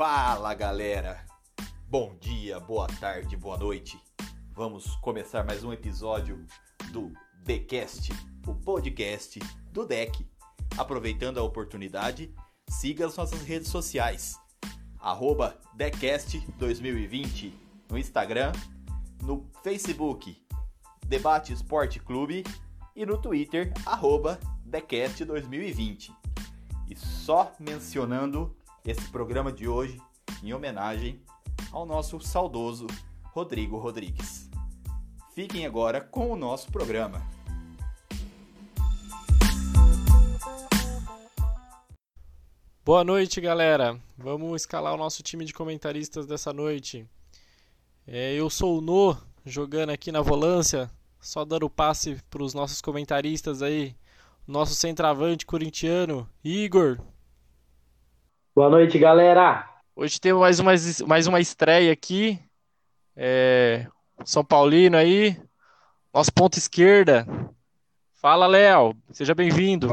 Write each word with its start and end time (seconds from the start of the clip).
Fala 0.00 0.54
galera! 0.54 1.26
Bom 1.86 2.16
dia, 2.18 2.58
boa 2.58 2.86
tarde, 2.86 3.36
boa 3.36 3.58
noite. 3.58 4.00
Vamos 4.50 4.96
começar 4.96 5.44
mais 5.44 5.62
um 5.62 5.74
episódio 5.74 6.42
do 6.90 7.12
TheCast, 7.44 8.10
o 8.46 8.54
podcast 8.54 9.38
do 9.70 9.84
Deck. 9.84 10.26
Aproveitando 10.78 11.36
a 11.36 11.42
oportunidade, 11.42 12.34
siga 12.66 13.04
as 13.06 13.14
nossas 13.14 13.42
redes 13.42 13.68
sociais. 13.68 14.40
Arroba 14.98 15.60
TheCast2020 15.76 17.52
no 17.90 17.98
Instagram, 17.98 18.52
no 19.22 19.50
Facebook 19.62 20.34
Debate 21.06 21.52
Esporte 21.52 22.00
Clube 22.00 22.42
e 22.96 23.04
no 23.04 23.18
Twitter, 23.18 23.70
arroba 23.84 24.40
TheCast2020. 24.66 26.10
E 26.88 26.96
só 26.96 27.52
mencionando 27.60 28.56
esse 28.84 29.08
programa 29.10 29.52
de 29.52 29.68
hoje 29.68 30.00
em 30.42 30.52
homenagem 30.52 31.20
ao 31.70 31.84
nosso 31.84 32.18
saudoso 32.20 32.86
Rodrigo 33.24 33.78
Rodrigues. 33.78 34.48
Fiquem 35.34 35.66
agora 35.66 36.00
com 36.00 36.30
o 36.30 36.36
nosso 36.36 36.70
programa. 36.72 37.22
Boa 42.84 43.04
noite, 43.04 43.40
galera. 43.40 44.00
Vamos 44.16 44.62
escalar 44.62 44.94
o 44.94 44.96
nosso 44.96 45.22
time 45.22 45.44
de 45.44 45.52
comentaristas 45.52 46.26
dessa 46.26 46.52
noite. 46.52 47.06
É, 48.06 48.34
eu 48.34 48.50
sou 48.50 48.78
o 48.78 48.80
No, 48.80 49.16
jogando 49.44 49.90
aqui 49.90 50.10
na 50.10 50.22
volância, 50.22 50.90
só 51.20 51.44
dando 51.44 51.70
passe 51.70 52.20
para 52.28 52.42
os 52.42 52.54
nossos 52.54 52.80
comentaristas 52.80 53.62
aí. 53.62 53.94
Nosso 54.46 54.74
centroavante 54.74 55.46
corintiano, 55.46 56.28
Igor. 56.42 56.98
Boa 58.60 58.68
noite, 58.68 58.98
galera. 58.98 59.66
Hoje 59.96 60.20
temos 60.20 60.38
mais 60.42 60.60
uma, 60.60 60.72
mais 61.06 61.26
uma 61.26 61.40
estreia 61.40 61.90
aqui. 61.90 62.38
É, 63.16 63.86
São 64.22 64.44
Paulino 64.44 64.98
aí. 64.98 65.34
Nosso 66.12 66.30
ponto 66.30 66.58
esquerda. 66.58 67.26
Fala, 68.16 68.46
Léo. 68.46 68.94
Seja 69.12 69.34
bem-vindo. 69.34 69.88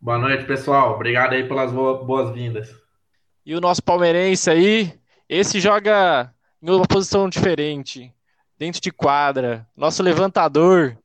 Boa 0.00 0.18
noite, 0.18 0.44
pessoal. 0.44 0.96
Obrigado 0.96 1.34
aí 1.34 1.46
pelas 1.46 1.70
boas-vindas. 1.70 2.68
E 3.46 3.54
o 3.54 3.60
nosso 3.60 3.80
palmeirense 3.80 4.50
aí. 4.50 4.98
Esse 5.28 5.60
joga 5.60 6.34
em 6.60 6.68
uma 6.68 6.84
posição 6.84 7.28
diferente. 7.28 8.12
Dentro 8.58 8.80
de 8.80 8.90
quadra. 8.90 9.64
Nosso 9.76 10.02
levantador. 10.02 10.98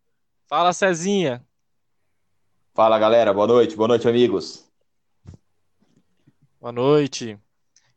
Fala, 0.49 0.73
Cezinha. 0.73 1.45
Fala, 2.73 2.97
galera. 2.97 3.31
Boa 3.31 3.45
noite. 3.45 3.75
Boa 3.75 3.89
noite, 3.89 4.09
amigos. 4.09 4.72
Boa 6.63 6.71
noite. 6.71 7.37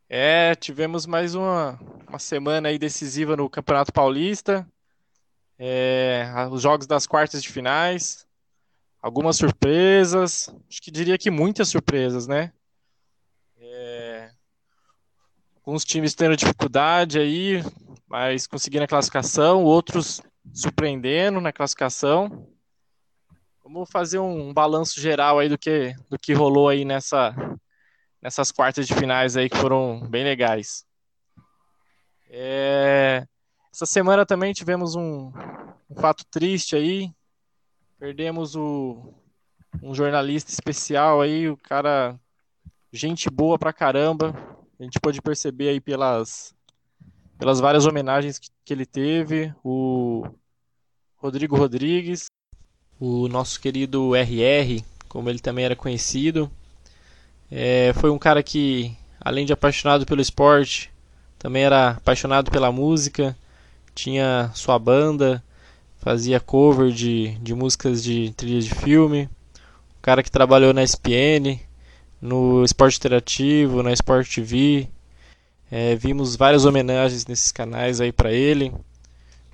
É, 0.08 0.52
tivemos 0.56 1.06
mais 1.06 1.36
uma, 1.36 1.78
uma 2.08 2.18
semana 2.18 2.68
aí 2.68 2.80
decisiva 2.80 3.36
no 3.36 3.48
Campeonato 3.48 3.92
Paulista. 3.92 4.68
É, 5.56 6.28
os 6.50 6.62
jogos 6.62 6.84
das 6.84 7.06
quartas 7.06 7.40
de 7.40 7.48
finais. 7.48 8.26
Algumas 9.00 9.36
surpresas. 9.36 10.52
Acho 10.68 10.82
que 10.82 10.90
diria 10.90 11.16
que 11.16 11.30
muitas 11.30 11.68
surpresas, 11.68 12.26
né? 12.26 12.52
É, 13.56 14.32
alguns 15.54 15.84
times 15.84 16.16
tendo 16.16 16.36
dificuldade 16.36 17.20
aí, 17.20 17.62
mas 18.08 18.48
conseguindo 18.48 18.82
a 18.82 18.88
classificação. 18.88 19.62
Outros 19.62 20.20
surpreendendo 20.52 21.40
na 21.40 21.52
classificação. 21.52 22.48
Vamos 23.62 23.88
fazer 23.92 24.18
um 24.18 24.52
balanço 24.52 25.00
geral 25.00 25.38
aí 25.38 25.48
do 25.48 25.56
que, 25.56 25.94
do 26.10 26.18
que 26.18 26.32
rolou 26.32 26.68
aí 26.68 26.84
nessa, 26.84 27.32
nessas 28.26 28.50
quartas 28.50 28.88
de 28.88 28.94
finais 28.94 29.36
aí 29.36 29.48
que 29.48 29.56
foram 29.56 30.00
bem 30.00 30.24
legais. 30.24 30.84
É... 32.28 33.24
Essa 33.72 33.86
semana 33.86 34.26
também 34.26 34.52
tivemos 34.52 34.96
um, 34.96 35.30
um, 35.88 35.94
fato 35.94 36.24
triste 36.28 36.74
aí. 36.74 37.08
Perdemos 38.00 38.56
o, 38.56 39.14
um 39.80 39.94
jornalista 39.94 40.50
especial 40.50 41.20
aí, 41.20 41.48
o 41.48 41.56
cara, 41.56 42.18
gente 42.92 43.30
boa 43.30 43.56
pra 43.60 43.72
caramba. 43.72 44.34
A 44.76 44.82
gente 44.82 44.98
pode 44.98 45.22
perceber 45.22 45.68
aí 45.68 45.80
pelas, 45.80 46.52
pelas 47.38 47.60
várias 47.60 47.86
homenagens 47.86 48.40
que, 48.40 48.48
que 48.64 48.74
ele 48.74 48.86
teve. 48.86 49.54
O 49.62 50.26
Rodrigo 51.16 51.56
Rodrigues, 51.56 52.26
o 52.98 53.28
nosso 53.28 53.60
querido 53.60 54.16
RR, 54.16 54.82
como 55.08 55.30
ele 55.30 55.38
também 55.38 55.64
era 55.64 55.76
conhecido. 55.76 56.50
É, 57.50 57.92
foi 57.94 58.10
um 58.10 58.18
cara 58.18 58.42
que, 58.42 58.96
além 59.20 59.46
de 59.46 59.52
apaixonado 59.52 60.04
pelo 60.04 60.20
esporte, 60.20 60.90
também 61.38 61.62
era 61.62 61.90
apaixonado 61.90 62.50
pela 62.50 62.72
música, 62.72 63.36
tinha 63.94 64.50
sua 64.54 64.78
banda, 64.78 65.42
fazia 65.98 66.40
cover 66.40 66.90
de, 66.90 67.38
de 67.38 67.54
músicas 67.54 68.02
de 68.02 68.32
trilha 68.36 68.60
de 68.60 68.74
filme. 68.74 69.28
Um 69.98 70.02
cara 70.02 70.22
que 70.22 70.30
trabalhou 70.30 70.72
na 70.72 70.82
SPN, 70.82 71.60
no 72.20 72.64
Esporte 72.64 72.98
Interativo, 72.98 73.82
na 73.82 73.92
Sport 73.92 74.34
TV. 74.34 74.88
É, 75.70 75.94
vimos 75.96 76.36
várias 76.36 76.64
homenagens 76.64 77.26
nesses 77.26 77.52
canais 77.52 78.00
aí 78.00 78.12
para 78.12 78.32
ele. 78.32 78.72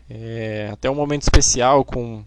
É, 0.09 0.71
até 0.73 0.91
um 0.91 0.95
momento 0.95 1.23
especial 1.23 1.85
com 1.85 2.25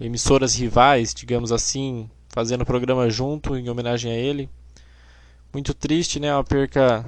emissoras 0.00 0.54
rivais, 0.54 1.14
digamos 1.14 1.52
assim, 1.52 2.08
fazendo 2.28 2.64
programa 2.64 3.08
junto 3.10 3.56
em 3.56 3.68
homenagem 3.68 4.10
a 4.12 4.14
ele 4.14 4.48
muito 5.52 5.72
triste, 5.74 6.20
né? 6.20 6.34
Uma 6.34 6.44
perca 6.44 7.04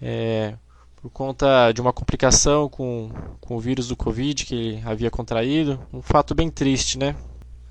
é, 0.00 0.54
por 0.96 1.10
conta 1.10 1.72
de 1.72 1.80
uma 1.80 1.92
complicação 1.92 2.68
com, 2.68 3.10
com 3.40 3.56
o 3.56 3.60
vírus 3.60 3.88
do 3.88 3.96
Covid 3.96 4.44
que 4.44 4.54
ele 4.54 4.82
havia 4.84 5.10
contraído. 5.10 5.80
Um 5.92 6.02
fato 6.02 6.34
bem 6.34 6.50
triste, 6.50 6.98
né? 6.98 7.14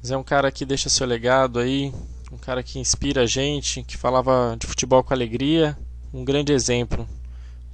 Mas 0.02 0.12
é 0.12 0.18
um 0.18 0.24
cara 0.24 0.52
que 0.52 0.66
deixa 0.66 0.90
seu 0.90 1.06
legado 1.06 1.60
aí, 1.60 1.94
um 2.32 2.38
cara 2.38 2.64
que 2.64 2.80
inspira 2.80 3.24
a 3.24 3.26
gente, 3.26 3.84
que 3.84 3.98
falava 3.98 4.56
de 4.60 4.68
futebol 4.68 5.04
com 5.04 5.14
alegria, 5.14 5.78
um 6.14 6.24
grande 6.24 6.54
exemplo. 6.54 7.08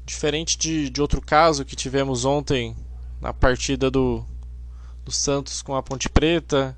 Diferente 0.06 0.58
de, 0.58 0.90
de 0.90 1.02
outro 1.02 1.22
caso 1.22 1.64
que 1.64 1.76
tivemos 1.76 2.26
ontem 2.26 2.76
na 3.20 3.34
partida 3.34 3.92
do, 3.92 4.26
do 5.06 5.12
Santos 5.12 5.62
com 5.62 5.76
a 5.76 5.84
Ponte 5.84 6.10
Preta, 6.10 6.76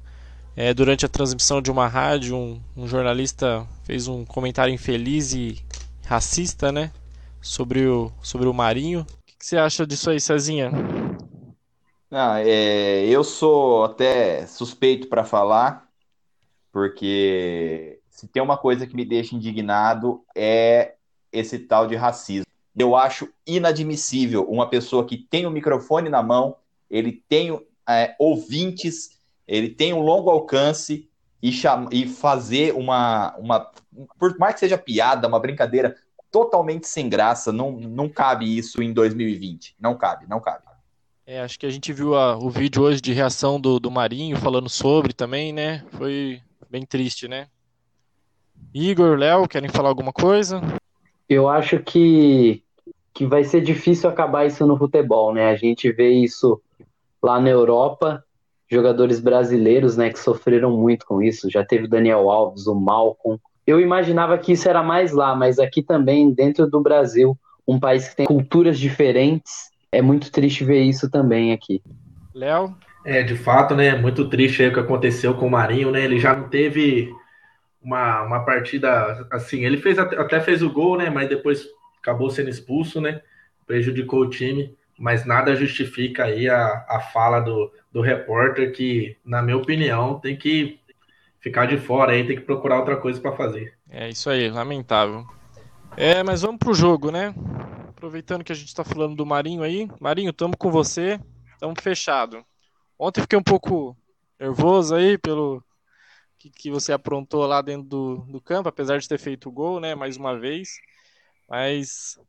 é, 0.56 0.74
durante 0.74 1.06
a 1.06 1.10
transmissão 1.10 1.62
de 1.62 1.72
uma 1.72 1.88
rádio, 1.88 2.36
um, 2.36 2.62
um, 2.78 2.88
jornalista 2.88 3.68
fez 3.84 4.08
um 4.08 4.24
comentário 4.24 4.74
infeliz 4.74 5.34
e 5.34 5.60
racista, 6.06 6.72
né? 6.72 6.92
Sobre 7.42 7.88
o, 7.88 8.12
sobre 8.22 8.48
o 8.48 8.54
Marinho. 8.54 9.02
O 9.02 9.06
que, 9.26 9.38
que 9.38 9.46
você 9.46 9.58
acha 9.58 9.86
disso 9.86 10.10
aí, 10.10 10.20
Cezinha? 10.20 10.72
Não, 12.10 12.36
é, 12.36 13.06
eu 13.06 13.24
sou 13.24 13.86
até 13.86 14.46
suspeito 14.46 15.08
para 15.08 15.24
falar, 15.24 15.90
porque 16.72 18.00
se 18.08 18.28
tem 18.28 18.42
uma 18.42 18.58
coisa 18.58 18.86
que 18.86 18.96
me 18.96 19.04
deixa 19.04 19.36
indignado 19.36 20.24
é 20.36 20.94
esse 21.32 21.58
tal 21.58 21.88
de 21.88 21.96
racismo. 21.96 22.46
Eu 22.78 22.96
acho 22.96 23.28
inadmissível 23.46 24.48
uma 24.48 24.70
pessoa 24.70 25.06
que 25.06 25.18
tem 25.18 25.48
o 25.48 25.52
microfone 25.52 26.10
na 26.10 26.22
mão, 26.22 26.56
ele 26.90 27.24
tem 27.28 27.60
é, 27.90 28.16
ouvintes 28.20 29.18
ele 29.48 29.70
tem 29.70 29.94
um 29.94 30.02
longo 30.02 30.30
alcance 30.30 31.10
e, 31.42 31.52
chama, 31.52 31.90
e 31.92 32.08
fazer 32.08 32.74
uma, 32.74 33.36
uma, 33.38 33.72
por 34.18 34.38
mais 34.38 34.54
que 34.54 34.62
seja 34.62 34.78
piada, 34.78 35.28
uma 35.28 35.40
brincadeira 35.40 35.96
totalmente 36.32 36.88
sem 36.88 37.10
graça, 37.10 37.52
não, 37.52 37.74
não 37.74 38.10
cabe 38.10 38.58
isso 38.58 38.82
em 38.82 38.92
2020. 38.92 39.76
Não 39.80 39.96
cabe, 39.96 40.26
não 40.28 40.40
cabe. 40.40 40.64
É, 41.26 41.42
acho 41.42 41.60
que 41.60 41.66
a 41.66 41.70
gente 41.70 41.94
viu 41.94 42.16
a, 42.16 42.38
o 42.38 42.50
vídeo 42.50 42.82
hoje 42.82 43.00
de 43.00 43.14
reação 43.14 43.60
do, 43.60 43.80
do 43.80 43.92
Marinho 43.92 44.36
falando 44.38 44.68
sobre 44.68 45.14
também, 45.14 45.54
né? 45.54 45.86
Foi 45.92 46.42
bem 46.70 46.86
triste, 46.86 47.28
né? 47.28 47.48
Igor, 48.74 49.18
Léo, 49.18 49.48
querem 49.48 49.70
falar 49.70 49.90
alguma 49.90 50.12
coisa? 50.12 50.62
Eu 51.30 51.48
acho 51.48 51.80
que, 51.80 52.64
que 53.14 53.26
vai 53.26 53.44
ser 53.44 53.62
difícil 53.62 54.10
acabar 54.10 54.46
isso 54.46 54.66
no 54.66 54.78
futebol, 54.78 55.34
né? 55.34 55.50
A 55.50 55.56
gente 55.56 55.92
vê 55.92 56.10
isso 56.10 56.62
lá 57.22 57.40
na 57.40 57.50
Europa 57.50 58.23
jogadores 58.74 59.20
brasileiros, 59.20 59.96
né, 59.96 60.10
que 60.10 60.20
sofreram 60.20 60.72
muito 60.72 61.06
com 61.06 61.22
isso. 61.22 61.50
Já 61.50 61.64
teve 61.64 61.86
o 61.86 61.90
Daniel 61.90 62.30
Alves, 62.30 62.68
o 62.68 62.76
Malcom. 62.76 63.38
Eu 63.66 63.80
imaginava 63.80 64.38
que 64.38 64.52
isso 64.52 64.68
era 64.68 64.84
mais 64.84 65.12
lá, 65.12 65.36
mas 65.36 65.60
aqui 65.60 65.82
também, 65.82 66.34
dentro 66.34 66.70
do 66.70 66.82
Brasil, 66.82 67.38
um 67.68 67.80
país 67.80 68.10
que 68.10 68.16
tem 68.18 68.26
culturas 68.26 68.78
diferentes, 68.78 69.72
é 69.92 70.02
muito 70.02 70.32
triste 70.32 70.66
ver 70.66 70.82
isso 70.82 71.10
também 71.10 71.54
aqui. 71.54 71.82
Léo? 72.34 72.76
É, 73.06 73.22
de 73.22 73.36
fato, 73.36 73.76
né, 73.76 73.96
muito 73.96 74.28
triste 74.30 74.62
aí 74.62 74.70
o 74.70 74.74
que 74.74 74.80
aconteceu 74.80 75.34
com 75.36 75.48
o 75.48 75.52
Marinho, 75.52 75.92
né, 75.92 76.04
ele 76.04 76.20
já 76.20 76.36
não 76.36 76.50
teve 76.50 77.12
uma, 77.82 78.24
uma 78.24 78.46
partida, 78.46 79.28
assim, 79.30 79.66
ele 79.66 79.78
fez 79.78 80.00
até 80.00 80.40
fez 80.40 80.64
o 80.64 80.72
gol, 80.72 80.98
né, 80.98 81.10
mas 81.10 81.28
depois 81.28 81.66
acabou 82.02 82.30
sendo 82.30 82.50
expulso, 82.50 83.02
né, 83.02 83.22
prejudicou 83.68 84.22
o 84.22 84.30
time, 84.30 84.74
mas 84.98 85.26
nada 85.26 85.56
justifica 85.56 86.26
aí 86.26 86.50
a, 86.50 86.86
a 86.88 87.00
fala 87.00 87.40
do, 87.40 87.72
do 87.92 88.02
repórter 88.02 88.72
que, 88.72 89.18
na 89.26 89.42
minha 89.42 89.58
opinião, 89.58 90.20
tem 90.20 90.38
que 90.38 90.80
ficar 91.40 91.66
de 91.66 91.78
fora 91.78 92.14
aí, 92.14 92.26
tem 92.26 92.38
que 92.38 92.44
procurar 92.44 92.80
outra 92.80 92.98
coisa 92.98 93.20
para 93.20 93.36
fazer. 93.36 93.78
É 93.90 94.10
isso 94.10 94.30
aí, 94.30 94.50
lamentável. 94.50 95.26
É, 95.98 96.24
mas 96.24 96.42
vamos 96.42 96.58
pro 96.58 96.74
jogo, 96.74 97.12
né? 97.12 97.34
Aproveitando 97.90 98.44
que 98.44 98.52
a 98.52 98.56
gente 98.56 98.68
está 98.68 98.84
falando 98.84 99.16
do 99.16 99.26
Marinho 99.26 99.62
aí. 99.62 99.90
Marinho, 100.00 100.32
estamos 100.32 100.56
com 100.58 100.72
você. 100.72 101.20
Estamos 101.54 101.82
fechado. 101.82 102.44
Ontem 102.98 103.22
fiquei 103.22 103.38
um 103.38 103.44
pouco 103.44 103.96
nervoso 104.40 104.96
aí 104.96 105.18
pelo 105.18 105.64
que, 106.38 106.50
que 106.50 106.72
você 106.72 106.92
aprontou 106.92 107.46
lá 107.46 107.62
dentro 107.62 107.88
do, 107.88 108.18
do 108.30 108.42
campo, 108.42 108.68
apesar 108.68 108.98
de 108.98 109.08
ter 109.08 109.20
feito 109.20 109.48
o 109.50 109.52
gol, 109.52 109.80
né? 109.80 109.96
Mais 109.96 110.18
uma 110.18 110.38
vez. 110.38 110.70
Mas 111.50 112.20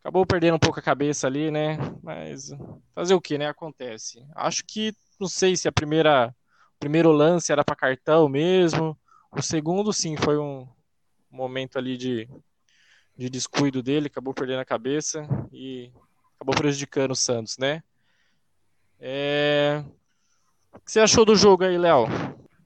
acabou 0.00 0.26
perdendo 0.26 0.54
um 0.56 0.58
pouco 0.58 0.78
a 0.78 0.82
cabeça 0.82 1.26
ali, 1.26 1.50
né? 1.50 1.78
Mas 2.02 2.50
fazer 2.94 3.14
o 3.14 3.20
que, 3.20 3.38
né? 3.38 3.48
Acontece. 3.48 4.24
Acho 4.34 4.64
que 4.66 4.92
não 5.20 5.28
sei 5.28 5.56
se 5.56 5.68
a 5.68 5.72
primeira 5.72 6.34
o 6.76 6.78
primeiro 6.78 7.10
lance 7.10 7.52
era 7.52 7.64
para 7.64 7.74
cartão 7.74 8.28
mesmo. 8.28 8.98
O 9.30 9.42
segundo, 9.42 9.92
sim, 9.92 10.16
foi 10.16 10.38
um 10.38 10.68
momento 11.30 11.78
ali 11.78 11.96
de 11.96 12.28
de 13.16 13.30
descuido 13.30 13.82
dele, 13.82 14.08
acabou 14.08 14.34
perdendo 14.34 14.60
a 14.60 14.64
cabeça 14.64 15.26
e 15.50 15.90
acabou 16.36 16.54
prejudicando 16.54 17.12
o 17.12 17.16
Santos, 17.16 17.56
né? 17.56 17.82
É... 19.00 19.82
O 20.72 20.80
que 20.80 20.92
você 20.92 21.00
achou 21.00 21.24
do 21.24 21.34
jogo 21.34 21.64
aí, 21.64 21.78
Léo? 21.78 22.06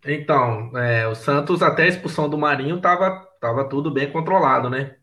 Então, 0.05 0.77
é, 0.77 1.06
o 1.06 1.15
Santos, 1.15 1.62
até 1.62 1.85
a 1.85 1.87
expulsão 1.87 2.29
do 2.29 2.37
Marinho, 2.37 2.81
tava, 2.81 3.25
tava 3.41 3.69
tudo 3.69 3.91
bem 3.91 4.11
controlado, 4.11 4.69
né? 4.69 4.97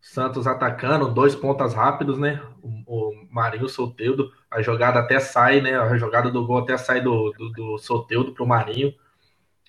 Santos 0.00 0.46
atacando, 0.46 1.12
dois 1.12 1.34
pontas 1.34 1.74
rápidos, 1.74 2.18
né? 2.18 2.40
O, 2.62 3.10
o 3.10 3.28
Marinho, 3.30 3.68
Soteudo, 3.68 4.32
a 4.50 4.62
jogada 4.62 5.00
até 5.00 5.20
sai, 5.20 5.60
né? 5.60 5.76
A 5.78 5.96
jogada 5.96 6.30
do 6.30 6.46
gol 6.46 6.58
até 6.58 6.76
sai 6.76 7.00
do, 7.00 7.32
do, 7.32 7.50
do 7.50 7.78
Soteudo 7.78 8.32
pro 8.32 8.46
Marinho. 8.46 8.94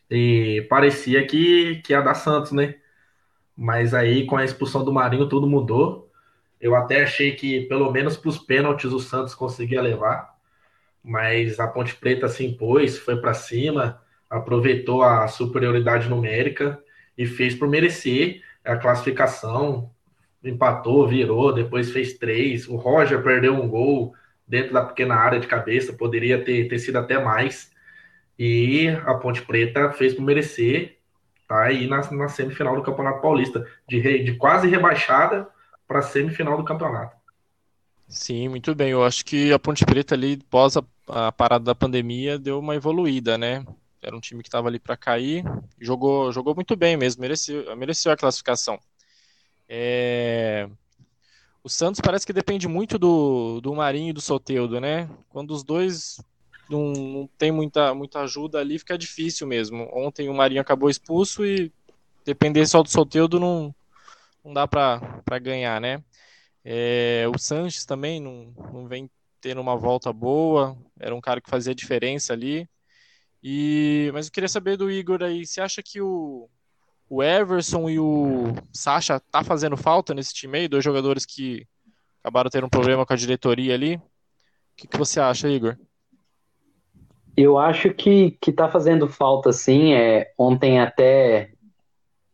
E 0.10 0.66
parecia 0.70 1.26
que, 1.26 1.81
que 1.84 1.94
ia 1.94 2.02
dar 2.02 2.16
Santos, 2.16 2.52
né? 2.52 2.76
Mas 3.56 3.94
aí, 3.94 4.26
com 4.26 4.38
a 4.38 4.46
expulsão 4.46 4.84
do 4.86 4.94
Marinho, 4.94 5.28
tudo 5.28 5.48
mudou. 5.48 6.10
Eu 6.60 6.75
até 6.75 7.04
achei 7.04 7.36
que, 7.36 7.62
pelo 7.68 7.92
menos 7.92 8.18
para 8.18 8.30
os 8.30 8.38
pênaltis, 8.38 8.92
o 8.92 9.00
Santos 9.00 9.36
conseguia 9.36 9.82
levar. 9.82 10.36
Mas 11.04 11.60
a 11.60 11.68
Ponte 11.68 11.96
Preta 11.96 12.28
se 12.28 12.46
impôs, 12.46 12.98
foi 12.98 13.18
para 13.18 13.34
cima, 13.34 14.02
aproveitou 14.30 15.04
a 15.04 15.28
superioridade 15.28 16.10
numérica 16.10 16.82
e 17.18 17.25
fez 17.25 17.56
por 17.56 17.68
merecer 17.68 18.42
a 18.64 18.75
classificação. 18.78 19.92
Empatou, 20.44 21.07
virou, 21.07 21.53
depois 21.53 21.91
fez 21.91 22.13
três. 22.13 22.68
O 22.68 22.75
Roger 22.75 23.21
perdeu 23.21 23.53
um 23.53 23.68
gol 23.68 24.13
dentro 24.47 24.74
da 24.74 24.83
pequena 24.83 25.15
área 25.15 25.39
de 25.39 25.47
cabeça, 25.47 25.94
poderia 25.94 26.44
ter, 26.44 26.68
ter 26.68 26.80
sido 26.80 26.97
até 26.97 27.21
mais. 27.24 27.71
E 28.38 28.88
a 29.06 29.13
Ponte 29.15 29.41
Preta 29.41 29.91
fez 29.91 30.13
por 30.13 30.24
merecer 30.24 31.00
tá 31.50 31.63
aí 31.63 31.88
na, 31.88 32.09
na 32.12 32.27
semifinal 32.27 32.75
do 32.75 32.83
Campeonato 32.83 33.21
Paulista, 33.21 33.65
de, 33.88 34.00
re, 34.00 34.24
de 34.24 34.36
quase 34.36 34.68
rebaixada 34.68 35.50
para 35.88 36.03
semifinal 36.03 36.56
do 36.56 36.63
campeonato. 36.63 37.18
Sim, 38.07 38.47
muito 38.50 38.75
bem. 38.75 38.91
Eu 38.91 39.03
acho 39.03 39.25
que 39.25 39.51
a 39.51 39.57
Ponte 39.57 39.83
Preta 39.83 40.13
ali, 40.13 40.38
pós 40.38 40.77
a, 40.77 40.83
a 41.07 41.31
parada 41.31 41.65
da 41.65 41.75
pandemia, 41.75 42.38
deu 42.38 42.59
uma 42.59 42.75
evoluída, 42.75 43.36
né? 43.36 43.65
Era 44.01 44.15
um 44.15 44.19
time 44.19 44.44
que 44.44 44.47
estava 44.47 44.68
ali 44.68 44.80
para 44.80 44.95
cair, 44.95 45.44
jogou, 45.80 46.31
jogou 46.31 46.53
muito 46.53 46.75
bem 46.75 46.95
mesmo, 46.95 47.21
mereceu, 47.21 47.75
mereceu 47.75 48.12
a 48.12 48.18
classificação. 48.18 48.80
É... 49.69 50.68
O 51.63 51.69
Santos 51.69 52.01
parece 52.01 52.25
que 52.25 52.33
depende 52.33 52.68
muito 52.68 52.98
do, 52.98 53.62
do 53.62 53.75
Marinho 53.75 54.10
e 54.10 54.13
do 54.13 54.21
Soteudo, 54.21 54.80
né? 54.81 55.07
Quando 55.30 55.51
os 55.51 55.63
dois 55.63 56.19
não, 56.69 56.92
não, 56.94 57.30
tem 57.38 57.51
muita, 57.51 57.94
muita 57.94 58.21
ajuda 58.21 58.60
ali, 58.60 58.80
fica 58.80 58.98
difícil 58.98 59.45
mesmo. 59.45 59.88
Ontem 59.94 60.30
o 60.30 60.33
Marinho 60.33 60.62
acabou 60.62 60.89
expulso 60.89 61.45
e 61.45 61.71
depender 62.25 62.66
só 62.66 62.81
do 62.81 62.89
Soteudo 62.89 63.39
não, 63.39 63.75
não 64.44 64.54
dá 64.54 64.68
para 64.68 65.39
ganhar, 65.39 65.80
né? 65.80 66.04
É, 66.63 67.25
o 67.33 67.38
Sanches 67.38 67.86
também 67.86 68.19
não, 68.19 68.54
não 68.74 68.88
vem 68.88 69.10
tendo 69.42 69.62
uma 69.62 69.75
volta 69.75 70.12
boa, 70.12 70.77
era 71.00 71.15
um 71.15 71.22
cara 71.22 71.42
que 71.42 71.50
fazia 71.50 71.75
diferença 71.75 72.33
ali. 72.33 72.69
E, 73.44 74.10
mas 74.13 74.27
eu 74.27 74.31
queria 74.31 74.50
saber 74.50 74.77
do 74.77 74.92
Igor 74.92 75.24
aí, 75.24 75.45
você 75.45 75.62
acha 75.62 75.81
que 75.81 76.01
o, 76.01 76.50
o 77.10 77.24
Everson 77.24 77.90
e 77.90 78.00
o 78.00 78.54
Sacha 78.72 79.20
tá 79.32 79.44
fazendo 79.44 79.76
falta 79.76 80.14
nesse 80.14 80.34
time 80.34 80.60
aí, 80.60 80.68
dois 80.68 80.84
jogadores 80.84 81.26
que 81.26 81.66
acabaram 82.24 82.50
tendo 82.50 82.68
um 82.68 82.70
problema 82.70 83.06
com 83.06 83.14
a 83.14 83.16
diretoria 83.16 83.74
ali? 83.74 83.96
O 83.96 84.02
que, 84.78 84.88
que 84.88 84.98
você 84.98 85.20
acha, 85.20 85.50
Igor? 85.50 85.76
Eu 87.36 87.58
acho 87.58 87.94
que, 87.94 88.38
que 88.40 88.52
tá 88.52 88.70
fazendo 88.70 89.08
falta, 89.08 89.52
sim. 89.52 89.94
É, 89.94 90.32
ontem 90.38 90.80
até 90.80 91.52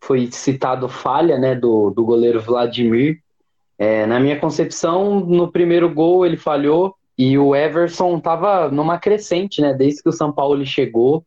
foi 0.01 0.29
citado 0.31 0.89
falha 0.89 1.37
né, 1.37 1.55
do, 1.55 1.89
do 1.91 2.03
goleiro 2.03 2.41
Vladimir. 2.41 3.19
É, 3.77 4.05
na 4.05 4.19
minha 4.19 4.39
concepção, 4.39 5.19
no 5.19 5.51
primeiro 5.51 5.93
gol 5.93 6.25
ele 6.25 6.37
falhou 6.37 6.95
e 7.17 7.37
o 7.37 7.55
Everson 7.55 8.17
estava 8.17 8.69
numa 8.69 8.97
crescente, 8.97 9.61
né? 9.61 9.73
Desde 9.73 10.03
que 10.03 10.09
o 10.09 10.13
São 10.13 10.31
Paulo 10.31 10.65
chegou, 10.65 11.23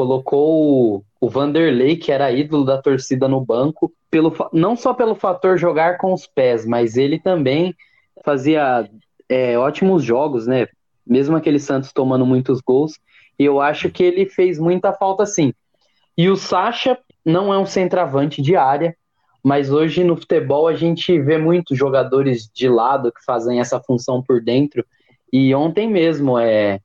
colocou 0.00 1.04
o, 1.20 1.28
Vanderlei, 1.28 1.94
que 1.94 2.10
era 2.10 2.32
ídolo 2.32 2.64
da 2.64 2.80
torcida, 2.80 3.28
no 3.28 3.38
banco, 3.38 3.92
pelo, 4.10 4.34
não 4.50 4.74
só 4.74 4.94
pelo 4.94 5.14
fator 5.14 5.58
jogar 5.58 5.98
com 5.98 6.14
os 6.14 6.26
pés, 6.26 6.64
mas 6.64 6.96
ele 6.96 7.18
também 7.18 7.74
fazia 8.24 8.88
é, 9.28 9.58
ótimos 9.58 10.02
jogos, 10.02 10.46
né? 10.46 10.68
Mesmo 11.06 11.36
aquele 11.36 11.58
Santos 11.58 11.92
tomando 11.92 12.24
muitos 12.24 12.62
gols, 12.62 12.94
e 13.38 13.44
eu 13.44 13.60
acho 13.60 13.90
que 13.90 14.02
ele 14.02 14.24
fez 14.24 14.58
muita 14.58 14.90
falta 14.94 15.26
sim. 15.26 15.52
E 16.16 16.30
o 16.30 16.36
Sacha 16.36 16.96
não 17.22 17.52
é 17.52 17.58
um 17.58 17.66
centroavante 17.66 18.40
de 18.40 18.56
área, 18.56 18.96
mas 19.44 19.70
hoje 19.70 20.02
no 20.02 20.16
futebol 20.16 20.66
a 20.66 20.74
gente 20.74 21.20
vê 21.20 21.36
muitos 21.36 21.76
jogadores 21.76 22.48
de 22.54 22.70
lado 22.70 23.12
que 23.12 23.22
fazem 23.22 23.60
essa 23.60 23.78
função 23.78 24.22
por 24.22 24.40
dentro. 24.40 24.82
E 25.30 25.54
ontem 25.54 25.86
mesmo 25.86 26.38
é 26.38 26.80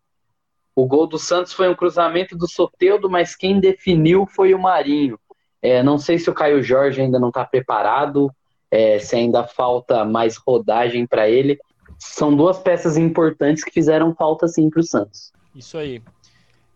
o 0.75 0.85
gol 0.85 1.07
do 1.07 1.17
Santos 1.17 1.53
foi 1.53 1.69
um 1.69 1.75
cruzamento 1.75 2.37
do 2.37 2.47
Soteudo, 2.47 3.09
mas 3.09 3.35
quem 3.35 3.59
definiu 3.59 4.27
foi 4.27 4.53
o 4.53 4.59
Marinho. 4.59 5.17
É, 5.61 5.81
não 5.81 5.97
sei 5.97 6.19
se 6.19 6.29
o 6.29 6.33
Caio 6.33 6.61
Jorge 6.61 7.01
ainda 7.01 7.17
não 7.17 7.29
está 7.29 7.45
preparado, 7.45 8.29
é, 8.69 8.99
se 8.99 9.15
ainda 9.15 9.47
falta 9.47 10.03
mais 10.03 10.35
rodagem 10.35 11.07
para 11.07 11.29
ele. 11.29 11.57
São 11.97 12.35
duas 12.35 12.59
peças 12.59 12.97
importantes 12.97 13.63
que 13.63 13.71
fizeram 13.71 14.13
falta 14.13 14.47
sim 14.49 14.69
para 14.69 14.81
o 14.81 14.83
Santos. 14.83 15.31
Isso 15.55 15.77
aí. 15.77 16.03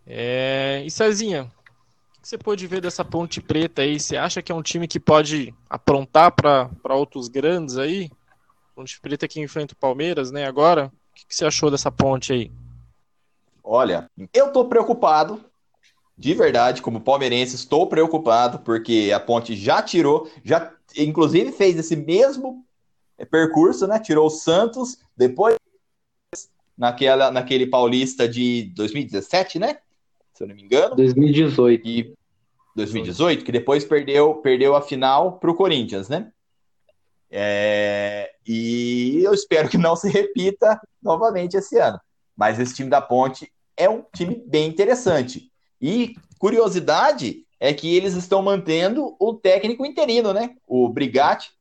É... 0.06 0.82
E 0.84 0.90
Cezinha, 0.90 1.42
o 1.44 2.22
que 2.22 2.28
você 2.28 2.38
pode 2.38 2.66
ver 2.66 2.80
dessa 2.80 3.04
Ponte 3.04 3.40
Preta 3.40 3.82
aí? 3.82 4.00
Você 4.00 4.16
acha 4.16 4.40
que 4.40 4.50
é 4.50 4.54
um 4.54 4.62
time 4.62 4.88
que 4.88 4.98
pode 4.98 5.54
aprontar 5.68 6.32
para 6.32 6.94
outros 6.94 7.28
grandes 7.28 7.76
aí? 7.76 8.10
Ponte 8.74 8.98
Preta 8.98 9.28
que 9.28 9.40
enfrenta 9.40 9.74
o 9.74 9.76
Palmeiras, 9.76 10.30
né? 10.30 10.46
Agora, 10.46 10.86
o 10.86 11.14
que 11.14 11.26
você 11.28 11.44
achou 11.44 11.70
dessa 11.70 11.92
ponte 11.92 12.32
aí? 12.32 12.50
Olha, 13.72 14.10
eu 14.34 14.52
tô 14.52 14.64
preocupado, 14.64 15.40
de 16.18 16.34
verdade, 16.34 16.82
como 16.82 17.00
palmeirense, 17.00 17.54
estou 17.54 17.86
preocupado, 17.86 18.58
porque 18.64 19.12
a 19.14 19.20
ponte 19.20 19.54
já 19.54 19.80
tirou, 19.80 20.28
já 20.42 20.74
inclusive 20.96 21.52
fez 21.52 21.78
esse 21.78 21.94
mesmo 21.94 22.66
percurso, 23.30 23.86
né? 23.86 24.00
Tirou 24.00 24.26
o 24.26 24.30
Santos, 24.30 24.98
depois 25.16 25.54
naquela, 26.76 27.30
naquele 27.30 27.64
Paulista 27.64 28.28
de 28.28 28.72
2017, 28.74 29.60
né? 29.60 29.78
se 30.34 30.42
eu 30.42 30.48
não 30.48 30.56
me 30.56 30.64
engano. 30.64 30.96
2018. 30.96 31.88
E 31.88 32.14
2018, 32.74 33.44
que 33.44 33.52
depois 33.52 33.84
perdeu, 33.84 34.34
perdeu 34.36 34.74
a 34.74 34.82
final 34.82 35.38
para 35.38 35.48
o 35.48 35.54
Corinthians, 35.54 36.08
né? 36.08 36.32
É, 37.30 38.32
e 38.44 39.20
eu 39.22 39.32
espero 39.32 39.68
que 39.68 39.78
não 39.78 39.94
se 39.94 40.10
repita 40.10 40.80
novamente 41.00 41.56
esse 41.56 41.78
ano. 41.78 42.00
Mas 42.36 42.58
esse 42.58 42.74
time 42.74 42.90
da 42.90 43.00
Ponte 43.00 43.48
é 43.80 43.88
um 43.88 44.04
time 44.14 44.42
bem 44.46 44.68
interessante. 44.68 45.50
E 45.80 46.14
curiosidade 46.38 47.44
é 47.58 47.72
que 47.72 47.94
eles 47.96 48.14
estão 48.14 48.42
mantendo 48.42 49.16
o 49.18 49.34
técnico 49.34 49.84
interino, 49.84 50.32
né? 50.32 50.56
O 50.66 50.88
Brigatti, 50.88 51.52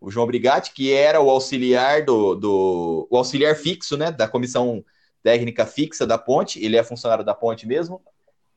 o 0.00 0.10
João 0.10 0.26
Brigatti, 0.26 0.72
que 0.72 0.92
era 0.92 1.20
o 1.20 1.30
auxiliar 1.30 2.04
do, 2.04 2.34
do 2.34 3.08
o 3.10 3.16
auxiliar 3.16 3.56
fixo, 3.56 3.96
né? 3.96 4.10
Da 4.10 4.28
comissão 4.28 4.84
técnica 5.22 5.66
fixa 5.66 6.06
da 6.06 6.18
Ponte. 6.18 6.62
Ele 6.64 6.76
é 6.76 6.84
funcionário 6.84 7.24
da 7.24 7.34
Ponte 7.34 7.66
mesmo 7.66 8.00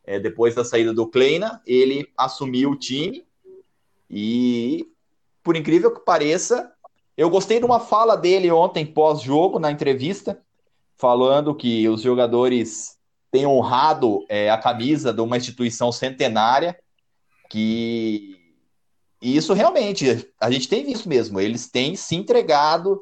é, 0.07 0.17
depois 0.17 0.55
da 0.55 0.63
saída 0.63 0.93
do 0.93 1.05
Kleina, 1.05 1.61
ele 1.67 2.07
assumiu 2.17 2.71
o 2.71 2.79
time 2.79 3.27
e, 4.09 4.87
por 5.43 5.57
incrível 5.57 5.93
que 5.93 5.99
pareça, 5.99 6.71
eu 7.17 7.29
gostei 7.29 7.59
de 7.59 7.65
uma 7.65 7.81
fala 7.81 8.15
dele 8.15 8.49
ontem 8.49 8.85
pós-jogo, 8.85 9.59
na 9.59 9.69
entrevista, 9.69 10.41
falando 10.95 11.53
que 11.53 11.87
os 11.89 12.01
jogadores 12.01 12.96
têm 13.31 13.45
honrado 13.45 14.25
é, 14.29 14.49
a 14.49 14.57
camisa 14.57 15.13
de 15.13 15.21
uma 15.21 15.37
instituição 15.37 15.91
centenária, 15.91 16.77
que 17.49 18.37
e 19.21 19.35
isso 19.35 19.53
realmente, 19.53 20.31
a 20.39 20.51
gente 20.51 20.69
tem 20.69 20.83
visto 20.85 21.09
mesmo, 21.09 21.39
eles 21.39 21.69
têm 21.69 21.95
se 21.95 22.15
entregado 22.15 23.01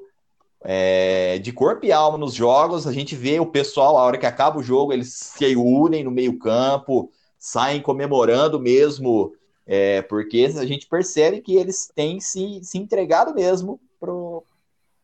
é, 0.61 1.37
de 1.39 1.51
corpo 1.51 1.85
e 1.85 1.91
alma 1.91 2.17
nos 2.17 2.33
jogos. 2.33 2.87
A 2.87 2.93
gente 2.93 3.15
vê 3.15 3.39
o 3.39 3.45
pessoal, 3.45 3.97
a 3.97 4.03
hora 4.03 4.17
que 4.17 4.25
acaba 4.25 4.57
o 4.57 4.63
jogo, 4.63 4.93
eles 4.93 5.13
se 5.13 5.55
unem 5.55 6.03
no 6.03 6.11
meio-campo, 6.11 7.11
saem 7.37 7.81
comemorando 7.81 8.59
mesmo, 8.59 9.33
é, 9.65 10.01
porque 10.03 10.49
a 10.57 10.65
gente 10.65 10.87
percebe 10.87 11.41
que 11.41 11.55
eles 11.55 11.91
têm 11.93 12.19
se, 12.21 12.63
se 12.63 12.77
entregado 12.77 13.33
mesmo 13.33 13.79
pro, 13.99 14.43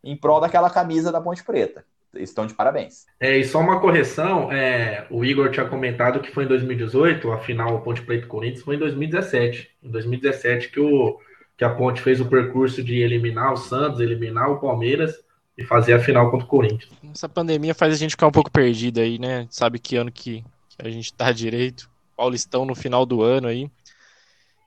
em 0.02 0.16
prol 0.16 0.40
daquela 0.40 0.70
camisa 0.70 1.12
da 1.12 1.20
Ponte 1.20 1.44
Preta. 1.44 1.84
Estão 2.14 2.46
de 2.46 2.54
parabéns. 2.54 3.06
É, 3.18 3.38
e 3.38 3.44
só 3.44 3.58
uma 3.58 3.80
correção, 3.80 4.52
é, 4.52 5.06
o 5.10 5.24
Igor 5.24 5.50
tinha 5.50 5.64
comentado 5.66 6.20
que 6.20 6.30
foi 6.30 6.44
em 6.44 6.48
2018, 6.48 7.32
a 7.32 7.38
final 7.38 7.80
Ponte 7.80 8.02
Preta 8.02 8.26
Corinthians 8.26 8.62
foi 8.62 8.76
em 8.76 8.78
2017. 8.78 9.70
Em 9.82 9.90
2017 9.90 10.68
que, 10.68 10.80
o, 10.80 11.18
que 11.56 11.64
a 11.64 11.70
Ponte 11.70 12.02
fez 12.02 12.20
o 12.20 12.26
percurso 12.26 12.82
de 12.82 13.00
eliminar 13.00 13.52
o 13.52 13.56
Santos, 13.56 14.00
eliminar 14.00 14.50
o 14.50 14.60
Palmeiras 14.60 15.14
e 15.56 15.64
fazer 15.64 15.94
a 15.94 16.00
final 16.00 16.30
contra 16.30 16.46
o 16.46 16.48
Corinthians. 16.48 16.92
Essa 17.12 17.28
pandemia 17.28 17.74
faz 17.74 17.94
a 17.94 17.96
gente 17.96 18.12
ficar 18.12 18.26
um 18.26 18.32
pouco 18.32 18.50
perdido 18.50 19.00
aí, 19.00 19.18
né? 19.18 19.46
Sabe 19.50 19.78
que 19.78 19.96
ano 19.96 20.12
que, 20.12 20.44
que 20.68 20.86
a 20.86 20.90
gente 20.90 21.12
tá 21.14 21.32
direito. 21.32 21.90
Paulistão 22.16 22.64
no 22.64 22.74
final 22.74 23.06
do 23.06 23.22
ano 23.22 23.48
aí. 23.48 23.70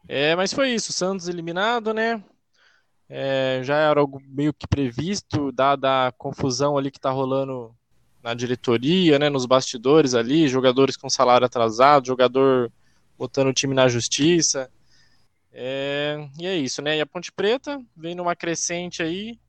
É, 0.08 0.36
mas 0.36 0.54
foi 0.54 0.70
isso, 0.70 0.94
Santos 0.94 1.28
eliminado, 1.28 1.94
né? 1.94 2.22
É, 3.08 3.62
já 3.64 3.78
era 3.78 4.00
algo 4.00 4.22
meio 4.26 4.54
que 4.54 4.68
previsto, 4.68 5.52
dada 5.52 6.08
a 6.08 6.12
confusão 6.12 6.78
ali 6.78 6.90
que 6.90 7.00
tá 7.00 7.12
rolando 7.12 7.76
na 8.24 8.34
diretoria, 8.34 9.20
né, 9.20 9.30
nos 9.30 9.46
bastidores 9.46 10.16
ali, 10.16 10.48
jogadores 10.48 10.98
com 10.98 11.08
salário 11.10 11.46
atrasado, 11.46 12.08
jogador 12.08 12.72
botando 13.18 13.50
o 13.50 13.54
time 13.54 13.76
na 13.76 13.88
justiça. 13.88 14.70
É, 15.54 16.28
e 16.40 16.48
é 16.48 16.58
isso, 16.58 16.82
né? 16.82 16.98
E 16.98 17.02
a 17.02 17.06
Ponte 17.06 17.32
Preta 17.32 17.80
vem 17.96 18.16
numa 18.16 18.36
crescente 18.36 19.02
aí. 19.02 19.40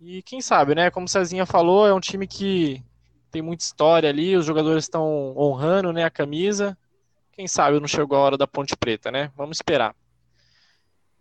E 0.00 0.22
quem 0.22 0.40
sabe, 0.40 0.74
né? 0.74 0.90
Como 0.90 1.06
o 1.06 1.08
Cezinha 1.08 1.44
falou, 1.44 1.86
é 1.86 1.92
um 1.92 2.00
time 2.00 2.26
que 2.26 2.82
tem 3.30 3.42
muita 3.42 3.64
história 3.64 4.08
ali, 4.08 4.36
os 4.36 4.46
jogadores 4.46 4.84
estão 4.84 5.36
honrando 5.36 5.92
né, 5.92 6.04
a 6.04 6.10
camisa. 6.10 6.78
Quem 7.32 7.46
sabe 7.46 7.78
não 7.78 7.88
chegou 7.88 8.16
a 8.16 8.20
hora 8.20 8.38
da 8.38 8.46
Ponte 8.46 8.74
Preta, 8.76 9.10
né? 9.10 9.30
Vamos 9.36 9.58
esperar. 9.58 9.94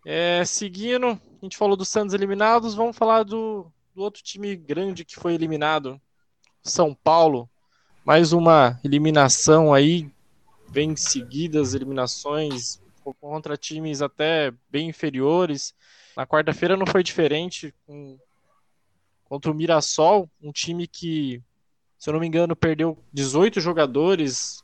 É, 0.08 0.46
seguindo, 0.46 1.08
a 1.08 1.20
gente 1.42 1.58
falou 1.58 1.76
dos 1.76 1.90
Santos 1.90 2.14
eliminados, 2.14 2.76
vamos 2.76 2.96
falar 2.96 3.24
do, 3.24 3.72
do 3.96 4.04
outro 4.04 4.22
time 4.22 4.56
grande 4.56 5.04
que 5.04 5.16
foi 5.16 5.34
eliminado, 5.34 6.00
São 6.62 6.94
Paulo. 6.94 7.50
Mais 8.06 8.32
uma 8.32 8.80
eliminação 8.84 9.74
aí, 9.74 10.08
bem 10.70 10.96
seguidas 10.96 11.74
eliminações 11.74 12.80
contra 13.20 13.58
times 13.58 14.04
até 14.04 14.54
bem 14.70 14.90
inferiores. 14.90 15.74
Na 16.16 16.28
quarta-feira 16.28 16.78
não 16.78 16.86
foi 16.86 17.02
diferente, 17.02 17.74
com, 17.88 18.20
contra 19.24 19.50
o 19.50 19.56
Mirassol, 19.56 20.30
um 20.40 20.52
time 20.52 20.86
que, 20.86 21.42
se 21.98 22.08
eu 22.08 22.14
não 22.14 22.20
me 22.20 22.28
engano, 22.28 22.56
perdeu 22.56 22.96
18 23.12 23.60
jogadores, 23.60 24.64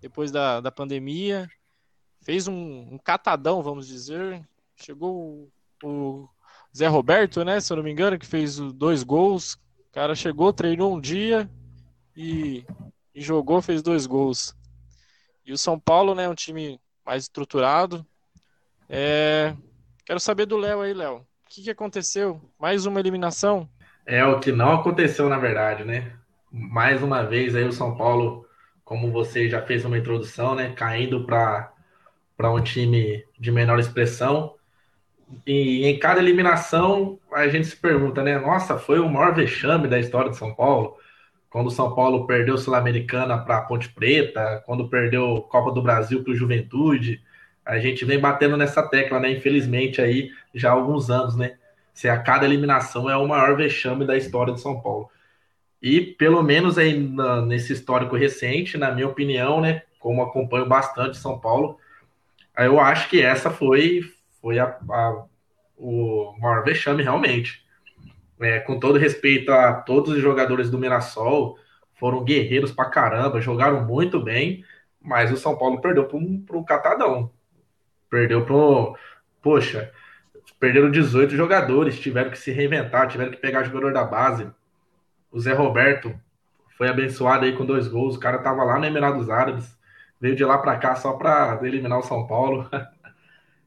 depois 0.00 0.30
da, 0.30 0.60
da 0.60 0.70
pandemia. 0.70 1.50
Fez 2.20 2.46
um, 2.46 2.54
um 2.92 2.98
catadão, 2.98 3.60
vamos 3.60 3.88
dizer. 3.88 4.46
Chegou 4.80 5.50
o, 5.82 6.28
Zé 6.76 6.86
Roberto, 6.86 7.44
né? 7.44 7.60
Se 7.60 7.72
eu 7.72 7.76
não 7.76 7.84
me 7.84 7.90
engano, 7.90 8.18
que 8.18 8.26
fez 8.26 8.58
dois 8.58 9.02
gols. 9.02 9.54
O 9.54 9.92
cara 9.92 10.14
chegou, 10.14 10.52
treinou 10.52 10.94
um 10.94 11.00
dia 11.00 11.48
e, 12.16 12.64
e 13.14 13.20
jogou, 13.20 13.60
fez 13.60 13.82
dois 13.82 14.06
gols. 14.06 14.54
E 15.44 15.52
o 15.52 15.58
São 15.58 15.78
Paulo, 15.78 16.14
né? 16.14 16.28
Um 16.28 16.34
time 16.34 16.80
mais 17.04 17.24
estruturado. 17.24 18.06
É... 18.88 19.54
Quero 20.04 20.20
saber 20.20 20.46
do 20.46 20.56
Léo 20.56 20.80
aí, 20.80 20.94
Léo. 20.94 21.16
O 21.18 21.24
que, 21.48 21.62
que 21.62 21.70
aconteceu? 21.70 22.40
Mais 22.58 22.86
uma 22.86 23.00
eliminação? 23.00 23.68
É 24.06 24.24
o 24.24 24.40
que 24.40 24.52
não 24.52 24.72
aconteceu, 24.72 25.28
na 25.28 25.38
verdade, 25.38 25.84
né? 25.84 26.16
Mais 26.50 27.02
uma 27.02 27.22
vez 27.22 27.54
aí 27.54 27.64
o 27.64 27.72
São 27.72 27.96
Paulo 27.96 28.48
como 28.88 29.12
você 29.12 29.50
já 29.50 29.60
fez 29.60 29.84
uma 29.84 29.98
introdução, 29.98 30.54
né, 30.54 30.72
caindo 30.74 31.26
para 31.26 31.70
um 32.50 32.58
time 32.62 33.22
de 33.38 33.52
menor 33.52 33.78
expressão. 33.78 34.54
E 35.46 35.86
em 35.86 35.98
cada 35.98 36.20
eliminação 36.20 37.18
a 37.32 37.48
gente 37.48 37.66
se 37.66 37.76
pergunta, 37.76 38.22
né, 38.22 38.38
nossa, 38.38 38.78
foi 38.78 38.98
o 38.98 39.08
maior 39.08 39.34
vexame 39.34 39.88
da 39.88 39.98
história 39.98 40.30
de 40.30 40.36
São 40.36 40.54
Paulo. 40.54 40.96
Quando 41.50 41.68
o 41.68 41.70
São 41.70 41.94
Paulo 41.94 42.26
perdeu 42.26 42.58
Sul-Americana 42.58 43.38
para 43.38 43.58
a 43.58 43.62
Ponte 43.62 43.88
Preta, 43.88 44.62
quando 44.66 44.88
perdeu 44.88 45.42
Copa 45.42 45.72
do 45.72 45.82
Brasil 45.82 46.22
para 46.22 46.32
o 46.32 46.36
Juventude, 46.36 47.22
a 47.64 47.78
gente 47.78 48.04
vem 48.04 48.18
batendo 48.18 48.56
nessa 48.56 48.82
tecla, 48.82 49.20
né? 49.20 49.30
Infelizmente 49.30 50.00
aí 50.00 50.30
já 50.54 50.70
há 50.70 50.72
alguns 50.72 51.10
anos, 51.10 51.36
né? 51.36 51.56
Se 51.92 52.08
a 52.08 52.18
cada 52.18 52.46
eliminação 52.46 53.10
é 53.10 53.16
o 53.16 53.26
maior 53.26 53.56
vexame 53.56 54.06
da 54.06 54.16
história 54.16 54.54
de 54.54 54.60
São 54.60 54.80
Paulo. 54.80 55.10
E 55.80 56.00
pelo 56.00 56.42
menos 56.42 56.76
aí 56.78 56.98
na, 56.98 57.42
nesse 57.42 57.72
histórico 57.72 58.16
recente, 58.16 58.76
na 58.76 58.90
minha 58.90 59.08
opinião, 59.08 59.60
né, 59.60 59.82
como 59.98 60.22
acompanho 60.22 60.66
bastante 60.66 61.16
São 61.16 61.38
Paulo, 61.38 61.78
eu 62.56 62.80
acho 62.80 63.08
que 63.08 63.22
essa 63.22 63.50
foi, 63.50 64.02
foi 64.40 64.58
a, 64.58 64.78
a 64.90 65.24
o 65.76 66.34
maior 66.40 66.64
vexame 66.64 67.02
realmente. 67.02 67.64
É, 68.40 68.60
com 68.60 68.78
todo 68.78 68.98
respeito 68.98 69.52
a 69.52 69.74
todos 69.74 70.12
os 70.12 70.20
jogadores 70.20 70.70
do 70.70 70.78
Mirassol, 70.78 71.58
foram 71.94 72.24
guerreiros 72.24 72.72
pra 72.72 72.86
caramba, 72.86 73.40
jogaram 73.40 73.84
muito 73.84 74.20
bem, 74.20 74.64
mas 75.00 75.32
o 75.32 75.36
São 75.36 75.56
Paulo 75.56 75.80
perdeu 75.80 76.06
para 76.06 76.16
um, 76.16 76.44
um 76.52 76.64
catadão. 76.64 77.30
Perdeu 78.10 78.44
para 78.44 79.00
Poxa, 79.42 79.92
perderam 80.58 80.90
18 80.90 81.36
jogadores, 81.36 81.98
tiveram 81.98 82.30
que 82.30 82.38
se 82.38 82.50
reinventar, 82.50 83.08
tiveram 83.08 83.30
que 83.30 83.38
pegar 83.38 83.64
jogador 83.64 83.92
da 83.92 84.04
base 84.04 84.50
o 85.30 85.38
Zé 85.40 85.52
Roberto 85.52 86.14
foi 86.76 86.88
abençoado 86.88 87.44
aí 87.44 87.56
com 87.56 87.64
dois 87.64 87.88
gols. 87.88 88.16
O 88.16 88.20
cara 88.20 88.38
tava 88.38 88.64
lá 88.64 88.78
no 88.78 88.86
Emirados 88.86 89.28
Árabes, 89.28 89.76
veio 90.20 90.34
de 90.36 90.44
lá 90.44 90.58
para 90.58 90.76
cá 90.76 90.94
só 90.94 91.12
para 91.12 91.58
eliminar 91.62 91.98
o 91.98 92.02
São 92.02 92.26
Paulo. 92.26 92.68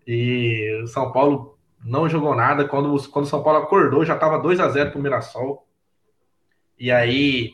e 0.06 0.82
o 0.84 0.88
São 0.88 1.12
Paulo 1.12 1.58
não 1.84 2.10
jogou 2.10 2.36
nada. 2.36 2.68
Quando, 2.68 2.96
quando 3.10 3.26
o 3.26 3.28
São 3.28 3.44
Paulo 3.44 3.64
acordou, 3.64 4.06
já 4.06 4.18
tava 4.18 4.40
2 4.40 4.60
a 4.60 4.70
0 4.70 4.92
pro 4.92 5.02
Mirassol. 5.02 5.68
E 6.78 6.92
aí 6.92 7.54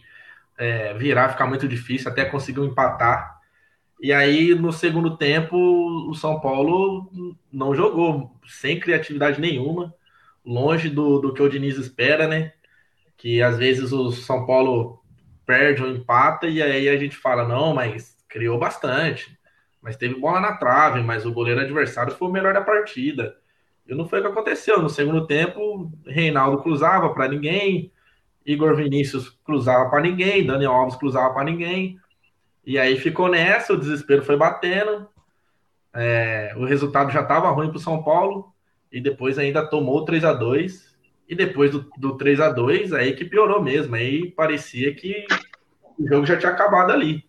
é, 0.58 0.94
virar 0.94 1.30
ficar 1.30 1.48
muito 1.48 1.68
difícil, 1.68 2.10
até 2.10 2.26
conseguiu 2.26 2.66
empatar. 2.66 3.38
E 4.02 4.14
aí, 4.14 4.54
no 4.54 4.72
segundo 4.72 5.18
tempo, 5.18 5.58
o 6.10 6.14
São 6.14 6.40
Paulo 6.40 7.10
não 7.52 7.76
jogou, 7.76 8.32
sem 8.48 8.80
criatividade 8.80 9.42
nenhuma, 9.42 9.94
longe 10.46 10.90
do, 10.90 11.20
do 11.20 11.34
que 11.34 11.42
o 11.42 11.50
Diniz 11.50 11.78
espera, 11.78 12.28
né? 12.28 12.54
que 13.18 13.42
às 13.42 13.58
vezes 13.58 13.92
o 13.92 14.12
São 14.12 14.46
Paulo 14.46 15.04
perde 15.46 15.82
ou 15.82 15.90
empata 15.90 16.48
e 16.48 16.62
aí 16.62 16.88
a 16.88 16.98
gente 16.98 17.18
fala, 17.18 17.48
não, 17.48 17.74
mas 17.74 18.16
criou 18.30 18.60
bastante, 18.60 19.38
mas 19.88 19.96
teve 19.96 20.20
bola 20.20 20.42
na 20.42 20.58
trave, 20.58 21.02
mas 21.02 21.26
o 21.26 21.32
goleiro 21.32 21.62
adversário 21.62 22.14
foi 22.14 22.28
o 22.28 22.32
melhor 22.32 22.54
da 22.54 22.60
partida. 22.60 23.38
E 23.88 23.96
não 23.96 24.06
foi 24.06 24.20
o 24.20 24.22
que 24.22 24.28
aconteceu. 24.28 24.82
No 24.82 24.90
segundo 24.90 25.26
tempo, 25.26 25.90
Reinaldo 26.06 26.62
cruzava 26.62 27.14
para 27.14 27.30
ninguém, 27.30 27.90
Igor 28.46 28.76
Vinícius 28.76 29.30
cruzava 29.46 29.90
para 29.90 30.02
ninguém, 30.02 30.46
Daniel 30.46 30.74
Alves 30.74 30.98
cruzava 30.98 31.34
para 31.34 31.46
ninguém. 31.46 31.98
E 32.66 32.78
aí 32.78 32.98
ficou 32.98 33.30
nessa, 33.30 33.72
o 33.72 33.80
desespero 33.80 34.26
foi 34.26 34.36
batendo. 34.36 35.08
É, 35.94 36.54
o 36.58 36.66
resultado 36.66 37.10
já 37.10 37.22
estava 37.22 37.50
ruim 37.52 37.70
para 37.70 37.78
o 37.78 37.80
São 37.80 38.04
Paulo 38.04 38.54
e 38.92 39.00
depois 39.00 39.40
ainda 39.40 39.66
tomou 39.66 40.04
3 40.04 40.26
a 40.26 40.34
2 40.34 40.98
e 41.30 41.34
depois 41.34 41.72
do, 41.72 41.90
do 41.98 42.18
3 42.18 42.42
a 42.42 42.50
2 42.50 42.92
aí 42.92 43.16
que 43.16 43.24
piorou 43.24 43.64
mesmo. 43.64 43.96
Aí 43.96 44.30
parecia 44.32 44.94
que 44.94 45.26
o 45.98 46.06
jogo 46.06 46.26
já 46.26 46.36
tinha 46.36 46.52
acabado 46.52 46.92
ali. 46.92 47.26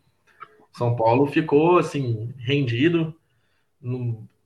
São 0.79 0.95
Paulo 0.95 1.27
ficou 1.27 1.77
assim, 1.77 2.33
rendido, 2.39 3.13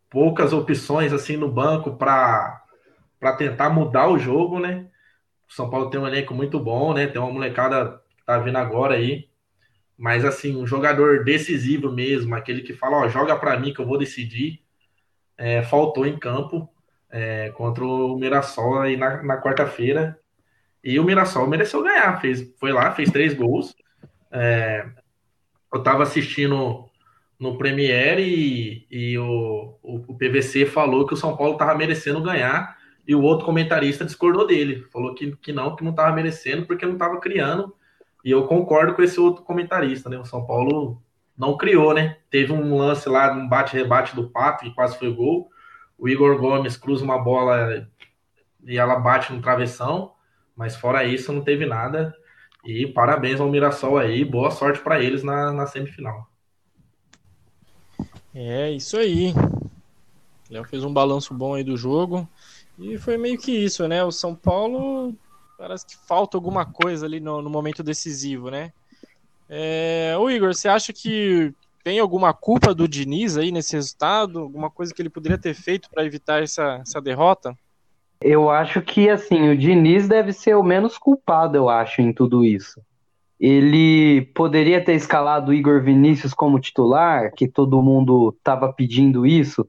poucas 0.09 0.55
opções 0.55 1.12
assim 1.12 1.37
no 1.37 1.47
banco 1.47 1.95
para 1.95 2.62
tentar 3.37 3.69
mudar 3.69 4.09
o 4.09 4.19
jogo, 4.19 4.59
né? 4.59 4.87
O 5.47 5.53
São 5.53 5.69
Paulo 5.69 5.91
tem 5.91 6.01
um 6.01 6.07
elenco 6.07 6.33
muito 6.33 6.59
bom, 6.59 6.95
né? 6.95 7.07
Tem 7.07 7.21
uma 7.21 7.31
molecada 7.31 8.01
que 8.17 8.25
tá 8.25 8.39
vindo 8.39 8.57
agora 8.57 8.95
aí. 8.95 9.29
Mas 9.99 10.25
assim, 10.25 10.57
um 10.57 10.67
jogador 10.67 11.23
decisivo 11.23 11.93
mesmo, 11.93 12.35
aquele 12.35 12.62
que 12.62 12.73
fala, 12.73 12.97
ó, 12.97 13.09
joga 13.09 13.37
para 13.37 13.61
mim 13.61 13.75
que 13.75 13.81
eu 13.83 13.87
vou 13.87 13.99
decidir, 13.99 14.62
é, 15.37 15.62
faltou 15.62 16.07
em 16.07 16.19
campo 16.19 16.67
é, 17.11 17.51
contra 17.51 17.85
o 17.85 18.17
Mirassol 18.17 18.81
aí 18.81 18.97
na, 18.97 19.23
na 19.23 19.39
quarta-feira. 19.39 20.19
E 20.83 20.99
o 20.99 21.05
Mirassol 21.05 21.47
mereceu 21.47 21.83
ganhar, 21.83 22.19
fez, 22.23 22.51
foi 22.59 22.73
lá, 22.73 22.91
fez 22.93 23.11
três 23.11 23.35
gols. 23.35 23.77
É, 24.31 24.89
eu 25.73 25.79
estava 25.79 26.02
assistindo 26.02 26.85
no 27.38 27.57
Premiere 27.59 28.23
e, 28.23 28.87
e 28.91 29.19
o, 29.19 29.79
o, 29.83 30.05
o, 30.09 30.17
PVC 30.17 30.67
falou 30.67 31.07
que 31.07 31.14
o 31.14 31.17
São 31.17 31.37
Paulo 31.37 31.55
estava 31.55 31.75
merecendo 31.75 32.21
ganhar 32.21 32.76
e 33.07 33.14
o 33.14 33.23
outro 33.23 33.45
comentarista 33.45 34.05
discordou 34.05 34.47
dele, 34.47 34.87
falou 34.93 35.14
que, 35.14 35.35
que 35.37 35.52
não, 35.52 35.75
que 35.75 35.83
não 35.83 35.91
estava 35.91 36.14
merecendo 36.14 36.67
porque 36.67 36.87
não 36.87 36.93
estava 36.93 37.19
criando. 37.19 37.75
E 38.25 38.31
eu 38.31 38.47
concordo 38.47 38.95
com 38.95 39.02
esse 39.02 39.19
outro 39.19 39.43
comentarista, 39.43 40.09
né? 40.09 40.17
O 40.17 40.25
São 40.25 40.47
Paulo 40.47 41.02
não 41.37 41.57
criou, 41.57 41.93
né? 41.93 42.19
Teve 42.31 42.52
um 42.52 42.79
lance 42.79 43.09
lá, 43.09 43.33
um 43.33 43.49
bate-rebate 43.49 44.14
do 44.14 44.31
Pato, 44.31 44.64
que 44.64 44.75
quase 44.75 44.97
foi 44.97 45.12
gol 45.12 45.50
o 46.02 46.09
Igor 46.09 46.37
Gomes 46.37 46.76
cruza 46.76 47.05
uma 47.05 47.17
bola 47.17 47.88
e 48.64 48.76
ela 48.76 48.97
bate 48.99 49.33
no 49.33 49.41
travessão, 49.41 50.14
mas 50.57 50.75
fora 50.75 51.05
isso 51.05 51.33
não 51.33 51.43
teve 51.43 51.64
nada. 51.64 52.12
E 52.64 52.87
parabéns 52.87 53.40
ao 53.40 53.49
Mirassol 53.49 53.99
aí, 53.99 54.25
boa 54.25 54.50
sorte 54.50 54.81
para 54.81 55.02
eles 55.02 55.23
na, 55.23 55.52
na 55.52 55.66
semifinal. 55.66 56.28
É 58.35 58.71
isso 58.71 58.97
aí. 58.97 59.33
O 60.49 60.52
Léo 60.52 60.64
fez 60.64 60.85
um 60.85 60.92
balanço 60.92 61.35
bom 61.35 61.54
aí 61.54 61.64
do 61.64 61.76
jogo. 61.76 62.28
E 62.78 62.97
foi 62.99 63.19
meio 63.19 63.38
que 63.38 63.52
isso, 63.52 63.87
né? 63.88 64.02
O 64.04 64.12
São 64.12 64.35
Paulo 64.35 65.14
parece 65.59 65.87
que 65.87 65.97
falta 66.07 66.37
alguma 66.37 66.64
coisa 66.64 67.04
ali 67.04 67.21
no, 67.21 67.42
no 67.42 67.50
momento 67.50 67.83
decisivo, 67.83 68.50
né? 68.50 68.73
É, 69.49 70.14
o 70.19 70.31
Igor, 70.31 70.54
você 70.54 70.69
acha 70.69 70.92
que 70.92 71.52
tem 71.85 71.99
alguma 71.99 72.33
culpa 72.33 72.75
do 72.75 72.88
Diniz 72.88 73.37
aí 73.37 73.52
nesse 73.52 73.75
resultado? 73.75 74.38
Alguma 74.38 74.71
coisa 74.71 74.95
que 74.95 75.02
ele 75.02 75.11
poderia 75.11 75.37
ter 75.37 75.54
feito 75.54 75.90
para 75.90 76.04
evitar 76.04 76.42
essa, 76.42 76.81
essa 76.81 77.00
derrota? 77.00 77.57
Eu 78.25 78.50
acho 78.50 78.81
que 78.81 79.09
assim, 79.09 79.49
o 79.49 79.57
Diniz 79.57 80.09
deve 80.09 80.33
ser 80.33 80.55
o 80.55 80.62
menos 80.62 80.97
culpado, 80.97 81.57
eu 81.57 81.69
acho, 81.69 82.00
em 82.00 82.12
tudo 82.12 82.45
isso. 82.45 82.81
Ele 83.38 84.23
poderia 84.35 84.83
ter 84.85 84.95
escalado 84.95 85.50
o 85.50 85.55
Igor 85.55 85.83
Vinícius 85.83 86.33
como 86.33 86.61
titular, 86.61 87.33
que 87.33 87.49
todo 87.49 87.83
mundo 87.83 88.35
estava 88.38 88.73
pedindo 88.73 89.26
isso, 89.26 89.67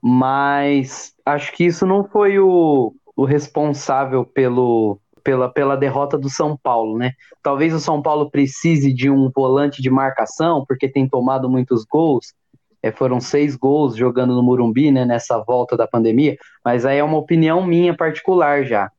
mas 0.00 1.12
acho 1.24 1.52
que 1.52 1.64
isso 1.64 1.84
não 1.84 2.04
foi 2.04 2.38
o, 2.38 2.94
o 3.14 3.24
responsável 3.24 4.24
pelo, 4.24 4.98
pela, 5.22 5.48
pela 5.48 5.76
derrota 5.76 6.16
do 6.16 6.30
São 6.30 6.56
Paulo, 6.56 6.96
né? 6.96 7.12
Talvez 7.42 7.74
o 7.74 7.80
São 7.80 8.00
Paulo 8.00 8.30
precise 8.30 8.92
de 8.92 9.10
um 9.10 9.28
volante 9.28 9.82
de 9.82 9.90
marcação, 9.90 10.64
porque 10.66 10.88
tem 10.88 11.08
tomado 11.08 11.50
muitos 11.50 11.84
gols. 11.84 12.32
É, 12.86 12.92
foram 12.92 13.20
seis 13.20 13.56
gols 13.56 13.96
jogando 13.96 14.34
no 14.34 14.42
Murumbi, 14.44 14.92
né, 14.92 15.04
nessa 15.04 15.42
volta 15.42 15.76
da 15.76 15.88
pandemia, 15.88 16.36
mas 16.64 16.86
aí 16.86 16.98
é 16.98 17.04
uma 17.04 17.18
opinião 17.18 17.66
minha 17.66 17.96
particular 17.96 18.64
já. 18.64 18.92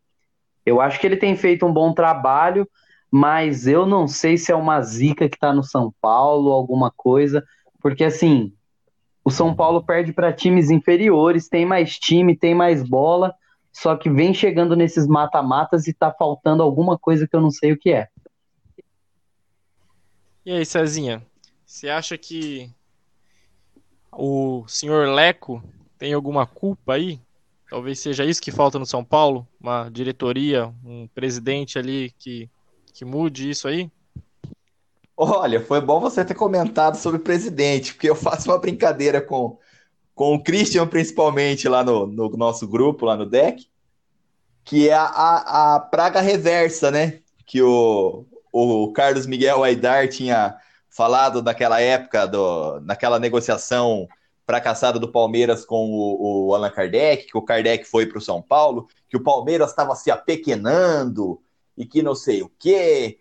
Eu 0.65 0.81
acho 0.81 0.99
que 0.99 1.07
ele 1.07 1.15
tem 1.15 1.37
feito 1.37 1.65
um 1.65 1.71
bom 1.71 1.93
trabalho, 1.93 2.67
mas 3.09 3.65
eu 3.65 3.85
não 3.85 4.05
sei 4.05 4.37
se 4.37 4.51
é 4.51 4.55
uma 4.55 4.81
zica 4.81 5.29
que 5.29 5.39
tá 5.39 5.53
no 5.53 5.63
São 5.63 5.93
Paulo, 6.01 6.51
alguma 6.51 6.91
coisa, 6.91 7.41
porque 7.81 8.03
assim, 8.03 8.51
o 9.23 9.31
São 9.31 9.55
Paulo 9.55 9.81
perde 9.81 10.11
para 10.11 10.33
times 10.33 10.69
inferiores, 10.69 11.47
tem 11.47 11.65
mais 11.65 11.97
time, 11.97 12.35
tem 12.35 12.53
mais 12.53 12.83
bola, 12.83 13.33
só 13.71 13.95
que 13.95 14.09
vem 14.09 14.33
chegando 14.33 14.75
nesses 14.75 15.07
mata-matas 15.07 15.87
e 15.87 15.93
tá 15.93 16.11
faltando 16.11 16.61
alguma 16.61 16.97
coisa 16.97 17.25
que 17.25 17.35
eu 17.35 17.41
não 17.41 17.51
sei 17.51 17.71
o 17.71 17.77
que 17.77 17.93
é. 17.93 18.09
E 20.45 20.51
aí, 20.51 20.65
Cezinha, 20.65 21.25
você 21.65 21.87
acha 21.87 22.17
que 22.17 22.69
o 24.11 24.65
senhor 24.67 25.07
Leco 25.09 25.63
tem 25.97 26.13
alguma 26.13 26.45
culpa 26.45 26.93
aí? 26.93 27.19
Talvez 27.69 27.99
seja 27.99 28.23
isso 28.23 28.41
que 28.41 28.51
falta 28.51 28.79
no 28.79 28.85
São 28.85 29.03
Paulo? 29.03 29.47
Uma 29.59 29.89
diretoria, 29.89 30.73
um 30.85 31.07
presidente 31.07 31.77
ali 31.77 32.13
que, 32.17 32.49
que 32.93 33.03
mude 33.03 33.49
isso 33.49 33.67
aí? 33.67 33.91
Olha, 35.15 35.59
foi 35.59 35.81
bom 35.81 35.99
você 35.99 36.23
ter 36.23 36.35
comentado 36.35 36.95
sobre 36.95 37.19
presidente, 37.19 37.93
porque 37.93 38.09
eu 38.09 38.15
faço 38.15 38.49
uma 38.49 38.59
brincadeira 38.59 39.19
com, 39.19 39.57
com 40.13 40.35
o 40.35 40.43
Christian, 40.43 40.87
principalmente, 40.87 41.67
lá 41.67 41.83
no, 41.83 42.05
no 42.05 42.29
nosso 42.37 42.67
grupo, 42.67 43.05
lá 43.05 43.17
no 43.17 43.25
deck, 43.25 43.67
que 44.63 44.87
é 44.89 44.93
a, 44.93 45.05
a, 45.05 45.75
a 45.75 45.79
praga 45.79 46.21
reversa, 46.21 46.91
né? 46.91 47.19
Que 47.45 47.61
o, 47.63 48.25
o 48.53 48.91
Carlos 48.93 49.25
Miguel 49.25 49.63
Aidar 49.63 50.07
tinha 50.07 50.55
falado 50.97 51.43
naquela 51.43 51.79
época, 51.79 52.25
do, 52.25 52.79
naquela 52.81 53.19
negociação 53.19 54.07
fracassada 54.47 54.97
do 54.97 55.11
Palmeiras 55.11 55.63
com 55.63 55.91
o, 55.91 56.47
o 56.47 56.55
Allan 56.55 56.71
Kardec, 56.71 57.27
que 57.27 57.37
o 57.37 57.41
Kardec 57.43 57.85
foi 57.85 58.07
para 58.07 58.17
o 58.17 58.21
São 58.21 58.41
Paulo, 58.41 58.87
que 59.07 59.15
o 59.15 59.21
Palmeiras 59.21 59.69
estava 59.69 59.93
se 59.93 60.09
apequenando 60.09 61.39
e 61.77 61.85
que 61.85 62.01
não 62.01 62.15
sei 62.15 62.41
o 62.41 62.51
quê. 62.57 63.19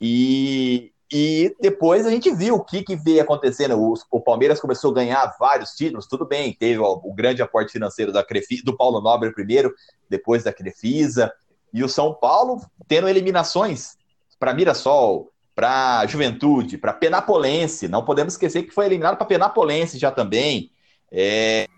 E, 0.00 0.92
e 1.12 1.54
depois 1.60 2.06
a 2.06 2.10
gente 2.10 2.34
viu 2.34 2.54
o 2.54 2.64
que, 2.64 2.82
que 2.82 2.96
veio 2.96 3.20
acontecendo. 3.20 3.78
O, 3.78 3.94
o, 4.10 4.20
Palmeiras 4.20 4.58
começou 4.58 4.90
a 4.92 4.94
ganhar 4.94 5.36
vários 5.38 5.72
títulos, 5.72 6.06
tudo 6.06 6.24
bem, 6.24 6.54
teve 6.54 6.78
o, 6.78 7.12
grande 7.12 7.42
aporte 7.42 7.72
financeiro 7.72 8.12
da 8.12 8.24
Crefi, 8.24 8.62
do 8.62 8.74
Paulo 8.74 9.02
Nobre 9.02 9.30
primeiro, 9.30 9.74
depois 10.08 10.42
da 10.42 10.54
Crefisa, 10.54 11.30
e 11.74 11.84
o 11.84 11.88
São 11.88 12.14
Paulo 12.14 12.62
tendo 12.88 13.08
eliminações 13.08 13.98
para 14.38 14.54
Mirassol, 14.54 15.29
para 15.60 16.06
Juventude, 16.06 16.78
para 16.78 16.94
Penapolense. 16.94 17.86
Não 17.86 18.02
podemos 18.02 18.32
esquecer 18.32 18.62
que 18.62 18.72
foi 18.72 18.86
eliminado 18.86 19.18
para 19.18 19.26
Penapolense 19.26 19.98
já 19.98 20.10
também. 20.10 20.72
É, 21.12 21.68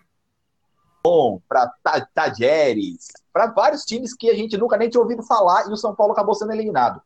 bom, 1.03 1.41
para 1.49 1.69
Tajeres, 2.13 3.07
para 3.33 3.47
vários 3.47 3.83
times 3.83 4.15
que 4.15 4.29
a 4.29 4.33
gente 4.35 4.55
nunca 4.55 4.77
nem 4.77 4.89
tinha 4.89 5.01
ouvido 5.01 5.21
falar 5.21 5.67
e 5.67 5.73
o 5.73 5.75
São 5.75 5.93
Paulo 5.93 6.13
acabou 6.13 6.33
sendo 6.33 6.53
eliminado. 6.53 7.01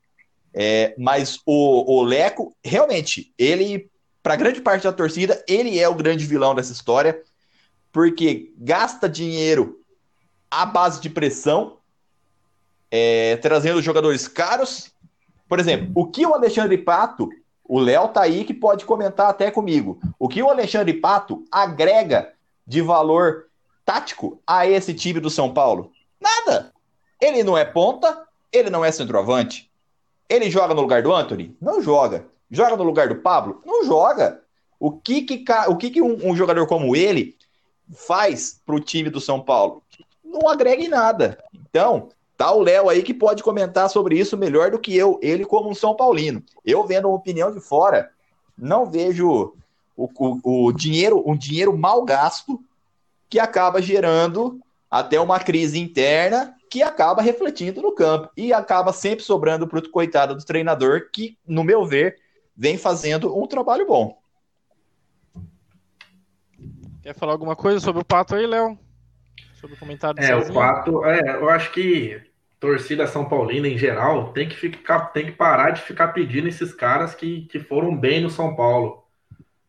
É, 0.54 0.94
mas 1.00 1.40
o, 1.48 2.00
o 2.00 2.04
Leco, 2.04 2.56
realmente, 2.64 3.34
ele, 3.40 3.90
para 4.22 4.36
grande 4.36 4.62
parte 4.62 4.84
da 4.84 4.94
torcida, 4.94 5.44
ele 5.48 5.80
é 5.80 5.90
o 5.90 5.96
grande 5.96 6.28
vilão 6.28 6.54
dessa 6.54 6.74
história, 6.74 7.20
porque 7.92 8.54
gasta 8.56 9.10
dinheiro 9.10 9.84
à 10.52 10.64
base 10.64 11.02
de 11.02 11.10
pressão, 11.10 11.80
é, 12.92 13.36
trazendo 13.38 13.82
jogadores 13.82 14.28
caros. 14.28 14.96
Por 15.48 15.60
exemplo, 15.60 15.92
o 15.96 16.06
que 16.06 16.26
o 16.26 16.34
Alexandre 16.34 16.78
Pato, 16.78 17.30
o 17.64 17.80
Léo 17.80 18.10
tá 18.10 18.22
aí 18.22 18.44
que 18.44 18.54
pode 18.54 18.86
comentar 18.86 19.30
até 19.30 19.50
comigo, 19.52 20.00
o 20.20 20.28
que 20.28 20.42
o 20.42 20.50
Alexandre 20.50 20.94
Pato 20.94 21.44
agrega 21.52 22.34
de 22.66 22.82
valor 22.82 23.48
tático 23.86 24.42
a 24.46 24.68
esse 24.68 24.94
time 24.94 25.20
do 25.20 25.30
São 25.30 25.54
Paulo? 25.54 25.92
Nada. 26.20 26.74
Ele 27.22 27.44
não 27.44 27.58
é 27.58 27.66
ponta, 27.66 28.26
ele 28.52 28.70
não 28.70 28.84
é 28.84 28.92
centroavante, 28.92 29.72
ele 30.30 30.52
joga 30.52 30.74
no 30.74 30.82
lugar 30.82 31.02
do 31.02 31.14
Anthony? 31.14 31.56
Não 31.62 31.82
joga. 31.82 32.28
Joga 32.52 32.76
no 32.76 32.84
lugar 32.84 33.08
do 33.08 33.16
Pablo? 33.16 33.62
Não 33.66 33.86
joga. 33.86 34.42
O 34.80 34.92
que 34.92 35.22
que, 35.22 35.46
o 35.68 35.76
que, 35.76 35.90
que 35.90 36.02
um, 36.02 36.30
um 36.30 36.36
jogador 36.36 36.68
como 36.68 36.96
ele 36.96 37.36
faz 37.94 38.62
para 38.66 38.76
o 38.76 38.80
time 38.80 39.10
do 39.10 39.22
São 39.22 39.42
Paulo? 39.42 39.82
Não 40.24 40.50
agrega 40.50 40.84
em 40.84 40.90
nada. 40.90 41.42
Então, 41.54 42.10
tá 42.38 42.52
o 42.52 42.62
Léo 42.62 42.88
aí 42.88 43.02
que 43.02 43.14
pode 43.14 43.42
comentar 43.42 43.90
sobre 43.90 44.18
isso 44.18 44.38
melhor 44.38 44.70
do 44.70 44.80
que 44.80 44.96
eu, 44.96 45.20
ele 45.24 45.44
como 45.44 45.70
um 45.70 45.76
São 45.76 45.96
Paulino. 45.96 46.44
Eu 46.64 46.86
vendo 46.86 47.08
uma 47.08 47.18
opinião 47.18 47.52
de 47.52 47.60
fora, 47.60 48.12
não 48.56 48.86
vejo 48.86 49.54
o, 49.96 50.10
o, 50.16 50.68
o 50.68 50.72
dinheiro, 50.72 51.24
um 51.26 51.36
dinheiro 51.36 51.76
mal 51.76 52.06
gasto 52.06 52.64
que 53.28 53.40
acaba 53.40 53.82
gerando 53.82 54.60
até 54.90 55.20
uma 55.20 55.40
crise 55.40 55.80
interna 55.80 56.56
que 56.70 56.84
acaba 56.84 57.22
refletindo 57.22 57.82
no 57.82 57.94
campo 57.94 58.30
e 58.38 58.54
acaba 58.54 58.94
sempre 58.94 59.24
sobrando 59.24 59.68
para 59.68 59.80
o 59.80 59.90
coitado 59.90 60.36
do 60.36 60.46
treinador, 60.46 61.10
que, 61.12 61.38
no 61.48 61.64
meu 61.64 61.86
ver, 61.86 62.20
vem 62.56 62.78
fazendo 62.78 63.36
um 63.38 63.48
trabalho 63.48 63.88
bom. 63.88 64.18
Quer 67.02 67.16
falar 67.16 67.32
alguma 67.32 67.56
coisa 67.56 67.80
sobre 67.80 68.02
o 68.02 68.06
Pato 68.06 68.36
aí, 68.36 68.46
Léo? 68.46 68.78
Sobre 69.60 69.76
o 69.76 69.80
comentário 69.80 70.16
do 70.18 70.22
É, 70.22 70.28
Cezinho? 70.28 70.52
o 70.52 70.54
Pato, 70.54 71.06
é, 71.06 71.38
eu 71.38 71.50
acho 71.50 71.72
que 71.72 72.22
torcida 72.60 73.08
São 73.08 73.26
Paulina 73.26 73.68
em 73.68 73.78
geral 73.78 74.32
tem 74.34 74.48
que, 74.48 74.56
ficar, 74.56 75.08
tem 75.08 75.26
que 75.28 75.32
parar 75.34 75.72
de 75.72 75.82
ficar 75.82 76.10
pedindo 76.10 76.48
esses 76.48 76.74
caras 76.74 77.14
que, 77.14 77.42
que 77.48 77.60
foram 77.60 77.96
bem 77.96 78.22
no 78.22 78.30
São 78.30 78.56
Paulo. 78.56 79.04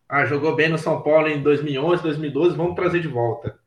Ah, 0.07 0.25
jogou 0.25 0.55
bem 0.55 0.69
no 0.69 0.77
São 0.77 1.01
Paulo 1.01 1.27
em 1.27 1.41
2011, 1.41 2.01
2012, 2.01 2.57
vamos 2.57 2.75
trazer 2.75 2.99
de 2.99 3.07
volta. 3.07 3.59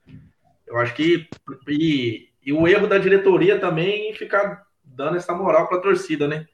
Eu 0.66 0.76
acho 0.78 0.94
que 0.94 1.28
e, 1.68 2.28
e 2.44 2.52
o 2.52 2.66
erro 2.66 2.86
da 2.88 2.98
diretoria 2.98 3.58
também 3.58 4.10
em 4.10 4.14
ficar 4.14 4.66
dando 4.84 5.16
essa 5.16 5.32
moral 5.32 5.68
para 5.68 5.78
a 5.78 5.82
torcida, 5.82 6.26
né? 6.26 6.46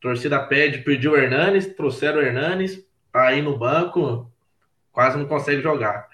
Torcida 0.00 0.38
pede, 0.44 0.78
pediu 0.78 1.12
o 1.12 1.16
Hernanes, 1.16 1.74
trouxeram 1.74 2.18
o 2.18 2.22
Hernanes, 2.22 2.84
tá 3.12 3.28
aí 3.28 3.40
no 3.40 3.56
banco, 3.56 4.30
quase 4.92 5.16
não 5.16 5.26
consegue 5.26 5.62
jogar. 5.62 6.08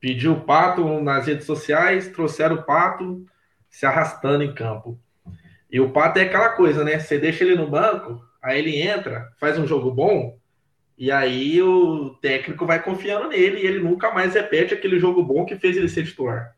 Pediu 0.00 0.34
o 0.34 0.40
Pato 0.40 1.00
nas 1.00 1.26
redes 1.26 1.46
sociais, 1.46 2.08
trouxeram 2.08 2.56
o 2.56 2.62
Pato 2.62 3.26
se 3.68 3.84
arrastando 3.84 4.44
em 4.44 4.54
campo. 4.54 4.98
E 5.70 5.80
o 5.80 5.90
Pato 5.90 6.18
é 6.18 6.22
aquela 6.22 6.50
coisa, 6.50 6.82
né? 6.82 6.98
Você 6.98 7.18
deixa 7.18 7.44
ele 7.44 7.54
no 7.54 7.68
banco, 7.68 8.22
aí 8.42 8.58
ele 8.58 8.80
entra, 8.80 9.30
faz 9.38 9.58
um 9.58 9.66
jogo 9.66 9.90
bom, 9.90 10.38
e 10.96 11.12
aí 11.12 11.62
o 11.62 12.10
técnico 12.20 12.66
vai 12.66 12.82
confiando 12.82 13.28
nele 13.28 13.60
e 13.60 13.66
ele 13.66 13.78
nunca 13.78 14.12
mais 14.12 14.34
repete 14.34 14.74
aquele 14.74 14.98
jogo 14.98 15.22
bom 15.22 15.44
que 15.44 15.56
fez 15.56 15.76
ele 15.76 15.88
ser 15.88 16.04
titular. 16.04 16.56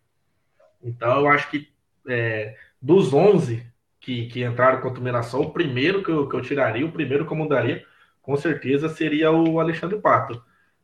Então 0.83 1.21
eu 1.21 1.29
acho 1.29 1.51
que 1.51 1.69
é, 2.09 2.57
dos 2.81 3.13
11 3.13 3.67
que, 4.01 4.27
que 4.29 4.43
entraram 4.43 4.81
contra 4.81 4.99
o 4.99 5.03
Mirassol, 5.05 5.43
o 5.43 5.53
primeiro 5.53 6.03
que 6.03 6.11
eu, 6.11 6.27
que 6.27 6.35
eu 6.35 6.41
tiraria, 6.41 6.87
o 6.87 6.93
primeiro 6.93 7.27
que 7.27 7.33
eu 7.33 7.37
mudaria, 7.37 7.85
com 8.23 8.35
certeza 8.37 8.89
seria 8.89 9.31
o 9.31 9.61
Alexandre 9.61 9.99
Pato. 9.99 10.43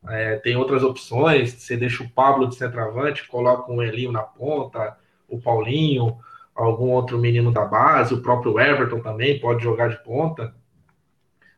É, 0.09 0.37
tem 0.37 0.55
outras 0.55 0.83
opções, 0.83 1.55
você 1.55 1.77
deixa 1.77 2.03
o 2.03 2.11
Pablo 2.11 2.49
de 2.49 2.57
centroavante, 2.57 3.27
coloca 3.27 3.73
um 3.73 3.83
Elinho 3.83 4.13
na 4.13 4.23
ponta, 4.23 4.99
o 5.27 5.41
Paulinho, 5.41 6.19
algum 6.57 6.91
outro 6.91 7.19
menino 7.19 7.53
da 7.53 7.65
base, 7.65 8.15
o 8.15 8.23
próprio 8.23 8.59
Everton 8.59 9.01
também 9.01 9.39
pode 9.39 9.63
jogar 9.63 9.89
de 9.89 10.03
ponta. 10.03 10.55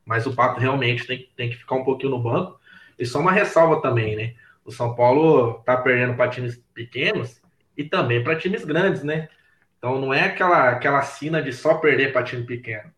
Mas 0.05 0.27
o 0.27 0.35
Pato 0.35 0.59
realmente 0.59 1.07
tem, 1.07 1.31
tem 1.37 1.51
que 1.51 1.57
ficar 1.57 1.77
um 1.77 1.85
pouquinho 1.85 2.11
no 2.11 2.23
banco. 2.23 2.59
E 2.99 3.07
só 3.07 3.21
uma 3.21 3.33
ressalva 3.33 3.81
também, 3.81 4.17
né? 4.17 4.35
O 4.65 4.73
São 4.73 4.95
Paulo 4.95 5.63
tá 5.65 5.77
perdendo 5.77 6.15
para 6.15 6.31
times 6.31 6.63
pequenos 6.75 7.41
e 7.77 7.85
também 7.85 8.23
para 8.23 8.37
times 8.37 8.65
grandes, 8.65 9.03
né? 9.05 9.29
Então 9.79 10.01
não 10.01 10.13
é 10.13 10.25
aquela, 10.25 10.71
aquela 10.71 11.03
cena 11.03 11.41
de 11.41 11.53
só 11.53 11.75
perder 11.75 12.13
para 12.13 12.25
time 12.25 12.45
pequeno. 12.45 12.91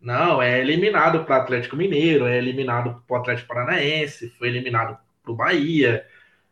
Não, 0.00 0.42
é 0.42 0.60
eliminado 0.60 1.24
para 1.24 1.36
Atlético 1.36 1.76
Mineiro, 1.76 2.26
é 2.26 2.36
eliminado 2.36 3.02
para 3.06 3.18
Atlético 3.18 3.48
Paranaense, 3.48 4.30
foi 4.38 4.48
eliminado 4.48 4.98
para 5.22 5.32
o 5.32 5.36
Bahia. 5.36 6.04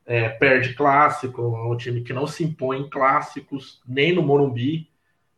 é, 0.06 0.28
perde 0.28 0.74
clássico, 0.74 1.42
é 1.42 1.72
um 1.72 1.76
time 1.76 2.02
que 2.02 2.12
não 2.12 2.26
se 2.26 2.44
impõe 2.44 2.80
em 2.80 2.90
clássicos, 2.90 3.80
nem 3.86 4.12
no 4.12 4.22
Morumbi, 4.22 4.90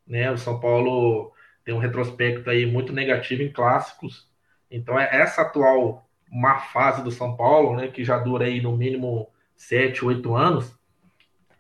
né? 0.07 0.31
O 0.31 0.38
São 0.38 0.61
Paulo 0.61 1.33
tem 1.64 1.75
um 1.75 1.79
retrospecto 1.79 2.51
aí 2.51 2.67
muito 2.67 2.93
negativo 2.93 3.43
em 3.43 3.53
clássicos. 3.53 4.29
Então, 4.71 4.99
é 4.99 5.09
essa 5.11 5.43
atual 5.43 6.09
má 6.31 6.59
fase 6.59 7.03
do 7.03 7.11
São 7.11 7.37
Paulo, 7.37 7.77
né, 7.77 7.88
que 7.88 8.05
já 8.05 8.19
dura 8.19 8.47
aí 8.47 8.61
no 8.61 8.77
mínimo 8.77 9.29
7, 9.57 10.05
8 10.05 10.35
anos, 10.35 10.77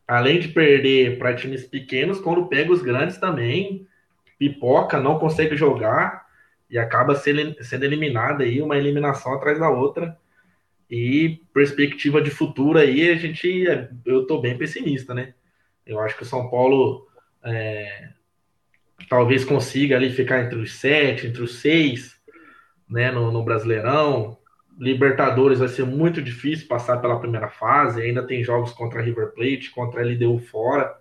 além 0.06 0.40
de 0.40 0.48
perder 0.48 1.18
para 1.18 1.34
times 1.34 1.64
pequenos, 1.64 2.20
quando 2.20 2.48
pega 2.48 2.72
os 2.72 2.82
grandes 2.82 3.16
também, 3.16 3.86
pipoca, 4.38 5.00
não 5.00 5.18
consegue 5.18 5.56
jogar 5.56 6.26
e 6.68 6.76
acaba 6.76 7.14
sendo, 7.14 7.54
eliminada 7.84 8.42
aí, 8.42 8.60
uma 8.60 8.76
eliminação 8.76 9.34
atrás 9.34 9.58
da 9.58 9.70
outra. 9.70 10.18
E 10.90 11.40
perspectiva 11.52 12.20
de 12.20 12.30
futuro 12.30 12.78
aí, 12.78 13.08
a 13.10 13.16
gente, 13.16 13.64
eu 14.04 14.26
tô 14.26 14.40
bem 14.40 14.58
pessimista, 14.58 15.14
né? 15.14 15.34
Eu 15.86 15.98
acho 16.00 16.16
que 16.16 16.22
o 16.22 16.26
São 16.26 16.50
Paulo 16.50 17.06
é, 17.42 18.10
talvez 19.08 19.44
consiga 19.44 19.96
ali 19.96 20.10
ficar 20.10 20.44
entre 20.44 20.58
os 20.58 20.74
sete, 20.74 21.26
entre 21.26 21.42
os 21.42 21.60
seis, 21.60 22.16
né, 22.88 23.10
no, 23.10 23.30
no 23.30 23.42
Brasileirão. 23.42 24.38
Libertadores 24.78 25.58
vai 25.60 25.68
ser 25.68 25.84
muito 25.84 26.20
difícil 26.20 26.66
passar 26.66 26.98
pela 26.98 27.18
primeira 27.18 27.48
fase, 27.48 28.02
ainda 28.02 28.26
tem 28.26 28.42
jogos 28.42 28.72
contra 28.72 29.02
River 29.02 29.32
Plate, 29.32 29.70
contra 29.70 30.00
a 30.00 30.04
LDU 30.04 30.38
fora, 30.38 30.96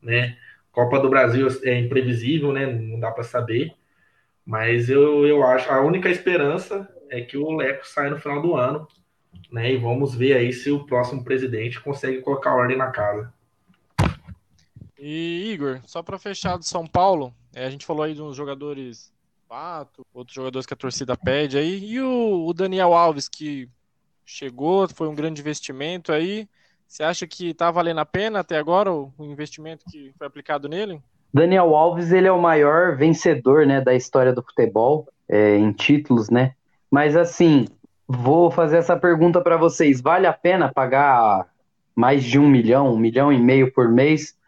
né? 0.00 0.36
Copa 0.70 1.00
do 1.00 1.10
Brasil 1.10 1.48
é 1.64 1.78
imprevisível, 1.78 2.52
né? 2.52 2.66
Não 2.66 3.00
dá 3.00 3.10
para 3.10 3.24
saber. 3.24 3.74
Mas 4.46 4.88
eu, 4.88 5.26
eu 5.26 5.42
acho 5.42 5.70
a 5.70 5.80
única 5.80 6.08
esperança 6.08 6.88
é 7.10 7.20
que 7.20 7.36
o 7.36 7.50
Leco 7.50 7.86
saia 7.86 8.10
no 8.10 8.18
final 8.18 8.40
do 8.40 8.56
ano, 8.56 8.86
né? 9.50 9.72
E 9.72 9.76
vamos 9.76 10.14
ver 10.14 10.34
aí 10.34 10.52
se 10.52 10.70
o 10.70 10.86
próximo 10.86 11.24
presidente 11.24 11.80
consegue 11.80 12.20
colocar 12.20 12.54
ordem 12.54 12.76
na 12.76 12.90
casa. 12.90 13.32
E 15.02 15.50
Igor, 15.52 15.80
só 15.86 16.02
para 16.02 16.18
fechar 16.18 16.58
do 16.58 16.64
São 16.64 16.86
Paulo, 16.86 17.32
é, 17.54 17.64
a 17.64 17.70
gente 17.70 17.86
falou 17.86 18.02
aí 18.02 18.12
de 18.12 18.20
uns 18.20 18.36
jogadores 18.36 19.10
fato, 19.48 20.06
outros 20.12 20.34
jogadores 20.34 20.66
que 20.66 20.74
a 20.74 20.76
torcida 20.76 21.16
pede 21.16 21.56
aí, 21.56 21.82
e 21.82 22.00
o, 22.00 22.46
o, 22.46 22.52
Daniel 22.52 22.92
Alves 22.92 23.26
que 23.26 23.66
chegou, 24.26 24.86
foi 24.88 25.08
um 25.08 25.14
grande 25.14 25.40
investimento 25.40 26.12
aí. 26.12 26.46
Você 26.86 27.02
acha 27.02 27.26
que 27.26 27.54
tá 27.54 27.70
valendo 27.70 27.98
a 27.98 28.04
pena 28.04 28.40
até 28.40 28.58
agora 28.58 28.92
o, 28.92 29.10
o 29.16 29.24
investimento 29.24 29.86
que 29.90 30.12
foi 30.18 30.26
aplicado 30.26 30.68
nele? 30.68 31.00
Daniel 31.32 31.74
Alves 31.74 32.12
ele 32.12 32.28
é 32.28 32.32
o 32.32 32.40
maior 32.40 32.94
vencedor, 32.94 33.66
né, 33.66 33.80
da 33.80 33.94
história 33.94 34.34
do 34.34 34.42
futebol 34.42 35.08
é, 35.26 35.56
em 35.56 35.72
títulos, 35.72 36.28
né? 36.28 36.52
Mas 36.90 37.16
assim, 37.16 37.66
vou 38.06 38.50
fazer 38.50 38.76
essa 38.76 38.96
pergunta 38.96 39.40
para 39.40 39.56
vocês: 39.56 40.00
vale 40.02 40.26
a 40.26 40.32
pena 40.32 40.70
pagar 40.70 41.48
mais 41.96 42.22
de 42.22 42.38
um 42.38 42.48
milhão, 42.48 42.92
um 42.92 42.98
milhão 42.98 43.32
e 43.32 43.40
meio 43.40 43.72
por 43.72 43.88
mês 43.88 44.38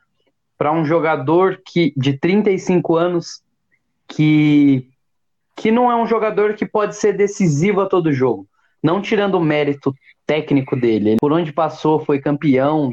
para 0.62 0.70
um 0.70 0.85
jogador 0.85 1.61
que 1.66 1.92
de 1.96 2.16
35 2.16 2.94
anos 2.94 3.42
que 4.07 4.88
que 5.57 5.72
não 5.72 5.90
é 5.90 5.96
um 5.96 6.07
jogador 6.07 6.55
que 6.55 6.64
pode 6.64 6.94
ser 6.94 7.14
decisivo 7.14 7.81
a 7.81 7.87
todo 7.87 8.12
jogo, 8.12 8.46
não 8.81 9.03
tirando 9.03 9.35
o 9.35 9.40
mérito 9.40 9.92
técnico 10.25 10.77
dele. 10.77 11.11
Ele, 11.11 11.18
por 11.18 11.33
onde 11.33 11.53
passou 11.53 11.98
foi 11.98 12.20
campeão, 12.20 12.92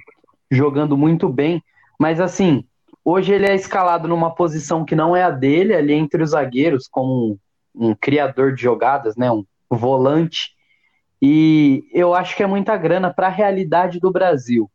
jogando 0.49 0.97
muito 0.97 1.29
bem, 1.29 1.61
mas 1.99 2.19
assim, 2.19 2.65
hoje 3.05 3.33
ele 3.33 3.45
é 3.45 3.53
escalado 3.53 4.07
numa 4.07 4.33
posição 4.33 4.83
que 4.83 4.95
não 4.95 5.15
é 5.15 5.21
a 5.21 5.29
dele, 5.29 5.75
ali 5.75 5.93
entre 5.93 6.23
os 6.23 6.31
zagueiros, 6.31 6.87
como 6.89 7.37
um, 7.75 7.89
um 7.89 7.93
criador 7.93 8.55
de 8.55 8.63
jogadas, 8.63 9.15
né, 9.15 9.29
um 9.29 9.45
volante. 9.69 10.55
E 11.21 11.87
eu 11.93 12.15
acho 12.15 12.35
que 12.35 12.41
é 12.41 12.47
muita 12.47 12.75
grana 12.75 13.13
para 13.13 13.27
a 13.27 13.31
realidade 13.31 13.99
do 13.99 14.09
Brasil. 14.09 14.67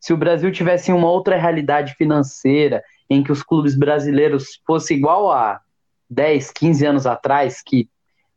Se 0.00 0.14
o 0.14 0.16
Brasil 0.16 0.50
tivesse 0.50 0.90
uma 0.90 1.10
outra 1.10 1.36
realidade 1.36 1.94
financeira, 1.94 2.82
em 3.08 3.22
que 3.22 3.30
os 3.30 3.42
clubes 3.42 3.76
brasileiros 3.76 4.58
fossem 4.66 4.96
igual 4.96 5.30
a 5.30 5.60
10, 6.08 6.50
15 6.52 6.86
anos 6.86 7.06
atrás, 7.06 7.62
que 7.62 7.88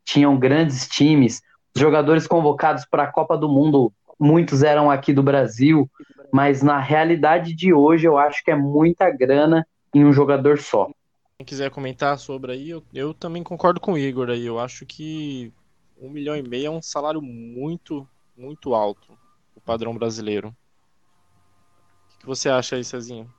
tinham 0.04 0.38
grandes 0.38 0.86
times, 0.86 1.40
jogadores 1.74 2.26
convocados 2.26 2.84
para 2.84 3.04
a 3.04 3.10
Copa 3.10 3.38
do 3.38 3.48
Mundo, 3.48 3.90
muitos 4.20 4.62
eram 4.62 4.90
aqui 4.90 5.12
do 5.12 5.22
Brasil, 5.22 5.90
mas 6.30 6.62
na 6.62 6.78
realidade 6.78 7.54
de 7.54 7.72
hoje 7.72 8.06
eu 8.06 8.18
acho 8.18 8.44
que 8.44 8.50
é 8.50 8.56
muita 8.56 9.10
grana 9.10 9.66
em 9.94 10.04
um 10.04 10.12
jogador 10.12 10.58
só. 10.58 10.90
Quem 11.38 11.46
quiser 11.46 11.70
comentar 11.70 12.18
sobre 12.18 12.52
aí, 12.52 12.70
eu, 12.70 12.82
eu 12.92 13.14
também 13.14 13.42
concordo 13.42 13.80
com 13.80 13.94
o 13.94 13.98
Igor 13.98 14.28
aí. 14.28 14.44
Eu 14.44 14.60
acho 14.60 14.84
que 14.84 15.52
um 16.00 16.10
milhão 16.10 16.36
e 16.36 16.42
meio 16.42 16.66
é 16.66 16.70
um 16.70 16.82
salário 16.82 17.22
muito, 17.22 18.06
muito 18.36 18.74
alto, 18.74 19.16
o 19.56 19.60
padrão 19.60 19.96
brasileiro 19.96 20.54
que 22.24 22.28
você 22.28 22.48
acha 22.48 22.76
aí, 22.76 22.82
Cezinho? 22.82 23.32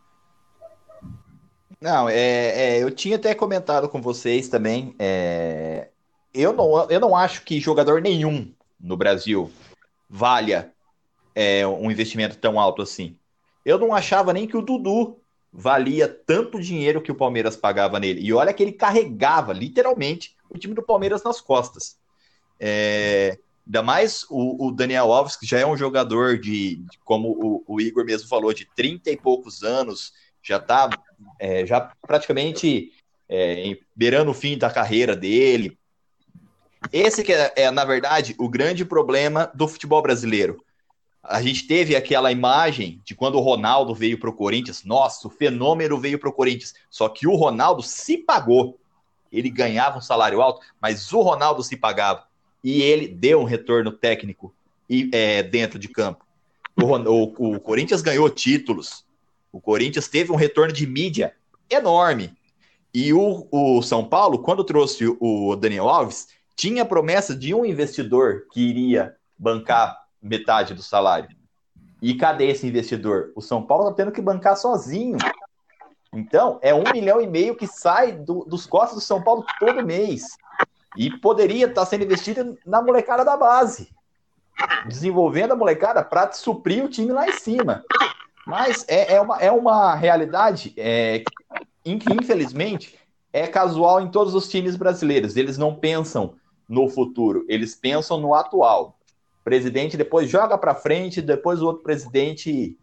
Não, 1.81 2.07
é, 2.07 2.77
é, 2.77 2.83
eu 2.83 2.91
tinha 2.91 3.15
até 3.15 3.33
comentado 3.33 3.89
com 3.89 4.01
vocês 4.01 4.47
também. 4.47 4.95
É, 4.99 5.89
eu, 6.33 6.53
não, 6.53 6.89
eu 6.89 6.99
não 6.99 7.15
acho 7.15 7.41
que 7.43 7.59
jogador 7.59 8.01
nenhum 8.01 8.53
no 8.79 8.95
Brasil 8.95 9.51
valha 10.07 10.71
é, 11.33 11.65
um 11.67 11.91
investimento 11.91 12.37
tão 12.37 12.59
alto 12.59 12.81
assim. 12.81 13.17
Eu 13.65 13.79
não 13.79 13.93
achava 13.93 14.31
nem 14.31 14.47
que 14.47 14.55
o 14.55 14.61
Dudu 14.61 15.19
valia 15.51 16.07
tanto 16.07 16.61
dinheiro 16.61 17.01
que 17.01 17.11
o 17.11 17.15
Palmeiras 17.15 17.55
pagava 17.55 17.99
nele. 17.99 18.21
E 18.21 18.31
olha 18.33 18.53
que 18.53 18.61
ele 18.61 18.71
carregava, 18.71 19.51
literalmente, 19.51 20.35
o 20.49 20.57
time 20.57 20.75
do 20.75 20.83
Palmeiras 20.83 21.23
nas 21.23 21.41
costas. 21.41 21.97
É, 22.59 23.37
Ainda 23.65 23.81
mais 23.81 24.25
o, 24.29 24.67
o, 24.67 24.71
Daniel 24.71 25.11
Alves, 25.11 25.35
que 25.35 25.45
já 25.45 25.59
é 25.59 25.65
um 25.65 25.75
jogador 25.75 26.37
de, 26.37 26.75
de 26.75 26.99
como 27.03 27.29
o, 27.29 27.63
o, 27.67 27.81
Igor 27.81 28.05
mesmo 28.05 28.27
falou, 28.27 28.53
de 28.53 28.65
30 28.75 29.09
e 29.09 29.17
poucos 29.17 29.63
anos, 29.63 30.13
já 30.43 30.57
está 30.57 30.89
é, 31.39 31.65
já 31.65 31.91
praticamente 32.05 32.91
é, 33.27 33.75
beirando 33.95 34.29
o 34.29 34.35
fim 34.35 34.55
da 34.55 34.69
carreira 34.69 35.15
dele. 35.15 35.77
Esse 36.93 37.23
que 37.23 37.33
é, 37.33 37.53
é, 37.55 37.71
na 37.71 37.83
verdade, 37.83 38.35
o 38.37 38.47
grande 38.47 38.85
problema 38.85 39.51
do 39.55 39.67
futebol 39.67 40.01
brasileiro. 40.01 40.63
A 41.23 41.41
gente 41.41 41.65
teve 41.65 41.95
aquela 41.95 42.31
imagem 42.31 43.01
de 43.03 43.15
quando 43.15 43.35
o 43.35 43.41
Ronaldo 43.41 43.95
veio 43.95 44.19
para 44.19 44.29
o 44.29 44.33
Corinthians. 44.33 44.83
Nossa, 44.83 45.27
o 45.27 45.31
fenômeno 45.31 45.99
veio 45.99 46.19
para 46.19 46.29
o 46.29 46.33
Corinthians. 46.33 46.75
Só 46.87 47.09
que 47.09 47.25
o 47.25 47.33
Ronaldo 47.33 47.81
se 47.81 48.15
pagou. 48.19 48.79
Ele 49.31 49.49
ganhava 49.49 49.97
um 49.97 50.01
salário 50.01 50.39
alto, 50.39 50.61
mas 50.79 51.11
o 51.11 51.21
Ronaldo 51.21 51.63
se 51.63 51.75
pagava 51.75 52.27
e 52.65 52.81
ele 52.81 53.07
deu 53.07 53.39
um 53.41 53.43
retorno 53.43 53.91
técnico 53.91 54.51
e, 54.89 55.07
é, 55.13 55.43
dentro 55.43 55.77
de 55.77 55.87
campo. 55.87 56.25
O, 56.75 56.83
o, 56.83 57.55
o 57.55 57.59
Corinthians 57.59 58.01
ganhou 58.01 58.27
títulos, 58.27 59.05
o 59.51 59.61
Corinthians 59.61 60.07
teve 60.07 60.31
um 60.31 60.35
retorno 60.35 60.73
de 60.73 60.87
mídia 60.87 61.35
enorme. 61.69 62.35
E 62.91 63.13
o, 63.13 63.47
o 63.51 63.83
São 63.83 64.03
Paulo, 64.03 64.39
quando 64.39 64.63
trouxe 64.63 65.05
o 65.19 65.55
Daniel 65.55 65.87
Alves, 65.87 66.29
tinha 66.55 66.81
a 66.81 66.87
promessa 66.87 67.35
de 67.35 67.53
um 67.53 67.63
investidor 67.63 68.47
que 68.51 68.61
iria 68.61 69.15
bancar 69.37 69.95
metade 70.19 70.73
do 70.73 70.81
salário. 70.81 71.29
E 72.01 72.15
cadê 72.15 72.47
esse 72.47 72.65
investidor? 72.65 73.31
O 73.35 73.41
São 73.41 73.61
Paulo 73.61 73.83
está 73.89 73.97
tendo 73.97 74.11
que 74.11 74.21
bancar 74.21 74.57
sozinho. 74.57 75.17
Então, 76.11 76.57
é 76.63 76.73
um 76.73 76.83
milhão 76.91 77.21
e 77.21 77.27
meio 77.27 77.55
que 77.55 77.67
sai 77.67 78.13
do, 78.13 78.43
dos 78.45 78.65
costos 78.65 78.99
do 78.99 79.05
São 79.05 79.21
Paulo 79.21 79.45
todo 79.59 79.85
mês. 79.85 80.23
E 80.95 81.09
poderia 81.19 81.65
estar 81.67 81.85
sendo 81.85 82.03
investido 82.03 82.57
na 82.65 82.81
molecada 82.81 83.23
da 83.23 83.35
base, 83.35 83.89
desenvolvendo 84.87 85.51
a 85.51 85.55
molecada 85.55 86.03
para 86.03 86.31
suprir 86.31 86.83
o 86.83 86.89
time 86.89 87.11
lá 87.11 87.27
em 87.27 87.33
cima. 87.33 87.83
Mas 88.45 88.85
é, 88.87 89.15
é, 89.15 89.21
uma, 89.21 89.39
é 89.39 89.51
uma 89.51 89.95
realidade 89.95 90.73
é, 90.77 91.23
em 91.83 91.97
que, 91.97 92.13
infelizmente, 92.13 92.97
é 93.33 93.47
casual 93.47 94.01
em 94.01 94.09
todos 94.09 94.33
os 94.35 94.47
times 94.47 94.75
brasileiros. 94.75 95.35
Eles 95.35 95.57
não 95.57 95.75
pensam 95.75 96.35
no 96.69 96.87
futuro, 96.87 97.45
eles 97.49 97.75
pensam 97.75 98.19
no 98.19 98.33
atual. 98.33 98.97
O 99.41 99.43
presidente 99.43 99.97
depois 99.97 100.29
joga 100.29 100.57
para 100.57 100.73
frente, 100.75 101.21
depois 101.21 101.61
o 101.61 101.65
outro 101.65 101.83
presidente 101.83 102.77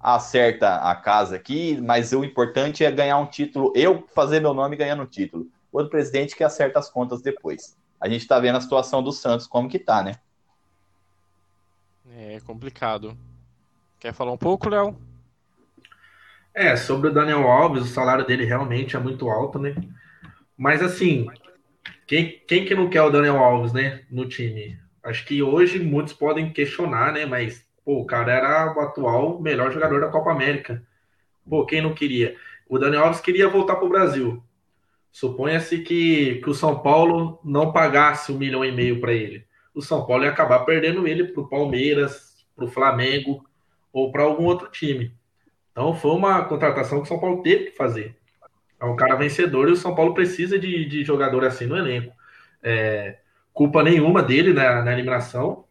acerta 0.00 0.76
a 0.76 0.94
casa 0.94 1.36
aqui, 1.36 1.80
mas 1.80 2.12
o 2.12 2.24
importante 2.24 2.84
é 2.84 2.90
ganhar 2.90 3.18
um 3.18 3.26
título, 3.26 3.72
eu 3.74 4.04
fazer 4.14 4.40
meu 4.40 4.54
nome 4.54 4.76
ganhando 4.76 5.02
um 5.02 5.06
título 5.06 5.48
outro 5.72 5.90
presidente 5.90 6.36
que 6.36 6.44
acerta 6.44 6.78
as 6.78 6.90
contas 6.90 7.22
depois. 7.22 7.76
A 8.00 8.08
gente 8.08 8.22
está 8.22 8.38
vendo 8.38 8.56
a 8.56 8.60
situação 8.60 9.02
do 9.02 9.12
Santos 9.12 9.46
como 9.46 9.68
que 9.68 9.78
tá, 9.78 10.02
né? 10.02 10.14
É 12.10 12.40
complicado. 12.40 13.16
Quer 13.98 14.12
falar 14.12 14.32
um 14.32 14.38
pouco, 14.38 14.68
Léo? 14.68 14.96
É, 16.54 16.76
sobre 16.76 17.08
o 17.08 17.12
Daniel 17.12 17.46
Alves, 17.48 17.84
o 17.84 17.86
salário 17.86 18.26
dele 18.26 18.44
realmente 18.44 18.96
é 18.96 18.98
muito 18.98 19.28
alto, 19.28 19.58
né? 19.58 19.74
Mas 20.56 20.82
assim, 20.82 21.26
quem, 22.06 22.42
quem 22.48 22.64
que 22.64 22.74
não 22.74 22.88
quer 22.88 23.02
o 23.02 23.10
Daniel 23.10 23.36
Alves, 23.36 23.72
né, 23.72 24.04
no 24.10 24.28
time? 24.28 24.78
Acho 25.02 25.24
que 25.24 25.42
hoje 25.42 25.78
muitos 25.78 26.12
podem 26.12 26.52
questionar, 26.52 27.12
né? 27.12 27.26
Mas, 27.26 27.64
pô, 27.84 28.00
o 28.00 28.06
cara 28.06 28.32
era 28.32 28.74
o 28.74 28.80
atual 28.80 29.40
melhor 29.40 29.70
jogador 29.70 30.00
da 30.00 30.08
Copa 30.08 30.30
América. 30.30 30.82
Pô, 31.48 31.64
quem 31.64 31.80
não 31.80 31.94
queria? 31.94 32.36
O 32.68 32.78
Daniel 32.78 33.04
Alves 33.04 33.20
queria 33.20 33.48
voltar 33.48 33.76
pro 33.76 33.88
Brasil. 33.88 34.42
Suponha-se 35.12 35.78
que, 35.78 36.36
que 36.36 36.50
o 36.50 36.54
São 36.54 36.80
Paulo 36.80 37.40
não 37.44 37.72
pagasse 37.72 38.30
um 38.30 38.38
milhão 38.38 38.64
e 38.64 38.70
meio 38.70 39.00
para 39.00 39.12
ele. 39.12 39.44
O 39.74 39.82
São 39.82 40.06
Paulo 40.06 40.24
ia 40.24 40.30
acabar 40.30 40.60
perdendo 40.60 41.06
ele 41.06 41.24
para 41.24 41.42
o 41.42 41.48
Palmeiras, 41.48 42.44
para 42.54 42.64
o 42.64 42.70
Flamengo 42.70 43.44
ou 43.92 44.12
para 44.12 44.22
algum 44.22 44.44
outro 44.44 44.70
time. 44.70 45.14
Então 45.72 45.94
foi 45.94 46.10
uma 46.12 46.44
contratação 46.44 46.98
que 46.98 47.04
o 47.04 47.08
São 47.08 47.20
Paulo 47.20 47.42
teve 47.42 47.66
que 47.66 47.76
fazer. 47.76 48.16
É 48.80 48.84
um 48.84 48.96
cara 48.96 49.16
vencedor 49.16 49.68
e 49.68 49.72
o 49.72 49.76
São 49.76 49.94
Paulo 49.94 50.14
precisa 50.14 50.58
de, 50.58 50.84
de 50.84 51.04
jogador 51.04 51.44
assim 51.44 51.66
no 51.66 51.76
elenco. 51.76 52.12
É, 52.62 53.18
culpa 53.52 53.82
nenhuma 53.82 54.22
dele 54.22 54.52
na, 54.52 54.82
na 54.82 54.92
eliminação. 54.92 55.64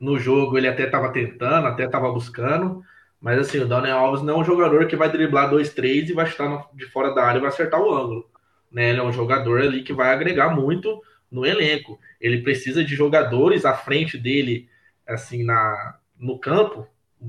No 0.00 0.18
jogo 0.18 0.56
ele 0.56 0.68
até 0.68 0.84
estava 0.84 1.12
tentando, 1.12 1.66
até 1.66 1.84
estava 1.84 2.10
buscando, 2.10 2.82
mas 3.20 3.38
assim, 3.38 3.58
o 3.58 3.68
Daniel 3.68 3.98
Alves 3.98 4.22
não 4.22 4.34
é 4.34 4.38
um 4.38 4.44
jogador 4.44 4.86
que 4.86 4.96
vai 4.96 5.10
driblar 5.10 5.48
dois, 5.48 5.72
três 5.72 6.10
e 6.10 6.12
vai 6.12 6.30
no, 6.38 6.64
de 6.74 6.86
fora 6.86 7.14
da 7.14 7.24
área 7.24 7.38
e 7.38 7.40
vai 7.40 7.48
acertar 7.48 7.80
o 7.80 7.94
ângulo. 7.94 8.28
Né? 8.74 8.90
Ele 8.90 9.00
é 9.00 9.02
um 9.02 9.12
jogador 9.12 9.62
ali 9.62 9.82
que 9.82 9.92
vai 9.92 10.12
agregar 10.12 10.50
muito 10.50 11.00
no 11.30 11.46
elenco. 11.46 11.98
Ele 12.20 12.42
precisa 12.42 12.84
de 12.84 12.94
jogadores 12.94 13.64
à 13.64 13.72
frente 13.72 14.18
dele, 14.18 14.68
assim, 15.06 15.44
na, 15.44 15.96
no 16.18 16.38
campo, 16.38 16.86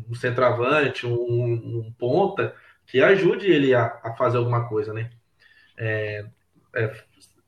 um 0.10 0.16
centroavante, 0.16 1.06
um, 1.06 1.14
um 1.14 1.94
ponta, 1.98 2.54
que 2.88 3.02
ajude 3.02 3.48
ele 3.48 3.74
a, 3.74 3.86
a, 4.04 4.16
fazer 4.16 4.38
alguma 4.38 4.68
coisa, 4.68 4.92
né? 4.92 5.12
É, 5.78 6.26
é, 6.76 6.94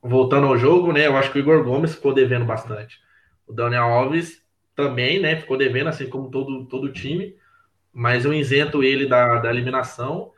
voltando 0.02 0.46
ao 0.46 0.56
jogo, 0.56 0.92
né? 0.92 1.06
Eu 1.06 1.16
acho 1.16 1.32
que 1.32 1.38
o 1.38 1.40
Igor 1.40 1.62
Gomes 1.64 1.94
ficou 1.94 2.14
devendo 2.14 2.44
bastante. 2.44 3.00
O 3.46 3.52
Daniel 3.52 3.84
Alves 3.84 4.42
também, 4.74 5.20
né? 5.20 5.36
Ficou 5.36 5.56
devendo, 5.56 5.88
assim 5.88 6.08
como 6.08 6.30
todo, 6.30 6.64
todo 6.66 6.92
time 6.92 7.36
mas 7.98 8.24
eu 8.24 8.32
isento 8.32 8.84
ele 8.84 9.06
da, 9.06 9.40
da 9.40 9.50
eliminação 9.50 10.30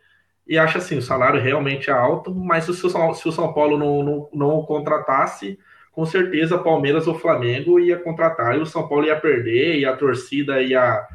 e 0.50 0.58
acho 0.58 0.78
assim, 0.78 0.98
o 0.98 1.02
salário 1.02 1.40
realmente 1.40 1.90
é 1.90 1.92
alto, 1.92 2.34
mas 2.34 2.64
se 2.64 2.70
o, 2.70 3.14
se 3.14 3.28
o 3.28 3.32
São 3.32 3.52
Paulo 3.52 3.78
não, 3.78 4.02
não, 4.02 4.28
não 4.32 4.48
o 4.56 4.66
contratasse, 4.66 5.56
com 5.92 6.04
certeza 6.04 6.58
Palmeiras 6.58 7.06
ou 7.06 7.18
Flamengo 7.18 7.78
ia 7.78 7.96
contratar 7.96 8.56
e 8.56 8.60
o 8.60 8.66
São 8.66 8.88
Paulo 8.88 9.06
ia 9.06 9.18
perder 9.18 9.78
e 9.78 9.86
a 9.86 9.96
torcida 9.96 10.60
ia, 10.60 11.06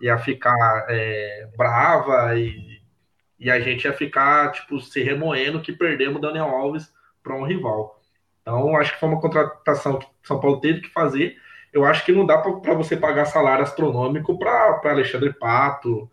ia 0.00 0.18
ficar 0.18 0.86
é, 0.90 1.48
brava 1.56 2.38
e, 2.38 2.80
e 3.40 3.50
a 3.50 3.58
gente 3.58 3.84
ia 3.84 3.94
ficar 3.94 4.52
tipo 4.52 4.78
se 4.78 5.02
remoendo 5.02 5.62
que 5.62 5.72
perdemos 5.72 6.20
Daniel 6.20 6.48
Alves 6.48 6.92
para 7.22 7.34
um 7.34 7.46
rival. 7.46 7.98
Então 8.42 8.76
acho 8.76 8.92
que 8.92 9.00
foi 9.00 9.08
uma 9.08 9.20
contratação 9.20 9.98
que 9.98 10.06
São 10.22 10.38
Paulo 10.38 10.60
teve 10.60 10.82
que 10.82 10.90
fazer 10.90 11.36
eu 11.72 11.86
acho 11.86 12.04
que 12.04 12.12
não 12.12 12.26
dá 12.26 12.36
para 12.36 12.74
você 12.74 12.96
pagar 12.96 13.24
salário 13.24 13.62
astronômico 13.62 14.38
para 14.38 14.78
Alexandre 14.84 15.32
Pato. 15.32 16.10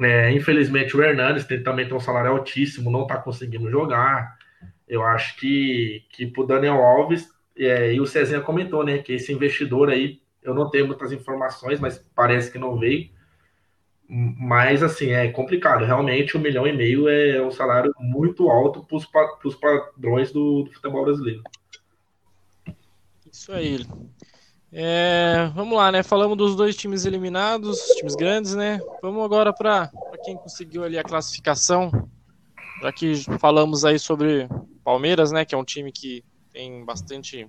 É, 0.00 0.30
infelizmente 0.32 0.96
o 0.96 1.02
Hernandes 1.02 1.44
tem, 1.44 1.62
também 1.62 1.86
tem 1.86 1.96
um 1.96 2.00
salário 2.00 2.30
altíssimo, 2.30 2.90
não 2.90 3.02
está 3.02 3.16
conseguindo 3.16 3.70
jogar. 3.70 4.38
Eu 4.86 5.02
acho 5.02 5.36
que, 5.36 6.04
que 6.10 6.26
para 6.26 6.42
o 6.42 6.46
Daniel 6.46 6.82
Alves, 6.82 7.28
é, 7.56 7.92
e 7.92 8.00
o 8.00 8.06
Cezinha 8.06 8.40
comentou, 8.40 8.84
né, 8.84 8.98
que 8.98 9.12
esse 9.12 9.32
investidor 9.32 9.90
aí, 9.90 10.20
eu 10.42 10.54
não 10.54 10.70
tenho 10.70 10.86
muitas 10.86 11.12
informações, 11.12 11.80
mas 11.80 11.98
parece 12.14 12.50
que 12.50 12.58
não 12.58 12.78
veio. 12.78 13.10
Mas, 14.08 14.82
assim, 14.82 15.10
é 15.10 15.28
complicado. 15.30 15.84
Realmente, 15.84 16.34
um 16.34 16.40
milhão 16.40 16.66
e 16.66 16.72
meio 16.72 17.08
é 17.08 17.42
um 17.42 17.50
salário 17.50 17.92
muito 17.98 18.48
alto 18.48 18.82
para 18.86 18.96
os 19.44 19.54
padrões 19.54 20.32
do, 20.32 20.62
do 20.62 20.72
futebol 20.72 21.04
brasileiro. 21.04 21.42
Isso 23.30 23.52
aí. 23.52 23.84
É, 24.70 25.50
vamos 25.54 25.76
lá, 25.76 25.90
né? 25.90 26.02
Falamos 26.02 26.36
dos 26.36 26.54
dois 26.54 26.76
times 26.76 27.06
eliminados, 27.06 27.78
times 27.96 28.14
grandes, 28.14 28.54
né? 28.54 28.78
Vamos 29.00 29.24
agora 29.24 29.52
para 29.52 29.90
quem 30.22 30.36
conseguiu 30.36 30.84
ali 30.84 30.98
a 30.98 31.02
classificação. 31.02 31.90
Já 32.82 32.92
que 32.92 33.14
falamos 33.38 33.84
aí 33.84 33.98
sobre 33.98 34.46
Palmeiras, 34.84 35.32
né? 35.32 35.44
Que 35.44 35.54
é 35.54 35.58
um 35.58 35.64
time 35.64 35.90
que 35.90 36.22
tem 36.52 36.84
bastante, 36.84 37.48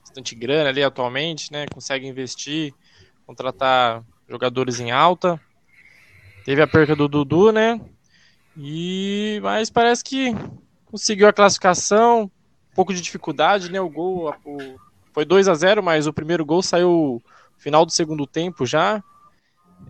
bastante 0.00 0.34
grana 0.34 0.70
ali 0.70 0.82
atualmente, 0.82 1.52
né? 1.52 1.66
Consegue 1.72 2.06
investir, 2.06 2.74
contratar 3.24 4.02
jogadores 4.28 4.80
em 4.80 4.90
alta. 4.90 5.40
Teve 6.44 6.62
a 6.62 6.66
perca 6.66 6.96
do 6.96 7.08
Dudu, 7.08 7.52
né? 7.52 7.80
E 8.56 9.38
mas 9.40 9.70
parece 9.70 10.02
que 10.02 10.34
conseguiu 10.86 11.28
a 11.28 11.32
classificação, 11.32 12.22
um 12.72 12.74
pouco 12.74 12.92
de 12.92 13.00
dificuldade, 13.00 13.70
né? 13.70 13.80
O 13.80 13.88
gol, 13.88 14.34
o 14.44 14.85
foi 15.16 15.24
2 15.24 15.48
a 15.48 15.54
0 15.54 15.82
mas 15.82 16.06
o 16.06 16.12
primeiro 16.12 16.44
gol 16.44 16.62
saiu 16.62 17.22
final 17.56 17.86
do 17.86 17.90
segundo 17.90 18.26
tempo 18.26 18.66
já. 18.66 19.02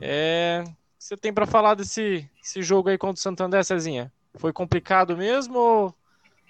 É... 0.00 0.62
Você 0.96 1.16
tem 1.16 1.32
para 1.32 1.44
falar 1.44 1.74
desse, 1.74 2.30
desse 2.40 2.62
jogo 2.62 2.90
aí 2.90 2.96
contra 2.96 3.18
o 3.18 3.20
Santander, 3.20 3.64
Cezinha? 3.64 4.12
Foi 4.36 4.52
complicado 4.52 5.16
mesmo 5.16 5.58
ou 5.58 5.94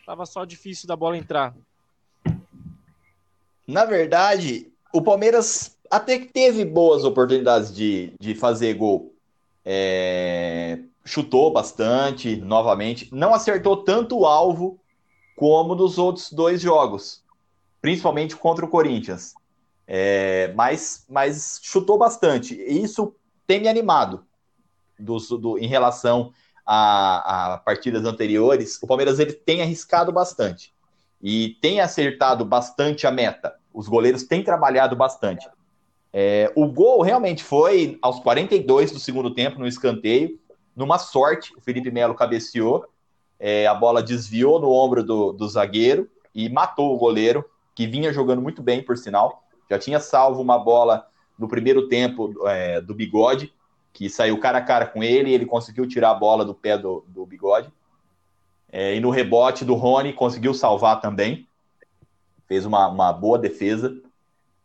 tava 0.04 0.26
só 0.26 0.44
difícil 0.44 0.86
da 0.86 0.94
bola 0.94 1.16
entrar? 1.16 1.54
Na 3.66 3.86
verdade, 3.86 4.70
o 4.92 5.00
Palmeiras 5.00 5.74
até 5.90 6.18
que 6.18 6.26
teve 6.26 6.62
boas 6.62 7.02
oportunidades 7.02 7.74
de, 7.74 8.12
de 8.20 8.34
fazer 8.34 8.74
gol. 8.74 9.14
É... 9.64 10.80
Chutou 11.02 11.50
bastante, 11.50 12.36
novamente. 12.36 13.08
Não 13.10 13.32
acertou 13.32 13.78
tanto 13.78 14.18
o 14.18 14.26
alvo 14.26 14.78
como 15.34 15.74
nos 15.74 15.96
outros 15.96 16.30
dois 16.30 16.60
jogos 16.60 17.24
principalmente 17.86 18.34
contra 18.34 18.64
o 18.64 18.68
Corinthians. 18.68 19.32
É, 19.86 20.52
mas, 20.56 21.06
mas 21.08 21.60
chutou 21.62 21.96
bastante. 21.96 22.52
E 22.56 22.82
isso 22.82 23.14
tem 23.46 23.60
me 23.60 23.68
animado 23.68 24.26
do, 24.98 25.16
do, 25.38 25.56
em 25.56 25.68
relação 25.68 26.32
a, 26.66 27.52
a, 27.54 27.58
partidas 27.58 28.04
anteriores. 28.04 28.82
O 28.82 28.88
Palmeiras 28.88 29.20
ele 29.20 29.32
tem 29.32 29.62
arriscado 29.62 30.10
bastante 30.10 30.74
e 31.22 31.56
tem 31.62 31.80
acertado 31.80 32.44
bastante 32.44 33.06
a 33.06 33.12
meta. 33.12 33.54
Os 33.72 33.86
goleiros 33.86 34.24
têm 34.24 34.42
trabalhado 34.42 34.96
bastante. 34.96 35.48
É, 36.12 36.52
o 36.56 36.66
gol 36.66 37.02
realmente 37.02 37.44
foi 37.44 38.00
aos 38.02 38.18
42 38.18 38.90
do 38.90 38.98
segundo 38.98 39.32
tempo, 39.32 39.60
no 39.60 39.66
escanteio. 39.68 40.40
Numa 40.74 40.98
sorte, 40.98 41.54
o 41.56 41.60
Felipe 41.60 41.92
Melo 41.92 42.16
cabeceou, 42.16 42.84
é, 43.38 43.64
a 43.64 43.74
bola 43.74 44.02
desviou 44.02 44.60
no 44.60 44.72
ombro 44.72 45.04
do, 45.04 45.30
do 45.30 45.48
zagueiro 45.48 46.10
e 46.34 46.48
matou 46.48 46.92
o 46.92 46.98
goleiro 46.98 47.48
que 47.76 47.86
vinha 47.86 48.10
jogando 48.10 48.40
muito 48.40 48.62
bem, 48.62 48.82
por 48.82 48.96
sinal. 48.96 49.44
Já 49.70 49.78
tinha 49.78 50.00
salvo 50.00 50.40
uma 50.40 50.58
bola 50.58 51.06
no 51.38 51.46
primeiro 51.46 51.88
tempo 51.88 52.32
é, 52.48 52.80
do 52.80 52.94
Bigode, 52.94 53.52
que 53.92 54.08
saiu 54.08 54.40
cara 54.40 54.58
a 54.58 54.62
cara 54.62 54.86
com 54.86 55.04
ele, 55.04 55.32
ele 55.32 55.44
conseguiu 55.44 55.86
tirar 55.86 56.10
a 56.10 56.14
bola 56.14 56.42
do 56.42 56.54
pé 56.54 56.78
do, 56.78 57.04
do 57.06 57.26
Bigode. 57.26 57.70
É, 58.72 58.96
e 58.96 59.00
no 59.00 59.10
rebote 59.10 59.62
do 59.62 59.74
Rony, 59.74 60.14
conseguiu 60.14 60.54
salvar 60.54 61.02
também. 61.02 61.46
Fez 62.48 62.64
uma, 62.64 62.88
uma 62.88 63.12
boa 63.12 63.38
defesa. 63.38 63.94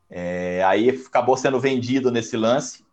É, 0.10 0.64
aí 0.64 0.90
acabou 0.90 1.36
sendo 1.36 1.60
vendido 1.60 2.12
nesse 2.12 2.38
lance. 2.38 2.86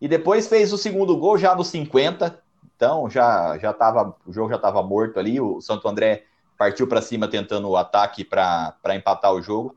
E 0.00 0.08
depois 0.08 0.48
fez 0.48 0.72
o 0.72 0.78
segundo 0.78 1.16
gol 1.16 1.36
já 1.36 1.54
no 1.54 1.64
50. 1.64 2.42
Então 2.74 3.10
já 3.10 3.58
já 3.58 3.72
tava, 3.74 4.16
o 4.26 4.32
jogo 4.32 4.48
já 4.48 4.56
estava 4.56 4.82
morto 4.82 5.18
ali. 5.18 5.38
O 5.38 5.60
Santo 5.60 5.86
André 5.88 6.24
partiu 6.58 6.88
para 6.88 7.00
cima 7.00 7.28
tentando 7.28 7.68
o 7.68 7.76
ataque 7.76 8.24
para 8.24 8.74
empatar 8.94 9.32
o 9.32 9.40
jogo. 9.40 9.76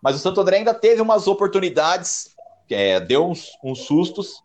Mas 0.00 0.16
o 0.16 0.18
Santo 0.18 0.40
André 0.40 0.56
ainda 0.56 0.74
teve 0.74 1.00
umas 1.02 1.28
oportunidades, 1.28 2.34
é, 2.70 2.98
deu 2.98 3.26
uns, 3.28 3.50
uns 3.62 3.82
sustos, 3.82 4.42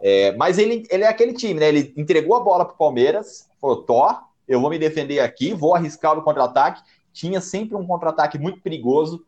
é, 0.00 0.32
mas 0.36 0.58
ele, 0.58 0.84
ele 0.88 1.02
é 1.02 1.08
aquele 1.08 1.34
time, 1.34 1.60
né? 1.60 1.68
Ele 1.68 1.92
entregou 1.96 2.36
a 2.36 2.40
bola 2.40 2.64
para 2.64 2.74
o 2.74 2.78
Palmeiras, 2.78 3.48
falou: 3.60 3.82
Tó, 3.82 4.20
eu 4.46 4.60
vou 4.60 4.70
me 4.70 4.78
defender 4.78 5.18
aqui, 5.20 5.52
vou 5.52 5.74
arriscar 5.74 6.16
o 6.16 6.22
contra-ataque. 6.22 6.82
Tinha 7.12 7.40
sempre 7.40 7.76
um 7.76 7.86
contra-ataque 7.86 8.38
muito 8.38 8.60
perigoso, 8.60 9.24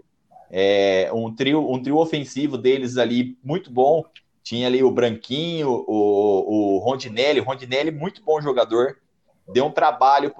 é, 0.50 1.10
um, 1.12 1.34
trio, 1.34 1.70
um 1.70 1.82
trio 1.82 1.98
ofensivo 1.98 2.56
deles 2.56 2.96
ali 2.96 3.36
muito 3.42 3.70
bom. 3.70 4.04
Tinha 4.42 4.68
ali 4.68 4.82
o 4.82 4.90
Branquinho, 4.90 5.84
o, 5.88 6.76
o 6.76 6.78
Rondinelli, 6.78 7.40
o 7.40 7.44
Rondinelli, 7.44 7.90
muito 7.90 8.22
bom 8.22 8.40
jogador 8.40 8.96
deu 9.48 9.66
um 9.66 9.70
trabalho 9.70 10.34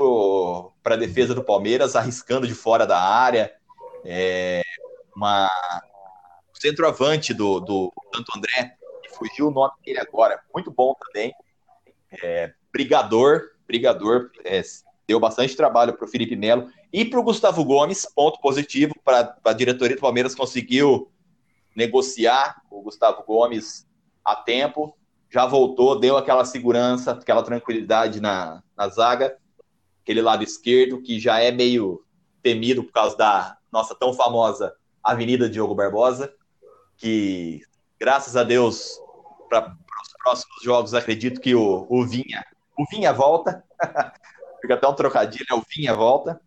para 0.83 0.95
a 0.95 0.99
defesa 0.99 1.35
do 1.35 1.45
Palmeiras, 1.45 1.97
arriscando 1.97 2.47
de 2.47 2.55
fora 2.55 2.87
da 2.87 3.01
área. 3.01 3.53
É, 4.05 4.62
uma 5.14 5.51
centroavante 6.55 7.33
do, 7.33 7.61
do 7.61 7.92
Santo 8.14 8.33
André, 8.37 8.77
que 9.03 9.11
fugiu 9.14 9.49
o 9.49 9.51
nome 9.51 9.73
dele 9.85 10.01
agora, 10.01 10.40
muito 10.55 10.71
bom 10.71 10.95
também. 11.07 11.33
É, 12.23 12.53
brigador, 12.73 13.51
brigador, 13.66 14.31
é, 14.45 14.62
deu 15.07 15.21
bastante 15.21 15.57
trabalho 15.57 15.95
para 15.95 16.05
o 16.05 16.09
Felipe 16.09 16.37
Melo 16.37 16.71
e 16.92 17.05
para 17.05 17.21
o 17.21 17.23
Gustavo 17.23 17.64
Gomes, 17.64 18.07
ponto 18.14 18.40
positivo 18.40 18.95
para 19.05 19.37
a 19.45 19.53
diretoria 19.53 19.97
do 19.97 20.01
Palmeiras 20.01 20.35
conseguiu 20.35 21.11
negociar 21.75 22.62
o 22.71 22.81
Gustavo 22.81 23.23
Gomes 23.25 23.87
a 24.25 24.35
tempo, 24.35 24.97
já 25.37 25.44
voltou, 25.44 26.01
deu 26.01 26.16
aquela 26.16 26.46
segurança, 26.46 27.12
aquela 27.12 27.42
tranquilidade 27.42 28.22
na, 28.22 28.62
na 28.75 28.88
zaga, 28.88 29.37
aquele 30.03 30.22
lado 30.22 30.42
esquerdo 30.42 31.03
que 31.03 31.20
já 31.20 31.38
é 31.38 31.53
meio 31.53 32.03
temido 32.42 32.83
por 32.83 32.90
causa 32.90 33.18
da 33.18 33.59
nossa 33.70 33.94
tão 33.94 34.14
famosa 34.14 34.75
Avenida 35.05 35.46
Diogo 35.46 35.75
Barbosa, 35.75 36.33
que 36.96 37.61
graças 38.01 38.35
a 38.35 38.42
Deus 38.44 38.99
para 39.46 39.77
os 40.03 40.12
próximos 40.22 40.62
jogos 40.62 40.94
acredito 40.94 41.38
que 41.38 41.55
o, 41.55 41.87
o 41.90 42.07
Vinha, 42.07 42.42
o 42.79 42.87
Vinha 42.90 43.12
volta, 43.12 43.62
fica 44.62 44.72
até 44.72 44.88
um 44.88 44.94
trocadilho, 44.94 45.44
né? 45.51 45.55
o 45.55 45.62
Vinha 45.68 45.92
volta. 45.92 46.40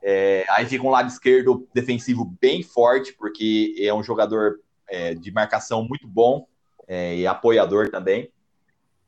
É, 0.00 0.46
aí 0.50 0.64
fica 0.64 0.86
um 0.86 0.90
lado 0.90 1.08
esquerdo 1.08 1.68
defensivo 1.74 2.24
bem 2.40 2.62
forte, 2.62 3.12
porque 3.14 3.74
é 3.80 3.92
um 3.92 4.04
jogador 4.04 4.60
é, 4.88 5.12
de 5.12 5.32
marcação 5.32 5.82
muito 5.82 6.06
bom, 6.06 6.46
é, 6.86 7.16
e 7.16 7.26
apoiador 7.26 7.90
também. 7.90 8.30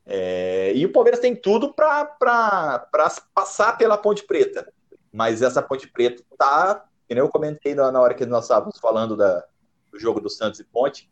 É, 0.04 0.72
e 0.74 0.86
o 0.86 0.92
Palmeiras 0.92 1.20
tem 1.20 1.36
tudo 1.36 1.72
para 1.72 2.86
passar 3.34 3.76
pela 3.76 3.98
Ponte 3.98 4.24
Preta. 4.24 4.72
Mas 5.12 5.42
essa 5.42 5.62
Ponte 5.62 5.86
Preta 5.86 6.22
tá, 6.38 6.86
como 7.06 7.20
eu 7.20 7.28
comentei 7.28 7.74
na, 7.74 7.92
na 7.92 8.00
hora 8.00 8.14
que 8.14 8.24
nós 8.24 8.44
estávamos 8.44 8.78
falando 8.78 9.16
da, 9.16 9.44
do 9.92 9.98
jogo 9.98 10.20
do 10.20 10.30
Santos 10.30 10.60
e 10.60 10.64
Ponte, 10.64 11.10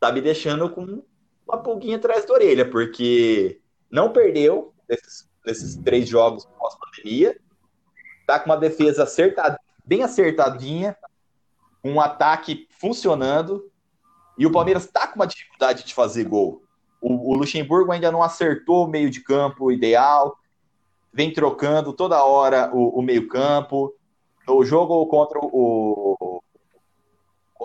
tá 0.00 0.10
me 0.10 0.20
deixando 0.20 0.70
com 0.70 1.02
uma 1.46 1.58
pulguinha 1.58 1.96
atrás 1.96 2.24
da 2.24 2.34
orelha, 2.34 2.68
porque 2.68 3.60
não 3.90 4.12
perdeu 4.12 4.74
nesses, 4.88 5.28
nesses 5.44 5.76
três 5.76 6.08
jogos 6.08 6.46
pós-pandemia, 6.58 7.38
tá 8.26 8.38
com 8.38 8.46
uma 8.46 8.56
defesa 8.56 9.02
acertada, 9.02 9.60
bem 9.84 10.02
acertadinha, 10.02 10.96
um 11.84 12.00
ataque 12.00 12.66
funcionando, 12.70 13.70
e 14.42 14.46
o 14.46 14.50
Palmeiras 14.50 14.88
tá 14.88 15.06
com 15.06 15.14
uma 15.14 15.26
dificuldade 15.26 15.84
de 15.84 15.94
fazer 15.94 16.24
gol. 16.24 16.64
O, 17.00 17.30
o 17.30 17.36
Luxemburgo 17.36 17.92
ainda 17.92 18.10
não 18.10 18.24
acertou 18.24 18.84
o 18.84 18.88
meio 18.88 19.08
de 19.08 19.20
campo 19.20 19.70
ideal, 19.70 20.36
vem 21.12 21.32
trocando 21.32 21.92
toda 21.92 22.24
hora 22.24 22.68
o, 22.74 22.98
o 22.98 23.02
meio 23.02 23.28
campo. 23.28 23.94
No 24.44 24.64
jogo 24.64 25.06
contra 25.06 25.38
o. 25.40 26.42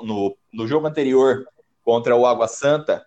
No, 0.03 0.37
no 0.53 0.67
jogo 0.67 0.85
anterior 0.85 1.47
contra 1.83 2.15
o 2.15 2.27
Água 2.27 2.47
Santa, 2.47 3.03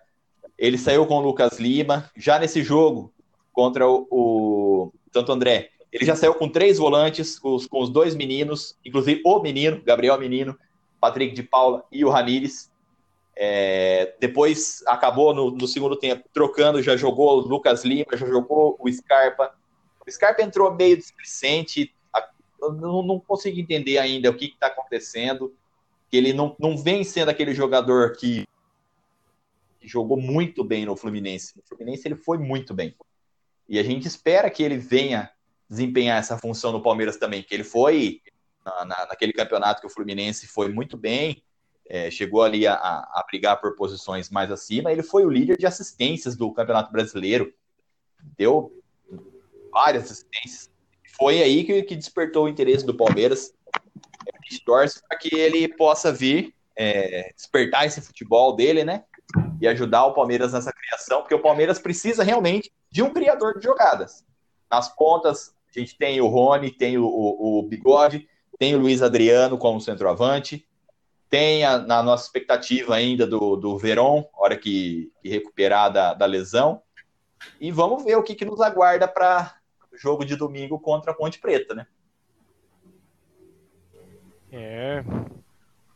ele 0.58 0.76
saiu 0.76 1.06
com 1.06 1.18
o 1.18 1.20
Lucas 1.20 1.60
Lima. 1.60 2.10
Já 2.16 2.40
nesse 2.40 2.64
jogo 2.64 3.14
contra 3.52 3.88
o, 3.88 4.04
o 4.10 4.92
Santo 5.12 5.30
André, 5.30 5.70
ele 5.92 6.04
já 6.04 6.16
saiu 6.16 6.34
com 6.34 6.48
três 6.48 6.78
volantes, 6.78 7.38
com 7.38 7.54
os, 7.54 7.68
com 7.68 7.80
os 7.80 7.88
dois 7.88 8.16
meninos, 8.16 8.76
inclusive 8.84 9.22
o 9.24 9.38
menino, 9.38 9.80
Gabriel 9.84 10.18
Menino, 10.18 10.58
Patrick 11.00 11.32
de 11.36 11.44
Paula 11.44 11.84
e 11.92 12.04
o 12.04 12.10
Ramires. 12.10 12.69
É, 13.36 14.14
depois 14.20 14.82
acabou 14.86 15.34
no, 15.34 15.50
no, 15.50 15.66
segundo 15.66 15.96
tempo 15.96 16.28
trocando, 16.32 16.82
já 16.82 16.96
jogou 16.96 17.38
o 17.38 17.40
Lucas 17.40 17.84
Lima, 17.84 18.16
já 18.16 18.26
jogou 18.26 18.76
o 18.78 18.92
Scarpa. 18.92 19.54
O 20.06 20.10
Scarpa 20.10 20.42
entrou 20.42 20.74
meio 20.74 20.96
displicente, 20.96 21.94
não, 22.60 23.02
não 23.02 23.18
consigo 23.18 23.58
entender 23.58 23.98
ainda 23.98 24.30
o 24.30 24.36
que 24.36 24.46
está 24.46 24.66
acontecendo. 24.66 25.54
Que 26.10 26.16
ele 26.16 26.32
não, 26.32 26.56
não 26.58 26.76
vem 26.76 27.04
sendo 27.04 27.28
aquele 27.28 27.54
jogador 27.54 28.16
que, 28.16 28.44
que 29.78 29.88
jogou 29.88 30.20
muito 30.20 30.64
bem 30.64 30.84
no 30.84 30.96
Fluminense. 30.96 31.56
No 31.56 31.62
Fluminense 31.62 32.06
ele 32.06 32.16
foi 32.16 32.36
muito 32.36 32.74
bem. 32.74 32.94
E 33.68 33.78
a 33.78 33.82
gente 33.82 34.08
espera 34.08 34.50
que 34.50 34.62
ele 34.62 34.76
venha 34.76 35.30
desempenhar 35.68 36.18
essa 36.18 36.36
função 36.36 36.72
no 36.72 36.82
Palmeiras 36.82 37.16
também, 37.16 37.44
que 37.44 37.54
ele 37.54 37.62
foi 37.62 38.20
na, 38.64 38.84
na, 38.84 39.06
naquele 39.06 39.32
campeonato 39.32 39.80
que 39.80 39.86
o 39.86 39.90
Fluminense 39.90 40.48
foi 40.48 40.68
muito 40.68 40.96
bem, 40.96 41.42
é, 41.90 42.08
chegou 42.08 42.42
ali 42.42 42.68
a, 42.68 42.74
a, 42.74 43.24
brigar 43.28 43.60
por 43.60 43.74
posições 43.74 44.30
mais 44.30 44.48
acima. 44.52 44.92
Ele 44.92 45.02
foi 45.02 45.24
o 45.24 45.28
líder 45.28 45.58
de 45.58 45.66
assistências 45.66 46.36
do 46.36 46.52
Campeonato 46.52 46.92
Brasileiro, 46.92 47.52
deu 48.38 48.72
várias 49.72 50.04
assistências. 50.04 50.70
Foi 51.18 51.42
aí 51.42 51.64
que, 51.64 51.82
que 51.82 51.96
despertou 51.96 52.44
o 52.44 52.48
interesse 52.48 52.86
do 52.86 52.96
Palmeiras. 52.96 53.52
A 53.74 54.48
gente 54.48 54.64
torce 54.64 55.02
para 55.06 55.18
que 55.18 55.34
ele 55.34 55.66
possa 55.66 56.12
vir 56.12 56.54
é, 56.76 57.32
despertar 57.34 57.84
esse 57.86 58.00
futebol 58.00 58.54
dele, 58.54 58.84
né? 58.84 59.02
E 59.60 59.66
ajudar 59.66 60.06
o 60.06 60.14
Palmeiras 60.14 60.52
nessa 60.52 60.72
criação, 60.72 61.22
porque 61.22 61.34
o 61.34 61.42
Palmeiras 61.42 61.80
precisa 61.80 62.22
realmente 62.22 62.72
de 62.88 63.02
um 63.02 63.12
criador 63.12 63.58
de 63.58 63.64
jogadas. 63.64 64.24
Nas 64.70 64.88
pontas, 64.94 65.52
a 65.74 65.78
gente 65.78 65.98
tem 65.98 66.20
o 66.20 66.28
Rony, 66.28 66.70
tem 66.70 66.96
o, 66.98 67.04
o, 67.04 67.58
o 67.58 67.62
Bigode, 67.64 68.28
tem 68.60 68.76
o 68.76 68.78
Luiz 68.78 69.02
Adriano 69.02 69.58
como 69.58 69.80
centroavante, 69.80 70.64
tem 71.30 71.64
a, 71.64 71.78
na 71.78 72.02
nossa 72.02 72.24
expectativa 72.24 72.96
ainda 72.96 73.24
do, 73.24 73.54
do 73.56 73.78
Verón, 73.78 74.24
hora 74.34 74.56
que, 74.56 75.12
que 75.22 75.28
recuperar 75.28 75.90
da, 75.90 76.12
da 76.12 76.26
lesão. 76.26 76.82
E 77.60 77.70
vamos 77.70 78.04
ver 78.04 78.16
o 78.16 78.22
que, 78.22 78.34
que 78.34 78.44
nos 78.44 78.60
aguarda 78.60 79.06
para 79.06 79.54
o 79.92 79.96
jogo 79.96 80.24
de 80.24 80.34
domingo 80.34 80.78
contra 80.78 81.12
a 81.12 81.14
Ponte 81.14 81.38
Preta, 81.38 81.72
né? 81.72 81.86
É. 84.52 85.04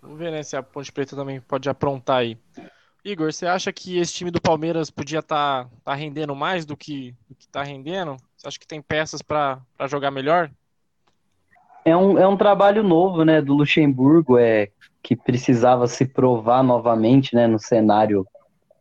Vamos 0.01 0.18
ver, 0.18 0.31
né, 0.31 0.42
se 0.42 0.57
a 0.57 0.62
Ponte 0.62 0.92
Preta 0.92 1.16
também 1.16 1.40
pode 1.40 1.68
aprontar 1.68 2.18
aí. 2.18 2.38
Igor, 3.05 3.33
você 3.33 3.47
acha 3.47 3.73
que 3.73 3.99
esse 3.99 4.14
time 4.14 4.31
do 4.31 4.40
Palmeiras 4.40 4.88
podia 4.88 5.18
estar 5.18 5.64
tá, 5.64 5.70
tá 5.85 5.94
rendendo 5.94 6.35
mais 6.35 6.64
do 6.64 6.77
que 6.77 7.14
está 7.38 7.62
rendendo? 7.62 8.16
Você 8.37 8.49
acha 8.49 8.59
que 8.59 8.66
tem 8.66 8.81
peças 8.81 9.20
para 9.20 9.61
jogar 9.88 10.11
melhor? 10.11 10.51
É 11.85 11.94
um, 11.94 12.16
é 12.16 12.27
um 12.27 12.37
trabalho 12.37 12.83
novo, 12.83 13.25
né, 13.25 13.42
do 13.42 13.53
Luxemburgo. 13.53 14.38
É 14.38 14.70
que 15.05 15.14
precisava 15.14 15.87
se 15.87 16.07
provar 16.07 16.64
novamente, 16.64 17.35
né, 17.37 17.47
no 17.47 17.59
cenário 17.59 18.27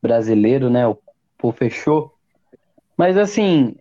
brasileiro, 0.02 0.70
né, 0.70 0.88
o 0.88 0.98
Pô 1.38 1.52
fechou. 1.52 2.14
Mas 2.98 3.18
assim, 3.18 3.76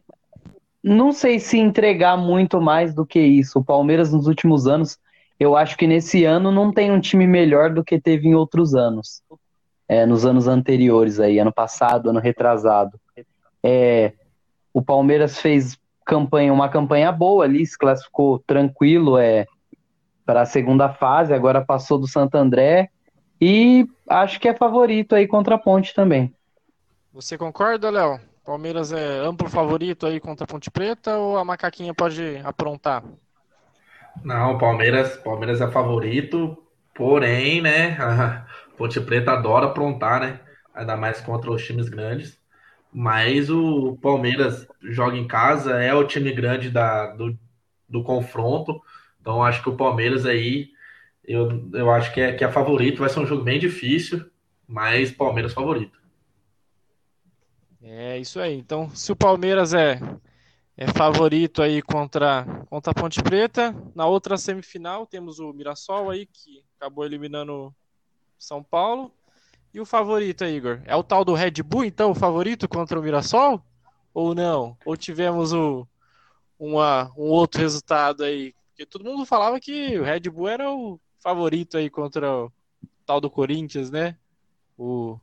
não 0.82 1.12
sei 1.12 1.38
se 1.38 1.56
entregar 1.56 2.16
muito 2.16 2.60
mais 2.60 2.92
do 2.92 3.06
que 3.06 3.20
isso. 3.20 3.60
O 3.60 3.64
Palmeiras 3.64 4.12
nos 4.12 4.26
últimos 4.26 4.66
anos, 4.66 4.98
eu 5.38 5.56
acho 5.56 5.76
que 5.76 5.86
nesse 5.86 6.24
ano 6.24 6.50
não 6.50 6.72
tem 6.72 6.90
um 6.90 6.98
time 6.98 7.24
melhor 7.24 7.70
do 7.70 7.84
que 7.84 8.00
teve 8.00 8.26
em 8.26 8.34
outros 8.34 8.74
anos. 8.74 9.22
É, 9.88 10.04
nos 10.04 10.26
anos 10.26 10.48
anteriores 10.48 11.20
aí, 11.20 11.38
ano 11.38 11.52
passado, 11.52 12.10
ano 12.10 12.18
retrasado. 12.18 12.98
É, 13.62 14.12
o 14.74 14.82
Palmeiras 14.82 15.38
fez 15.38 15.78
campanha, 16.04 16.52
uma 16.52 16.68
campanha 16.68 17.12
boa 17.12 17.44
ali, 17.44 17.64
se 17.64 17.78
classificou 17.78 18.42
tranquilo, 18.44 19.18
é, 19.18 19.46
para 20.24 20.42
a 20.42 20.46
segunda 20.46 20.88
fase, 20.88 21.32
agora 21.32 21.64
passou 21.64 21.98
do 21.98 22.06
Santo 22.06 22.36
André 22.36 22.90
e 23.40 23.86
acho 24.08 24.38
que 24.38 24.48
é 24.48 24.54
favorito 24.54 25.14
aí 25.14 25.26
contra 25.26 25.56
a 25.56 25.58
Ponte 25.58 25.94
também. 25.94 26.32
Você 27.12 27.36
concorda, 27.36 27.90
Léo? 27.90 28.20
Palmeiras 28.44 28.92
é 28.92 29.18
amplo 29.18 29.48
favorito 29.48 30.06
aí 30.06 30.18
contra 30.18 30.44
a 30.44 30.46
Ponte 30.46 30.70
Preta 30.70 31.16
ou 31.16 31.36
a 31.36 31.44
Macaquinha 31.44 31.94
pode 31.94 32.38
aprontar? 32.44 33.04
Não, 34.24 34.58
Palmeiras, 34.58 35.16
Palmeiras 35.16 35.60
é 35.60 35.70
favorito, 35.70 36.56
porém, 36.94 37.60
né, 37.60 37.96
a 38.00 38.46
Ponte 38.76 39.00
Preta 39.00 39.32
adora 39.32 39.66
aprontar, 39.66 40.20
né? 40.20 40.40
Ainda 40.74 40.96
mais 40.96 41.20
contra 41.20 41.50
os 41.50 41.64
times 41.64 41.88
grandes. 41.88 42.38
Mas 42.92 43.48
o 43.48 43.96
Palmeiras 44.02 44.66
joga 44.82 45.16
em 45.16 45.26
casa, 45.26 45.82
é 45.82 45.94
o 45.94 46.06
time 46.06 46.32
grande 46.32 46.70
da, 46.70 47.06
do, 47.08 47.38
do 47.88 48.02
confronto. 48.02 48.80
Então 49.22 49.42
acho 49.42 49.62
que 49.62 49.68
o 49.68 49.76
Palmeiras 49.76 50.26
aí, 50.26 50.72
eu, 51.22 51.70
eu 51.72 51.90
acho 51.92 52.12
que 52.12 52.20
é, 52.20 52.32
que 52.32 52.44
é 52.44 52.50
favorito. 52.50 52.98
Vai 52.98 53.08
ser 53.08 53.20
um 53.20 53.26
jogo 53.26 53.44
bem 53.44 53.58
difícil, 53.58 54.28
mas 54.66 55.12
Palmeiras 55.12 55.54
favorito. 55.54 55.96
É 57.80 58.18
isso 58.18 58.40
aí. 58.40 58.58
Então, 58.58 58.90
se 58.94 59.12
o 59.12 59.16
Palmeiras 59.16 59.72
é, 59.74 60.00
é 60.76 60.88
favorito 60.88 61.62
aí 61.62 61.80
contra, 61.80 62.44
contra 62.68 62.90
a 62.90 62.94
Ponte 62.94 63.22
Preta, 63.22 63.74
na 63.94 64.06
outra 64.06 64.36
semifinal 64.36 65.06
temos 65.06 65.38
o 65.38 65.52
Mirassol 65.52 66.10
aí, 66.10 66.26
que 66.26 66.64
acabou 66.76 67.04
eliminando 67.04 67.72
São 68.36 68.60
Paulo. 68.60 69.12
E 69.72 69.80
o 69.80 69.86
favorito 69.86 70.44
Igor? 70.44 70.80
É 70.84 70.96
o 70.96 71.02
tal 71.04 71.24
do 71.24 71.32
Red 71.32 71.62
Bull, 71.64 71.84
então, 71.84 72.10
o 72.10 72.14
favorito 72.14 72.68
contra 72.68 72.98
o 72.98 73.02
Mirassol? 73.02 73.64
Ou 74.12 74.34
não? 74.34 74.76
Ou 74.84 74.96
tivemos 74.96 75.52
o, 75.52 75.86
uma, 76.58 77.12
um 77.16 77.28
outro 77.28 77.60
resultado 77.60 78.24
aí 78.24 78.52
porque 78.82 78.86
todo 78.86 79.04
mundo 79.04 79.24
falava 79.24 79.60
que 79.60 79.98
o 79.98 80.02
Red 80.02 80.20
Bull 80.20 80.48
era 80.48 80.70
o 80.70 80.98
favorito 81.20 81.76
aí 81.76 81.88
contra 81.88 82.44
o 82.44 82.52
tal 83.06 83.20
do 83.20 83.30
Corinthians, 83.30 83.90
né? 83.90 84.16
O 84.76 85.18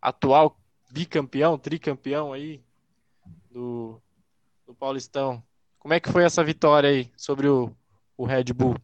atual 0.00 0.56
bicampeão, 0.90 1.58
tricampeão 1.58 2.32
aí 2.32 2.60
do, 3.50 4.00
do 4.66 4.74
Paulistão. 4.74 5.42
Como 5.78 5.94
é 5.94 5.98
que 5.98 6.10
foi 6.10 6.24
essa 6.24 6.44
vitória 6.44 6.90
aí 6.90 7.10
sobre 7.16 7.48
o, 7.48 7.72
o 8.16 8.24
Red 8.24 8.52
Bull? 8.54 8.76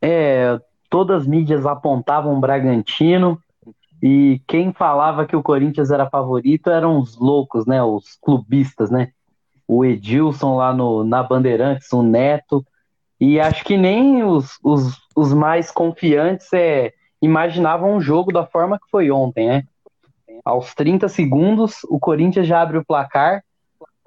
É, 0.00 0.60
todas 0.88 1.22
as 1.22 1.26
mídias 1.26 1.66
apontavam 1.66 2.36
o 2.36 2.40
Bragantino 2.40 3.42
e 4.00 4.40
quem 4.46 4.72
falava 4.72 5.26
que 5.26 5.34
o 5.34 5.42
Corinthians 5.42 5.90
era 5.90 6.08
favorito 6.08 6.70
eram 6.70 7.00
os 7.00 7.16
loucos, 7.16 7.66
né? 7.66 7.82
Os 7.82 8.16
clubistas, 8.16 8.90
né? 8.90 9.12
o 9.66 9.84
Edilson 9.84 10.56
lá 10.56 10.72
no, 10.72 11.02
na 11.04 11.22
Bandeirantes, 11.22 11.92
o 11.92 12.02
Neto, 12.02 12.64
e 13.20 13.40
acho 13.40 13.64
que 13.64 13.76
nem 13.76 14.22
os, 14.22 14.58
os, 14.62 14.98
os 15.14 15.32
mais 15.32 15.70
confiantes 15.70 16.52
é, 16.52 16.92
imaginavam 17.20 17.94
um 17.94 18.00
jogo 18.00 18.32
da 18.32 18.44
forma 18.44 18.78
que 18.78 18.90
foi 18.90 19.10
ontem, 19.10 19.48
né? 19.48 19.64
Aos 20.44 20.74
30 20.74 21.08
segundos, 21.08 21.78
o 21.88 21.98
Corinthians 21.98 22.46
já 22.46 22.60
abre 22.60 22.78
o 22.78 22.84
placar, 22.84 23.42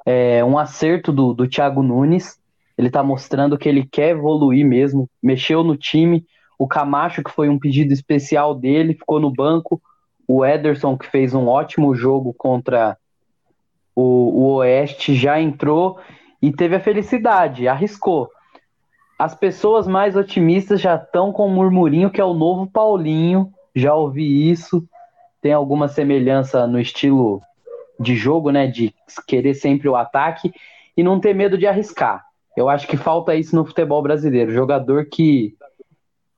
é, 0.05 0.43
um 0.45 0.57
acerto 0.57 1.11
do, 1.11 1.33
do 1.33 1.47
Thiago 1.47 1.83
Nunes, 1.83 2.39
ele 2.77 2.87
está 2.87 3.03
mostrando 3.03 3.57
que 3.57 3.67
ele 3.67 3.85
quer 3.85 4.09
evoluir 4.11 4.65
mesmo, 4.65 5.09
mexeu 5.21 5.63
no 5.63 5.75
time, 5.75 6.25
o 6.57 6.67
Camacho, 6.67 7.23
que 7.23 7.31
foi 7.31 7.49
um 7.49 7.59
pedido 7.59 7.91
especial 7.91 8.55
dele, 8.55 8.93
ficou 8.93 9.19
no 9.19 9.31
banco, 9.31 9.81
o 10.27 10.45
Ederson, 10.45 10.97
que 10.97 11.07
fez 11.07 11.33
um 11.33 11.47
ótimo 11.47 11.95
jogo 11.95 12.33
contra 12.37 12.97
o, 13.95 14.01
o 14.01 14.53
Oeste 14.55 15.15
já 15.15 15.41
entrou 15.41 15.99
e 16.41 16.51
teve 16.51 16.75
a 16.75 16.79
felicidade, 16.79 17.67
arriscou. 17.67 18.29
As 19.19 19.35
pessoas 19.35 19.85
mais 19.85 20.15
otimistas 20.15 20.79
já 20.79 20.95
estão 20.95 21.33
com 21.33 21.45
um 21.45 21.53
murmurinho 21.53 22.09
que 22.09 22.21
é 22.21 22.23
o 22.23 22.33
novo 22.33 22.65
Paulinho, 22.65 23.51
já 23.75 23.93
ouvi 23.93 24.49
isso. 24.49 24.87
tem 25.41 25.51
alguma 25.51 25.89
semelhança 25.89 26.65
no 26.65 26.79
estilo 26.79 27.41
de 27.99 28.15
jogo, 28.15 28.49
né? 28.49 28.65
De 28.67 28.95
querer 29.27 29.55
sempre 29.55 29.89
o 29.89 29.95
ataque 29.97 30.53
e 30.95 31.03
não 31.03 31.19
ter 31.19 31.35
medo 31.35 31.57
de 31.57 31.67
arriscar. 31.67 32.25
Eu 32.55 32.69
acho 32.69 32.87
que 32.87 32.95
falta 32.95 33.35
isso 33.35 33.53
no 33.55 33.65
futebol 33.65 34.01
brasileiro. 34.01 34.51
Jogador 34.51 35.05
que, 35.05 35.53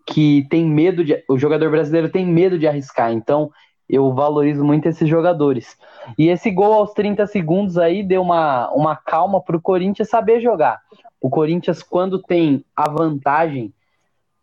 que 0.08 0.48
tem 0.50 0.66
medo 0.66 1.06
de. 1.06 1.24
O 1.30 1.38
jogador 1.38 1.70
brasileiro 1.70 2.10
tem 2.10 2.26
medo 2.26 2.58
de 2.58 2.68
arriscar. 2.68 3.12
Então, 3.12 3.52
eu 3.88 4.12
valorizo 4.12 4.64
muito 4.64 4.88
esses 4.88 5.08
jogadores. 5.08 5.78
E 6.18 6.30
esse 6.30 6.50
gol 6.50 6.74
aos 6.74 6.94
30 6.94 7.28
segundos 7.28 7.78
aí 7.78 8.02
deu 8.02 8.24
uma, 8.24 8.72
uma 8.72 8.96
calma 8.96 9.40
para 9.40 9.56
o 9.56 9.62
Corinthians 9.62 10.10
saber 10.10 10.42
jogar. 10.42 10.80
O 11.22 11.30
Corinthians, 11.30 11.84
quando 11.84 12.20
tem 12.20 12.66
a 12.76 12.90
vantagem, 12.90 13.72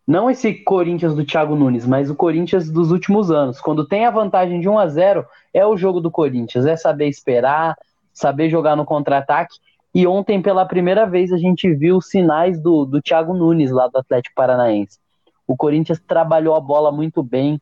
não 0.07 0.31
esse 0.31 0.53
Corinthians 0.53 1.13
do 1.13 1.25
Thiago 1.25 1.55
Nunes, 1.55 1.85
mas 1.85 2.09
o 2.09 2.15
Corinthians 2.15 2.71
dos 2.71 2.89
últimos 2.89 3.29
anos, 3.29 3.59
quando 3.59 3.85
tem 3.85 4.05
a 4.05 4.11
vantagem 4.11 4.61
de 4.61 4.69
1 4.69 4.79
a 4.79 4.87
0 4.87 5.25
é 5.53 5.65
o 5.65 5.77
jogo 5.77 5.99
do 5.99 6.09
Corinthians, 6.09 6.65
é 6.65 6.77
saber 6.77 7.09
esperar, 7.09 7.77
saber 8.13 8.49
jogar 8.49 8.77
no 8.77 8.85
contra-ataque. 8.85 9.59
E 9.93 10.07
ontem, 10.07 10.41
pela 10.41 10.65
primeira 10.65 11.05
vez, 11.05 11.33
a 11.33 11.37
gente 11.37 11.71
viu 11.75 11.97
os 11.97 12.07
sinais 12.07 12.61
do, 12.61 12.85
do 12.85 13.01
Thiago 13.01 13.33
Nunes 13.33 13.71
lá 13.71 13.87
do 13.87 13.97
Atlético 13.97 14.35
Paranaense. 14.35 14.97
O 15.45 15.57
Corinthians 15.57 15.99
trabalhou 15.99 16.55
a 16.55 16.61
bola 16.61 16.91
muito 16.91 17.21
bem. 17.21 17.61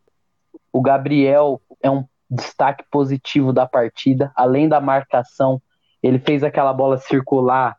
O 0.72 0.82
Gabriel 0.82 1.60
é 1.82 1.90
um 1.90 2.06
destaque 2.30 2.86
positivo 2.92 3.52
da 3.52 3.66
partida. 3.66 4.32
Além 4.36 4.70
da 4.70 4.80
marcação, 4.80 5.62
ele 6.04 6.20
fez 6.20 6.44
aquela 6.44 6.72
bola 6.72 6.98
circular 6.98 7.76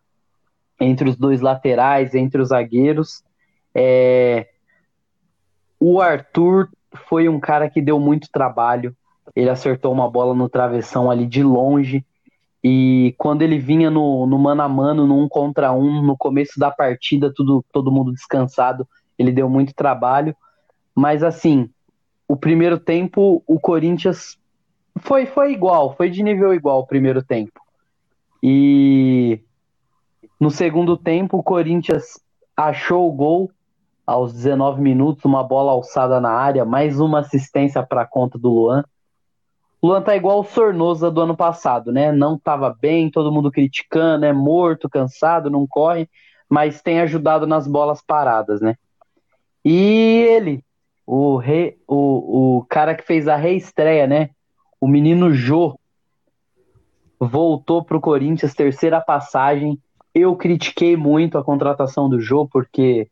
entre 0.81 1.09
os 1.09 1.17
dois 1.17 1.41
laterais, 1.41 2.15
entre 2.15 2.41
os 2.41 2.49
zagueiros. 2.49 3.23
É... 3.75 4.49
O 5.81 6.01
Arthur 6.01 6.69
foi 7.09 7.29
um 7.29 7.39
cara 7.39 7.69
que 7.69 7.81
deu 7.81 7.99
muito 8.01 8.29
trabalho. 8.31 8.97
Ele 9.35 9.51
acertou 9.51 9.93
uma 9.93 10.11
bola 10.11 10.35
no 10.35 10.49
travessão 10.49 11.11
ali 11.11 11.27
de 11.27 11.43
longe. 11.43 12.05
E 12.63 13.15
quando 13.17 13.43
ele 13.43 13.59
vinha 13.59 13.91
no, 13.91 14.27
no 14.27 14.39
mano 14.39 14.63
a 14.63 14.69
mano, 14.69 15.07
no 15.07 15.23
um 15.23 15.29
contra 15.29 15.73
um, 15.73 16.03
no 16.03 16.17
começo 16.17 16.59
da 16.59 16.71
partida, 16.71 17.33
tudo, 17.35 17.65
todo 17.73 17.93
mundo 17.93 18.13
descansado, 18.13 18.87
ele 19.19 19.31
deu 19.31 19.49
muito 19.49 19.75
trabalho. 19.75 20.35
Mas 20.95 21.23
assim, 21.23 21.71
o 22.27 22.37
primeiro 22.37 22.79
tempo, 22.79 23.43
o 23.47 23.61
Corinthians 23.61 24.37
foi, 24.99 25.27
foi 25.27 25.53
igual, 25.53 25.95
foi 25.97 26.11
de 26.11 26.23
nível 26.23 26.53
igual 26.53 26.81
o 26.81 26.87
primeiro 26.87 27.23
tempo. 27.23 27.61
E 28.43 29.41
no 30.41 30.51
segundo 30.51 30.97
tempo, 30.97 31.39
o 31.39 31.43
Corinthians 31.43 32.21
achou 32.57 33.09
o 33.09 33.13
gol 33.13 33.51
aos 34.07 34.33
19 34.33 34.81
minutos, 34.81 35.25
uma 35.25 35.43
bola 35.43 35.73
alçada 35.73 36.21
na 36.21 36.31
área, 36.31 36.65
mais 36.65 36.99
uma 36.99 37.21
assistência 37.21 37.83
para 37.83 38.03
a 38.03 38.07
conta 38.07 38.39
do 38.39 38.49
Luan. 38.49 38.85
Luan 39.83 40.03
tá 40.03 40.17
igual 40.17 40.41
o 40.41 40.45
Sornosa 40.45 41.11
do 41.11 41.21
ano 41.21 41.37
passado, 41.37 41.93
né? 41.93 42.11
Não 42.11 42.39
tava 42.39 42.75
bem, 42.81 43.11
todo 43.11 43.31
mundo 43.31 43.51
criticando, 43.51 44.25
é 44.25 44.33
morto, 44.33 44.89
cansado, 44.89 45.51
não 45.51 45.67
corre, 45.67 46.09
mas 46.49 46.83
tem 46.83 47.01
ajudado 47.01 47.47
nas 47.47 47.67
bolas 47.67 48.03
paradas, 48.03 48.61
né? 48.61 48.77
E 49.65 50.27
ele, 50.31 50.65
o, 51.07 51.37
re, 51.37 51.79
o, 51.87 52.59
o 52.59 52.65
cara 52.65 52.95
que 52.95 53.05
fez 53.05 53.29
a 53.29 53.37
reestreia, 53.37 54.07
né? 54.07 54.31
O 54.81 54.89
menino 54.89 55.33
Jô, 55.33 55.79
voltou 57.21 57.85
pro 57.85 58.01
Corinthians, 58.01 58.55
terceira 58.55 59.01
passagem. 59.01 59.79
Eu 60.19 60.35
critiquei 60.37 60.97
muito 60.97 61.39
a 61.39 61.45
contratação 61.45 62.09
do 62.09 62.21
Jô, 62.21 62.47
porque 62.47 63.09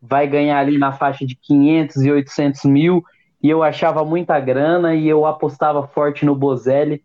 vai 0.00 0.26
ganhar 0.26 0.58
ali 0.58 0.76
na 0.76 0.92
faixa 0.92 1.24
de 1.24 1.34
500 1.34 1.96
e 2.02 2.10
800 2.10 2.64
mil 2.64 3.02
e 3.42 3.48
eu 3.48 3.62
achava 3.62 4.04
muita 4.04 4.38
grana 4.38 4.94
e 4.94 5.08
eu 5.08 5.24
apostava 5.24 5.86
forte 5.86 6.24
no 6.26 6.34
Bozelli. 6.34 7.02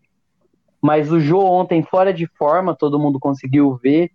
Mas 0.80 1.10
o 1.10 1.18
Jô 1.18 1.40
ontem, 1.40 1.82
fora 1.82 2.12
de 2.12 2.26
forma, 2.26 2.76
todo 2.76 2.98
mundo 2.98 3.18
conseguiu 3.18 3.74
ver 3.82 4.10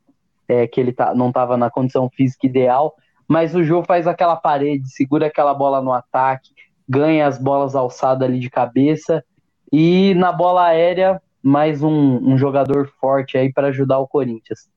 é, 0.48 0.68
que 0.68 0.80
ele 0.80 0.94
tá, 0.94 1.14
não 1.16 1.30
estava 1.30 1.58
na 1.58 1.70
condição 1.70 2.10
física 2.10 2.46
ideal. 2.46 2.94
Mas 3.28 3.56
o 3.56 3.64
Jô 3.64 3.84
faz 3.84 4.08
aquela 4.08 4.36
parede, 4.36 4.90
segura 4.90 5.28
aquela 5.28 5.54
bola 5.54 5.82
no 5.82 5.92
ataque, 5.92 6.52
ganha 6.88 7.26
as 7.26 7.38
bolas 7.38 7.76
alçadas 7.76 8.28
ali 8.28 8.40
de 8.40 8.50
cabeça. 8.50 9.24
E 9.72 10.14
na 10.14 10.32
bola 10.32 10.68
aérea, 10.68 11.22
mais 11.42 11.84
um, 11.84 12.20
um 12.32 12.38
jogador 12.38 12.88
forte 13.02 13.38
aí 13.38 13.52
para 13.52 13.68
ajudar 13.68 14.00
o 14.00 14.08
Corinthians. 14.08 14.70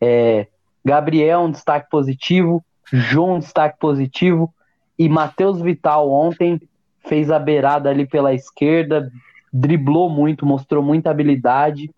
É, 0.00 0.46
Gabriel, 0.84 1.40
um 1.40 1.50
destaque 1.50 1.90
positivo. 1.90 2.64
João, 2.92 3.34
um 3.34 3.38
destaque 3.38 3.78
positivo. 3.78 4.52
E 4.98 5.08
Matheus 5.08 5.60
Vital 5.60 6.10
ontem 6.10 6.60
fez 7.06 7.30
a 7.30 7.38
beirada 7.38 7.88
ali 7.88 8.06
pela 8.06 8.34
esquerda, 8.34 9.10
driblou 9.52 10.10
muito, 10.10 10.44
mostrou 10.44 10.82
muita 10.82 11.10
habilidade. 11.10 11.90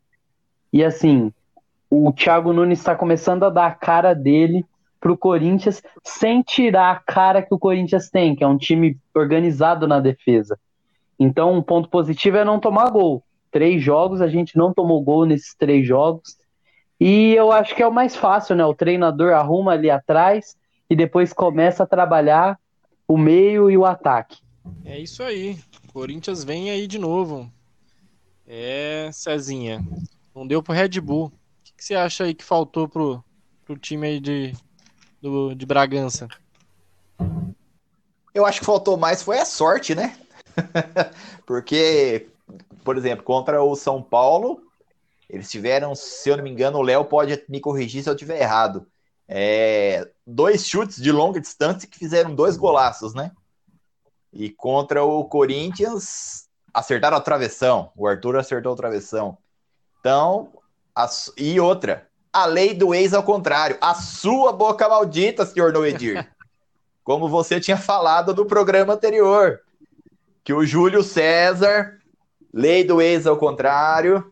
E 0.73 0.85
assim, 0.85 1.33
o 1.91 2.13
Thiago 2.13 2.53
Nunes 2.53 2.79
está 2.79 2.95
começando 2.95 3.45
a 3.45 3.51
dar 3.51 3.67
a 3.67 3.75
cara 3.75 4.15
dele 4.15 4.65
pro 5.01 5.19
Corinthians 5.19 5.83
sem 6.05 6.43
tirar 6.43 6.93
a 6.93 7.01
cara 7.01 7.43
que 7.43 7.53
o 7.53 7.59
Corinthians 7.59 8.09
tem, 8.09 8.37
que 8.37 8.45
é 8.45 8.47
um 8.47 8.57
time 8.57 8.97
organizado 9.15 9.87
na 9.89 9.99
defesa. 9.99 10.59
Então, 11.19 11.53
um 11.53 11.63
ponto 11.63 11.89
positivo 11.89 12.37
é 12.37 12.45
não 12.45 12.61
tomar 12.61 12.89
gol. 12.91 13.23
Três 13.51 13.83
jogos, 13.83 14.21
a 14.21 14.29
gente 14.29 14.57
não 14.57 14.73
tomou 14.73 15.03
gol 15.03 15.27
nesses 15.27 15.55
três 15.55 15.87
jogos. 15.87 16.37
E 17.05 17.35
eu 17.35 17.51
acho 17.51 17.75
que 17.75 17.83
é 17.83 17.87
o 17.87 17.93
mais 17.93 18.15
fácil, 18.15 18.55
né? 18.55 18.65
O 18.65 18.73
treinador 18.73 19.33
arruma 19.33 19.73
ali 19.73 19.91
atrás 19.91 20.57
e 20.89 20.95
depois 20.95 21.33
começa 21.33 21.83
a 21.83 21.87
trabalhar 21.87 22.57
o 23.09 23.19
meio 23.19 23.69
e 23.69 23.77
o 23.77 23.85
ataque. 23.85 24.41
É 24.85 25.01
isso 25.01 25.21
aí. 25.21 25.59
Corinthians 25.93 26.45
vem 26.45 26.71
aí 26.71 26.87
de 26.87 27.01
novo. 27.01 27.51
É, 28.47 29.11
Cezinha. 29.13 29.85
Não 30.33 30.47
deu 30.47 30.63
pro 30.63 30.73
Red 30.73 31.01
Bull. 31.01 31.25
O 31.25 31.33
que, 31.65 31.73
que 31.77 31.85
você 31.85 31.97
acha 31.97 32.23
aí 32.23 32.35
que 32.35 32.45
faltou 32.45 32.89
pro, 32.89 33.25
pro 33.65 33.77
time 33.77 34.07
aí 34.07 34.21
de, 34.21 34.53
do, 35.21 35.57
de 35.57 35.67
Bragança? 35.67 36.29
Eu 38.33 38.47
acho 38.47 38.61
que 38.61 38.67
faltou 38.67 38.97
mais 38.97 39.25
foi 39.25 39.41
a 39.41 39.45
sorte, 39.45 39.93
né? 39.93 40.17
Porque, 41.45 42.29
por 42.85 42.97
exemplo, 42.97 43.25
contra 43.25 43.61
o 43.61 43.75
São 43.75 44.01
Paulo, 44.01 44.63
eles 45.33 45.51
tiveram, 45.51 45.95
se 45.95 46.29
eu 46.29 46.37
não 46.37 46.45
me 46.45 46.51
engano, 46.51 46.77
o 46.77 46.83
Léo 46.83 47.07
pode 47.07 47.43
me 47.49 47.59
corrigir 47.59 48.03
se 48.03 48.09
eu 48.11 48.15
estiver 48.15 48.39
errado. 48.39 48.87
É, 49.27 50.07
dois 50.27 50.67
chutes 50.67 51.01
de 51.01 51.11
longa 51.11 51.41
distância 51.41 51.89
que 51.89 51.99
fizeram 51.99 52.35
dois 52.35 52.55
golaços, 52.59 53.15
né? 53.15 53.33
E 54.31 54.51
contra 54.51 55.03
o 55.03 55.25
Corinthians, 55.25 56.49
acertaram 56.73 57.17
a 57.17 57.21
travessão. 57.21 57.91
O 57.97 58.07
Arthur 58.07 58.37
acertou 58.37 58.75
a 58.75 58.77
travessão. 58.77 59.39
Então, 60.01 60.53
a, 60.95 61.09
e 61.39 61.59
outra, 61.59 62.07
a 62.31 62.45
lei 62.45 62.75
do 62.75 62.95
ex 62.95 63.15
ao 63.15 63.23
contrário. 63.23 63.79
A 63.81 63.95
sua 63.95 64.53
boca 64.53 64.87
maldita, 64.87 65.47
senhor 65.47 65.73
Noedir. 65.73 66.31
Como 67.03 67.27
você 67.27 67.59
tinha 67.59 67.79
falado 67.79 68.35
no 68.35 68.45
programa 68.45 68.93
anterior. 68.93 69.61
Que 70.45 70.53
o 70.53 70.67
Júlio 70.67 71.03
César, 71.03 71.99
lei 72.53 72.85
do 72.85 73.01
ex 73.01 73.27
ao 73.27 73.39
contrário. 73.39 74.32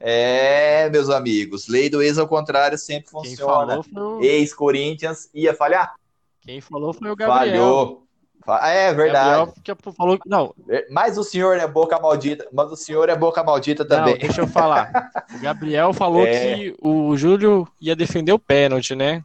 É, 0.00 0.88
meus 0.90 1.10
amigos, 1.10 1.68
lei 1.68 1.88
do 1.90 2.02
ex 2.02 2.18
ao 2.18 2.26
contrário 2.26 2.78
sempre 2.78 3.10
funciona. 3.10 3.80
O... 3.94 4.20
Ex-Corinthians 4.22 5.28
ia 5.34 5.54
falhar? 5.54 5.94
Quem 6.40 6.60
falou 6.60 6.92
foi 6.92 7.10
o 7.10 7.16
Gabriel. 7.16 7.52
Falhou. 7.52 8.02
É 8.62 8.92
verdade. 8.92 9.52
Gabriel 9.64 9.92
falou 9.96 10.18
que 10.18 10.28
não. 10.28 10.52
É, 10.68 10.86
mas 10.90 11.16
o 11.16 11.22
senhor 11.22 11.56
é 11.58 11.66
boca 11.66 11.98
maldita, 12.00 12.48
mas 12.52 12.72
o 12.72 12.76
senhor 12.76 13.08
é 13.08 13.14
boca 13.14 13.44
maldita 13.44 13.84
também. 13.84 14.14
Não, 14.14 14.20
deixa 14.20 14.40
eu 14.40 14.48
falar. 14.48 14.90
O 15.32 15.40
Gabriel 15.40 15.94
falou 15.94 16.26
é... 16.26 16.54
que 16.54 16.76
o 16.80 17.16
Júlio 17.16 17.66
ia 17.80 17.96
defender 17.96 18.32
o 18.32 18.38
pênalti, 18.38 18.94
né? 18.94 19.24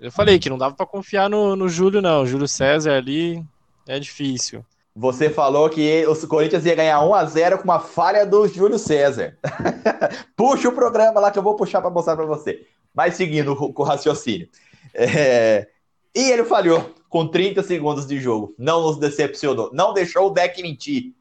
Eu 0.00 0.10
falei 0.10 0.38
que 0.38 0.48
não 0.48 0.56
dava 0.56 0.74
para 0.74 0.86
confiar 0.86 1.28
no, 1.28 1.54
no 1.54 1.68
Júlio, 1.68 2.00
não. 2.00 2.22
O 2.22 2.26
Júlio 2.26 2.48
César 2.48 2.96
ali 2.96 3.44
é 3.86 4.00
difícil. 4.00 4.64
Você 4.94 5.30
falou 5.30 5.70
que 5.70 6.04
o 6.06 6.28
Corinthians 6.28 6.66
ia 6.66 6.74
ganhar 6.74 7.02
1 7.02 7.14
a 7.14 7.24
0 7.24 7.58
com 7.58 7.64
uma 7.64 7.80
falha 7.80 8.26
do 8.26 8.46
Júlio 8.46 8.78
César. 8.78 9.38
Puxa 10.36 10.68
o 10.68 10.74
programa 10.74 11.18
lá 11.18 11.30
que 11.30 11.38
eu 11.38 11.42
vou 11.42 11.56
puxar 11.56 11.80
para 11.80 11.90
mostrar 11.90 12.14
para 12.14 12.26
você. 12.26 12.66
Mas 12.94 13.14
seguindo 13.14 13.56
com 13.56 13.82
o 13.82 13.86
raciocínio. 13.86 14.48
É... 14.92 15.66
E 16.14 16.30
ele 16.30 16.44
falhou 16.44 16.94
com 17.08 17.26
30 17.26 17.62
segundos 17.62 18.06
de 18.06 18.20
jogo. 18.20 18.54
Não 18.58 18.82
nos 18.82 18.98
decepcionou. 18.98 19.70
Não 19.72 19.94
deixou 19.94 20.26
o 20.26 20.30
deck 20.30 20.62
mentir. 20.62 21.14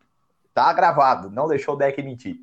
Tá 0.53 0.73
gravado. 0.73 1.29
Não 1.29 1.47
deixou 1.47 1.75
o 1.75 1.77
deck 1.77 2.01
mentir. 2.03 2.39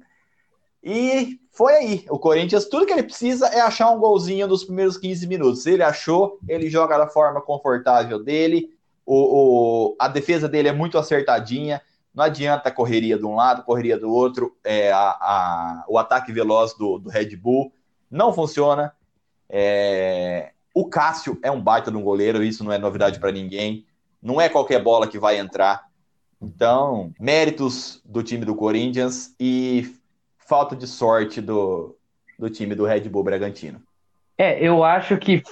E 0.83 1.39
foi 1.51 1.75
aí. 1.75 2.07
O 2.09 2.19
Corinthians, 2.19 2.65
tudo 2.65 2.87
que 2.87 2.93
ele 2.93 3.03
precisa 3.03 3.49
é 3.49 3.61
achar 3.61 3.91
um 3.91 3.99
golzinho 3.99 4.47
nos 4.47 4.65
primeiros 4.65 4.97
15 4.97 5.27
minutos. 5.27 5.67
Ele 5.67 5.83
achou, 5.83 6.39
ele 6.49 6.71
joga 6.71 6.97
da 6.97 7.07
forma 7.07 7.43
confortável 7.43 8.19
dele. 8.23 8.78
O, 9.11 9.93
o, 9.93 9.97
a 9.99 10.07
defesa 10.07 10.47
dele 10.47 10.69
é 10.69 10.73
muito 10.73 10.99
acertadinha. 10.99 11.81
Não 12.15 12.25
adianta 12.25 12.71
correria 12.71 13.17
de 13.17 13.25
um 13.25 13.35
lado, 13.35 13.65
correria 13.65 13.99
do 13.99 14.13
outro. 14.13 14.55
É, 14.63 14.93
a, 14.93 14.99
a, 14.99 15.85
o 15.89 15.97
ataque 15.97 16.31
veloz 16.31 16.75
do, 16.75 16.99
do 16.99 17.09
Red 17.09 17.35
Bull 17.35 17.73
não 18.11 18.35
funciona. 18.35 18.93
É, 19.49 20.51
o 20.75 20.87
Cássio 20.91 21.39
é 21.43 21.51
um 21.51 21.59
baita 21.59 21.91
de 21.91 21.97
um 21.97 22.03
goleiro, 22.03 22.43
isso 22.43 22.63
não 22.63 22.71
é 22.71 22.77
novidade 22.77 23.19
para 23.19 23.33
ninguém. 23.33 23.87
Não 24.21 24.39
é 24.39 24.47
qualquer 24.47 24.83
bola 24.83 25.09
que 25.09 25.19
vai 25.19 25.39
entrar. 25.39 25.87
Então, 26.41 27.11
méritos 27.19 28.03
do 28.05 28.23
time 28.23 28.45
do 28.45 28.55
Corinthians 28.55 29.35
e 29.41 29.97
falta 30.37 30.77
de 30.77 30.87
sorte 30.87 31.41
do, 31.41 31.97
do 32.39 32.51
time 32.51 32.75
do 32.75 32.85
Red 32.85 33.09
Bull 33.09 33.25
Bragantino. 33.25 33.81
É, 34.37 34.63
eu 34.63 34.85
acho 34.85 35.17
que 35.17 35.43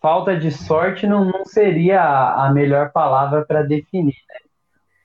falta 0.00 0.36
de 0.36 0.50
sorte 0.50 1.06
não, 1.06 1.24
não 1.24 1.44
seria 1.44 2.02
a, 2.02 2.50
melhor 2.52 2.90
palavra 2.92 3.44
para 3.44 3.62
definir. 3.62 4.16
Né? 4.28 4.36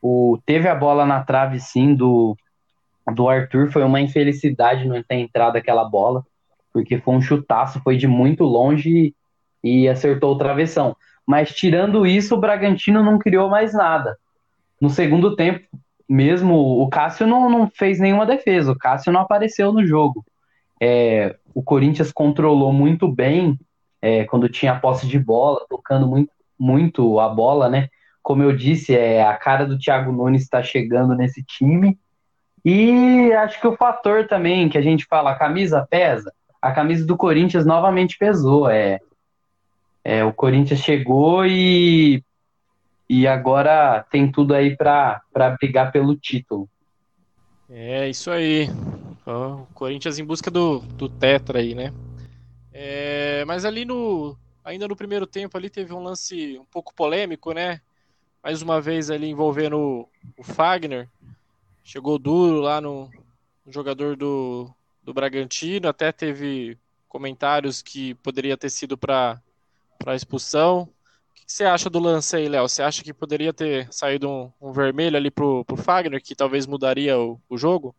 O, 0.02 0.40
teve 0.46 0.68
a 0.68 0.76
bola 0.76 1.06
na 1.06 1.24
trave, 1.24 1.60
sim, 1.60 1.96
do, 1.96 2.36
do 3.14 3.30
Arthur. 3.30 3.72
Foi 3.72 3.84
uma 3.84 4.02
infelicidade 4.02 4.88
não 4.88 5.02
ter 5.04 5.16
entrado 5.16 5.56
aquela 5.56 5.84
bola, 5.84 6.26
porque 6.72 7.00
foi 7.00 7.14
um 7.14 7.22
chutaço, 7.22 7.82
foi 7.84 7.98
de 7.98 8.08
muito 8.08 8.44
longe 8.44 9.14
e, 9.64 9.84
e 9.84 9.88
acertou 9.88 10.34
o 10.34 10.38
travessão. 10.38 10.96
Mas 11.26 11.54
tirando 11.54 12.06
isso, 12.06 12.36
o 12.36 12.40
Bragantino 12.40 13.04
não 13.04 13.18
criou 13.18 13.50
mais 13.50 13.74
nada. 13.74 14.18
No 14.82 14.90
segundo 14.90 15.36
tempo, 15.36 15.66
mesmo 16.10 16.82
o 16.82 16.90
Cássio 16.90 17.26
não, 17.26 17.50
não 17.50 17.70
fez 17.70 18.00
nenhuma 18.00 18.26
defesa, 18.26 18.72
o 18.72 18.78
Cássio 18.78 19.12
não 19.12 19.22
apareceu 19.22 19.72
no 19.72 19.86
jogo. 19.86 20.26
É, 20.82 21.38
o 21.54 21.64
Corinthians 21.64 22.12
controlou 22.12 22.74
muito 22.74 23.08
bem 23.08 23.58
é, 24.04 24.26
quando 24.26 24.50
tinha 24.50 24.78
posse 24.78 25.08
de 25.08 25.18
bola, 25.18 25.66
tocando 25.70 26.06
muito, 26.06 26.30
muito 26.60 27.22
a 27.22 27.30
bola, 27.30 27.70
né? 27.70 27.88
Como 28.22 28.44
eu 28.44 28.54
disse, 28.54 28.94
é, 28.94 29.24
a 29.24 29.34
cara 29.34 29.66
do 29.66 29.80
Thiago 29.80 30.12
Nunes 30.12 30.42
está 30.42 30.62
chegando 30.62 31.16
nesse 31.16 31.42
time. 31.42 31.98
E 32.66 33.32
acho 33.32 33.62
que 33.62 33.68
o 33.68 33.78
fator 33.78 34.28
também 34.28 34.68
que 34.68 34.78
a 34.78 34.82
gente 34.82 35.06
fala, 35.06 35.32
a 35.32 35.40
camisa 35.40 35.88
pesa, 35.90 36.34
a 36.62 36.74
camisa 36.74 37.06
do 37.06 37.16
Corinthians 37.16 37.66
novamente 37.66 38.18
pesou. 38.18 38.70
É, 38.70 39.00
é 40.04 40.22
o 40.26 40.34
Corinthians 40.34 40.82
chegou 40.82 41.46
e, 41.46 42.22
e 43.10 43.26
agora 43.26 44.06
tem 44.12 44.30
tudo 44.30 44.54
aí 44.54 44.76
para 44.76 45.22
brigar 45.58 45.94
pelo 45.94 46.14
título. 46.18 46.68
É 47.70 48.10
isso 48.10 48.30
aí. 48.30 48.68
O 49.26 49.66
Corinthians 49.74 50.20
em 50.20 50.26
busca 50.26 50.52
do, 50.52 50.80
do 50.80 51.08
Tetra 51.08 51.60
aí, 51.60 51.74
né? 51.74 51.94
É, 52.74 53.46
mas 53.46 53.64
ali 53.64 53.86
no. 53.86 54.36
Ainda 54.66 54.88
no 54.88 54.96
primeiro 54.96 55.28
tempo 55.28 55.58
ali 55.58 55.70
teve 55.70 55.94
um 55.94 56.02
lance 56.02 56.58
um 56.58 56.66
pouco 56.66 56.94
polêmico, 56.94 57.54
né? 57.54 57.82
Mais 58.42 58.62
uma 58.62 58.82
vez 58.82 59.12
ali 59.12 59.28
envolvendo 59.28 60.08
o, 60.38 60.44
Fagner. 60.44 61.08
Chegou 61.84 62.18
duro 62.18 62.62
lá 62.62 62.82
no, 62.82 63.12
no 63.66 63.72
jogador 63.72 64.16
do, 64.16 64.74
do 65.04 65.14
Bragantino. 65.14 65.88
Até 65.88 66.12
teve 66.12 66.78
comentários 67.08 67.82
que 67.82 68.16
poderia 68.16 68.58
ter 68.58 68.70
sido 68.70 68.98
para 68.98 69.42
expulsão. 70.16 70.84
O 70.84 71.34
que, 71.36 71.46
que, 71.46 71.52
você 71.52 71.66
acha 71.66 71.90
do 71.90 72.00
lance 72.00 72.36
aí, 72.36 72.48
Léo? 72.48 72.68
Você 72.68 72.82
acha 72.82 73.04
que 73.04 73.14
poderia 73.14 73.54
ter 73.54 73.92
saído 73.92 74.30
um, 74.30 74.52
um 74.62 74.72
vermelho 74.72 75.18
ali 75.18 75.30
pro, 75.30 75.66
pro 75.66 75.76
Fagner, 75.76 76.24
que 76.24 76.36
talvez 76.36 76.66
mudaria 76.66 77.20
o, 77.20 77.40
o 77.50 77.58
jogo? 77.58 77.94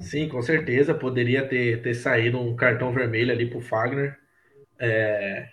Sim, 0.00 0.28
com 0.28 0.40
certeza. 0.42 0.94
Poderia 0.94 1.46
ter, 1.46 1.82
ter 1.82 1.94
saído 1.94 2.40
um 2.40 2.56
cartão 2.56 2.92
vermelho 2.92 3.32
ali 3.32 3.48
pro 3.48 3.60
Fagner. 3.60 4.18
É... 4.78 5.48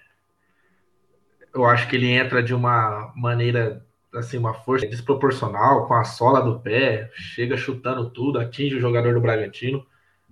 Eu 1.53 1.65
acho 1.65 1.87
que 1.89 1.95
ele 1.95 2.07
entra 2.07 2.41
de 2.41 2.53
uma 2.53 3.11
maneira, 3.15 3.85
assim, 4.13 4.37
uma 4.37 4.53
força 4.53 4.87
desproporcional, 4.87 5.87
com 5.87 5.93
a 5.95 6.03
sola 6.03 6.41
do 6.41 6.59
pé, 6.59 7.09
chega 7.13 7.57
chutando 7.57 8.09
tudo, 8.11 8.39
atinge 8.39 8.75
o 8.75 8.79
jogador 8.79 9.13
do 9.13 9.21
Bragantino. 9.21 9.85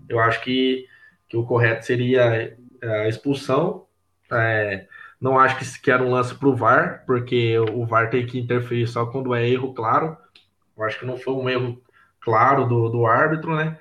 Eu 0.07 0.19
acho 0.19 0.41
que, 0.41 0.87
que 1.27 1.35
o 1.37 1.45
correto 1.45 1.85
seria 1.85 2.55
a 2.81 3.07
expulsão. 3.07 3.85
É... 4.31 4.87
Não 5.19 5.39
acho 5.39 5.57
que, 5.57 5.81
que 5.81 5.91
era 5.91 6.03
um 6.03 6.11
lance 6.11 6.35
pro 6.35 6.55
VAR, 6.55 7.03
porque 7.05 7.57
o 7.59 7.85
VAR 7.85 8.09
tem 8.09 8.25
que 8.25 8.39
interferir 8.39 8.87
só 8.87 9.05
quando 9.05 9.33
é 9.35 9.47
erro 9.47 9.73
claro. 9.73 10.17
Eu 10.77 10.83
acho 10.83 10.99
que 10.99 11.05
não 11.05 11.17
foi 11.17 11.33
um 11.33 11.49
erro 11.49 11.81
claro 12.21 12.65
do, 12.65 12.89
do 12.89 13.05
árbitro, 13.05 13.55
né? 13.55 13.77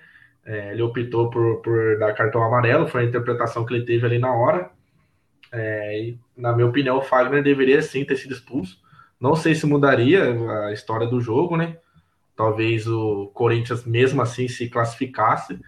É, 0.47 0.73
ele 0.73 0.83
optou 0.83 1.31
por, 1.31 1.63
por 1.63 1.99
dar 1.99 2.13
cartão 2.15 2.43
amarelo, 2.43 2.87
foi 2.87 3.03
a 3.03 3.07
interpretação 3.07 3.65
que 3.65 3.73
ele 3.75 3.85
teve 3.85 4.05
ali 4.05 4.19
na 4.19 4.33
hora. 4.33 4.71
É, 5.51 6.01
e, 6.01 6.19
na 6.37 6.53
minha 6.53 6.67
opinião, 6.67 6.99
o 6.99 7.03
Fagner 7.03 7.43
deveria 7.43 7.81
sim 7.81 8.05
ter 8.05 8.17
sido 8.17 8.35
expulso. 8.35 8.79
Não 9.19 9.35
sei 9.35 9.55
se 9.55 9.67
mudaria 9.67 10.23
a 10.67 10.73
história 10.73 11.07
do 11.07 11.21
jogo, 11.21 11.57
né? 11.57 11.79
Talvez 12.37 12.87
o 12.87 13.31
Corinthians 13.33 13.85
mesmo 13.85 14.21
assim 14.21 14.49
se 14.49 14.69
classificasse, 14.69 15.59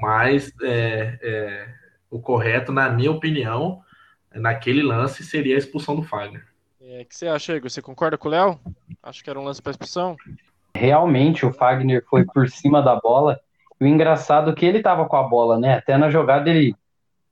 mas 0.00 0.52
é, 0.62 1.18
é, 1.22 1.68
o 2.10 2.18
correto, 2.18 2.72
na 2.72 2.88
minha 2.88 3.10
opinião, 3.10 3.82
naquele 4.34 4.82
lance 4.82 5.22
seria 5.22 5.54
a 5.54 5.58
expulsão 5.58 5.94
do 5.94 6.02
Fagner. 6.02 6.44
É, 6.80 7.02
o 7.02 7.06
que 7.06 7.14
você 7.14 7.28
acha, 7.28 7.54
Igor? 7.54 7.70
Você 7.70 7.82
concorda 7.82 8.16
com 8.16 8.28
o 8.28 8.30
Léo? 8.30 8.58
Acho 9.02 9.22
que 9.22 9.30
era 9.30 9.38
um 9.38 9.44
lance 9.44 9.60
para 9.60 9.70
expulsão. 9.70 10.16
Realmente, 10.74 11.44
o 11.44 11.52
Fagner 11.52 12.02
foi 12.08 12.24
por 12.24 12.48
cima 12.48 12.82
da 12.82 12.96
bola 12.96 13.38
o 13.82 13.86
engraçado 13.86 14.50
é 14.50 14.54
que 14.54 14.64
ele 14.64 14.80
tava 14.80 15.06
com 15.06 15.16
a 15.16 15.22
bola, 15.22 15.58
né? 15.58 15.74
Até 15.74 15.96
na 15.98 16.10
jogada 16.10 16.48
ele, 16.48 16.74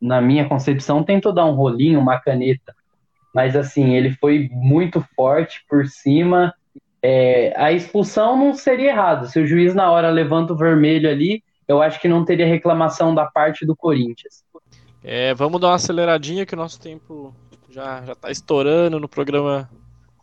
na 0.00 0.20
minha 0.20 0.48
concepção, 0.48 1.04
tentou 1.04 1.32
dar 1.32 1.46
um 1.46 1.54
rolinho, 1.54 2.00
uma 2.00 2.18
caneta. 2.18 2.74
Mas 3.34 3.54
assim, 3.54 3.94
ele 3.94 4.10
foi 4.16 4.48
muito 4.52 5.04
forte 5.14 5.64
por 5.68 5.86
cima. 5.86 6.52
É, 7.02 7.54
a 7.56 7.72
expulsão 7.72 8.36
não 8.36 8.52
seria 8.52 8.90
errado. 8.90 9.28
Se 9.28 9.38
o 9.38 9.46
juiz 9.46 9.74
na 9.74 9.90
hora 9.90 10.10
levanta 10.10 10.52
o 10.52 10.56
vermelho 10.56 11.08
ali, 11.08 11.42
eu 11.68 11.80
acho 11.80 12.00
que 12.00 12.08
não 12.08 12.24
teria 12.24 12.46
reclamação 12.46 13.14
da 13.14 13.26
parte 13.26 13.64
do 13.64 13.76
Corinthians. 13.76 14.42
É, 15.02 15.32
vamos 15.34 15.60
dar 15.60 15.68
uma 15.68 15.76
aceleradinha 15.76 16.44
que 16.44 16.54
o 16.54 16.58
nosso 16.58 16.80
tempo 16.80 17.34
já 17.70 18.02
já 18.04 18.12
está 18.12 18.30
estourando 18.30 18.98
no 18.98 19.08
programa 19.08 19.70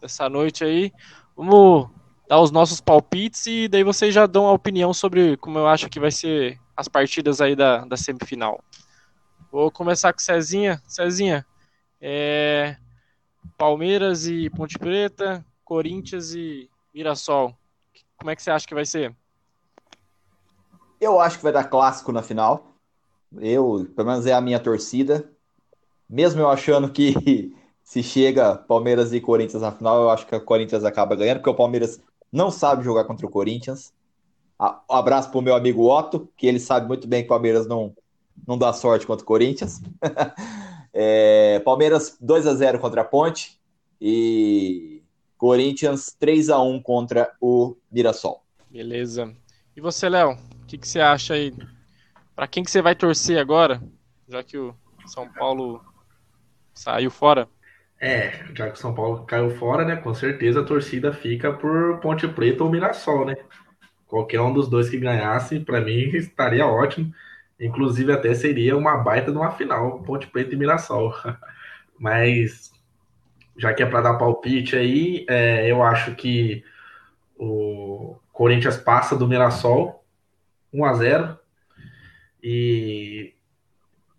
dessa 0.02 0.30
noite 0.30 0.64
aí. 0.64 0.92
Vamos 1.36 1.90
dar 2.28 2.42
os 2.42 2.52
nossos 2.52 2.82
palpites 2.82 3.46
e 3.48 3.68
daí 3.68 3.84
vocês 3.84 4.14
já 4.14 4.26
dão 4.26 4.48
a 4.48 4.54
opinião 4.54 4.94
sobre 4.94 5.38
como 5.38 5.58
eu 5.58 5.68
acho 5.68 5.90
que 5.90 6.00
vai 6.00 6.12
ser 6.12 6.60
as 6.76 6.88
partidas 6.88 7.40
aí 7.40 7.56
da, 7.56 7.86
da 7.86 7.96
semifinal. 7.96 8.64
Vou 9.52 9.72
começar 9.72 10.12
com 10.12 10.20
Cezinha. 10.20 10.82
Cezinha, 10.88 11.46
é... 12.02 12.76
Palmeiras 13.58 14.28
e 14.28 14.50
Ponte 14.50 14.78
Preta, 14.78 15.44
Corinthians 15.64 16.34
e 16.34 16.70
Mirassol. 16.94 17.56
Como 18.18 18.30
é 18.30 18.36
que 18.36 18.44
você 18.44 18.52
acha 18.52 18.68
que 18.68 18.76
vai 18.76 18.86
ser? 18.86 19.16
Eu 21.00 21.20
acho 21.20 21.38
que 21.38 21.44
vai 21.44 21.54
dar 21.54 21.64
clássico 21.64 22.12
na 22.12 22.22
final. 22.22 22.76
Eu, 23.40 23.88
pelo 23.96 24.10
menos 24.10 24.26
é 24.26 24.34
a 24.34 24.42
minha 24.42 24.60
torcida. 24.60 25.32
Mesmo 26.10 26.42
eu 26.42 26.50
achando 26.50 26.92
que 26.92 27.56
se 27.84 28.04
chega 28.04 28.56
Palmeiras 28.56 29.14
e 29.14 29.22
Corinthians 29.22 29.62
na 29.62 29.72
final, 29.72 30.02
eu 30.02 30.10
acho 30.10 30.28
que 30.28 30.36
o 30.36 30.42
Corinthians 30.42 30.84
acaba 30.84 31.16
ganhando, 31.16 31.38
porque 31.38 31.50
o 31.50 31.56
Palmeiras 31.56 32.02
não 32.32 32.52
sabe 32.52 32.84
jogar 32.84 33.06
contra 33.06 33.26
o 33.26 33.30
Corinthians. 33.30 33.94
Um 34.60 34.96
abraço 34.96 35.30
pro 35.30 35.42
meu 35.42 35.56
amigo 35.56 35.90
Otto, 35.90 36.28
que 36.36 36.48
ele 36.48 36.60
sabe 36.60 36.88
muito 36.88 37.08
bem 37.08 37.22
que 37.22 37.28
o 37.28 37.30
Palmeiras 37.30 37.68
não, 37.68 37.96
não 38.48 38.58
dá 38.58 38.74
sorte 38.74 39.06
contra 39.06 39.24
o 39.24 39.28
Corinthians. 39.28 39.82
é, 40.94 41.60
Palmeiras 41.60 42.18
2 42.20 42.48
a 42.48 42.56
0 42.56 42.80
contra 42.80 43.02
a 43.02 43.06
Ponte 43.06 43.60
e 44.02 45.02
Corinthians 45.38 46.16
3 46.20 46.50
a 46.50 46.60
1 46.60 46.82
contra 46.82 47.32
o 47.40 47.76
Mirassol. 47.92 48.42
Beleza. 48.70 49.34
E 49.76 49.82
você, 49.82 50.10
Léo? 50.10 50.32
O 50.32 50.66
que, 50.66 50.78
que 50.78 50.88
você 50.88 51.00
acha 51.00 51.36
aí? 51.36 51.54
Para 52.36 52.48
quem 52.48 52.64
que 52.64 52.72
você 52.72 52.82
vai 52.82 52.96
torcer 52.96 53.38
agora? 53.40 53.82
Já 54.28 54.44
que 54.44 54.58
o 54.58 54.76
São 55.06 55.32
Paulo 55.32 55.84
saiu 56.74 57.12
fora. 57.12 57.48
É, 58.00 58.46
já 58.54 58.70
que 58.70 58.76
o 58.76 58.78
São 58.78 58.94
Paulo 58.94 59.26
caiu 59.26 59.50
fora, 59.50 59.84
né? 59.84 59.96
Com 59.96 60.14
certeza 60.14 60.62
a 60.62 60.66
torcida 60.66 61.12
fica 61.12 61.52
por 61.52 62.00
Ponte 62.00 62.28
Preta 62.28 62.64
ou 62.64 62.70
Mirassol, 62.70 63.26
né? 63.26 63.36
Qualquer 64.08 64.42
um 64.42 64.54
dos 64.54 64.70
dois 64.70 64.90
que 64.90 65.00
ganhasse, 65.00 65.60
para 65.60 65.82
mim, 65.82 66.10
estaria 66.16 66.66
ótimo. 66.66 67.14
Inclusive, 67.60 68.12
até 68.12 68.34
seria 68.36 68.78
uma 68.78 68.98
baita 68.98 69.32
de 69.32 69.38
uma 69.38 69.52
final, 69.52 70.04
Ponte 70.04 70.28
Preta 70.28 70.54
e 70.54 70.58
Mirassol. 70.58 71.14
Mas, 72.00 72.72
já 73.58 73.74
que 73.74 73.82
é 73.82 73.86
para 73.86 74.02
dar 74.02 74.18
palpite 74.18 74.76
aí, 74.76 75.26
é, 75.28 75.70
eu 75.72 75.82
acho 75.82 76.16
que 76.16 76.64
o 77.38 78.18
Corinthians 78.32 78.78
passa 78.78 79.16
do 79.16 79.28
Mirassol 79.28 80.04
1 80.74 80.86
a 80.86 80.94
0 80.94 81.40
e 82.44 83.34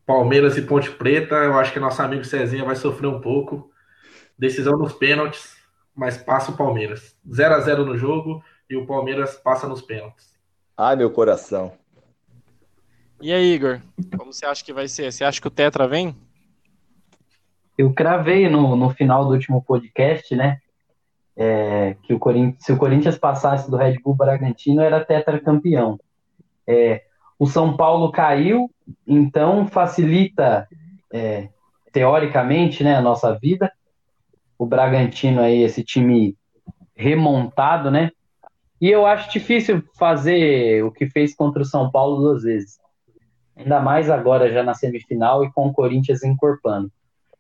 Palmeiras 0.08 0.56
e 0.56 0.62
Ponte 0.62 0.90
Preta, 0.90 1.34
eu 1.34 1.58
acho 1.58 1.70
que 1.70 1.78
nosso 1.78 2.00
amigo 2.00 2.24
Cezinha 2.24 2.64
vai 2.64 2.74
sofrer 2.74 3.08
um 3.08 3.20
pouco. 3.20 3.70
Decisão 4.38 4.78
nos 4.78 4.94
pênaltis, 4.94 5.54
mas 5.94 6.16
passa 6.16 6.50
o 6.50 6.56
Palmeiras. 6.56 7.14
0 7.30 7.54
a 7.54 7.60
0 7.60 7.84
no 7.84 7.94
jogo 7.94 8.42
e 8.70 8.74
o 8.74 8.86
Palmeiras 8.86 9.36
passa 9.36 9.68
nos 9.68 9.82
pênaltis. 9.82 10.32
Ai, 10.74 10.96
meu 10.96 11.10
coração. 11.10 11.74
E 13.20 13.30
aí, 13.30 13.52
Igor? 13.52 13.82
Como 14.16 14.32
você 14.32 14.46
acha 14.46 14.64
que 14.64 14.72
vai 14.72 14.88
ser? 14.88 15.12
Você 15.12 15.24
acha 15.24 15.42
que 15.42 15.46
o 15.46 15.50
Tetra 15.50 15.86
vem? 15.86 16.16
Eu 17.76 17.92
cravei 17.92 18.48
no, 18.48 18.74
no 18.76 18.88
final 18.88 19.26
do 19.26 19.32
último 19.32 19.62
podcast, 19.62 20.34
né? 20.34 20.58
É, 21.36 21.96
que 22.02 22.14
o 22.14 22.18
Corinthians, 22.18 22.64
se 22.64 22.72
o 22.72 22.78
Corinthians 22.78 23.18
passasse 23.18 23.70
do 23.70 23.76
Red 23.76 23.98
Bull 24.02 24.14
Bragantino, 24.14 24.80
era 24.80 25.04
tetra 25.04 25.38
campeão. 25.38 26.00
É, 26.66 27.02
o 27.38 27.46
São 27.46 27.76
Paulo 27.76 28.10
caiu, 28.10 28.70
então 29.06 29.66
facilita, 29.66 30.66
é, 31.12 31.48
teoricamente, 31.92 32.82
né, 32.82 32.96
a 32.96 33.00
nossa 33.00 33.38
vida. 33.38 33.72
O 34.58 34.66
Bragantino 34.66 35.40
aí, 35.40 35.62
esse 35.62 35.84
time 35.84 36.36
remontado, 36.96 37.90
né? 37.90 38.10
E 38.80 38.90
eu 38.90 39.06
acho 39.06 39.30
difícil 39.30 39.82
fazer 39.96 40.84
o 40.84 40.90
que 40.90 41.06
fez 41.06 41.34
contra 41.34 41.62
o 41.62 41.64
São 41.64 41.90
Paulo 41.90 42.20
duas 42.20 42.42
vezes. 42.42 42.78
Ainda 43.56 43.80
mais 43.80 44.10
agora 44.10 44.52
já 44.52 44.62
na 44.62 44.74
semifinal 44.74 45.44
e 45.44 45.52
com 45.52 45.66
o 45.66 45.72
Corinthians 45.72 46.22
encorpando. 46.22 46.90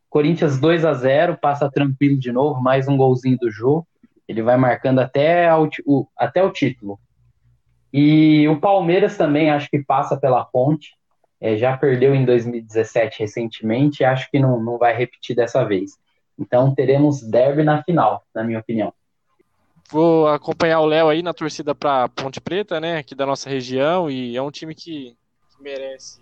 Corinthians 0.08 0.58
2 0.58 0.84
a 0.84 0.94
0 0.94 1.38
passa 1.40 1.70
tranquilo 1.70 2.18
de 2.18 2.32
novo, 2.32 2.60
mais 2.60 2.88
um 2.88 2.96
golzinho 2.96 3.38
do 3.38 3.50
Jô. 3.50 3.86
Ele 4.26 4.42
vai 4.42 4.56
marcando 4.56 4.98
até 5.00 5.48
o, 5.54 6.06
até 6.16 6.42
o 6.42 6.50
título. 6.50 6.98
E 7.92 8.46
o 8.48 8.60
Palmeiras 8.60 9.16
também 9.16 9.50
acho 9.50 9.68
que 9.70 9.82
passa 9.82 10.16
pela 10.16 10.44
ponte. 10.44 10.96
É, 11.40 11.56
já 11.56 11.76
perdeu 11.76 12.14
em 12.14 12.24
2017 12.24 13.20
recentemente, 13.20 14.02
acho 14.02 14.28
que 14.30 14.40
não, 14.40 14.60
não 14.60 14.76
vai 14.76 14.96
repetir 14.96 15.36
dessa 15.36 15.64
vez. 15.64 15.92
Então 16.38 16.74
teremos 16.74 17.22
derby 17.22 17.62
na 17.62 17.82
final, 17.82 18.24
na 18.34 18.42
minha 18.42 18.58
opinião. 18.58 18.92
Vou 19.90 20.28
acompanhar 20.28 20.80
o 20.80 20.86
Léo 20.86 21.08
aí 21.08 21.22
na 21.22 21.32
torcida 21.32 21.74
para 21.74 22.08
Ponte 22.10 22.40
Preta, 22.40 22.78
né, 22.78 22.98
aqui 22.98 23.14
da 23.14 23.24
nossa 23.24 23.48
região, 23.48 24.10
e 24.10 24.36
é 24.36 24.42
um 24.42 24.50
time 24.50 24.74
que, 24.74 25.16
que 25.50 25.62
merece 25.62 26.20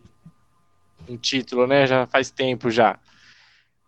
um 1.08 1.16
título, 1.16 1.66
né, 1.66 1.84
já 1.86 2.06
faz 2.06 2.30
tempo 2.30 2.70
já. 2.70 2.98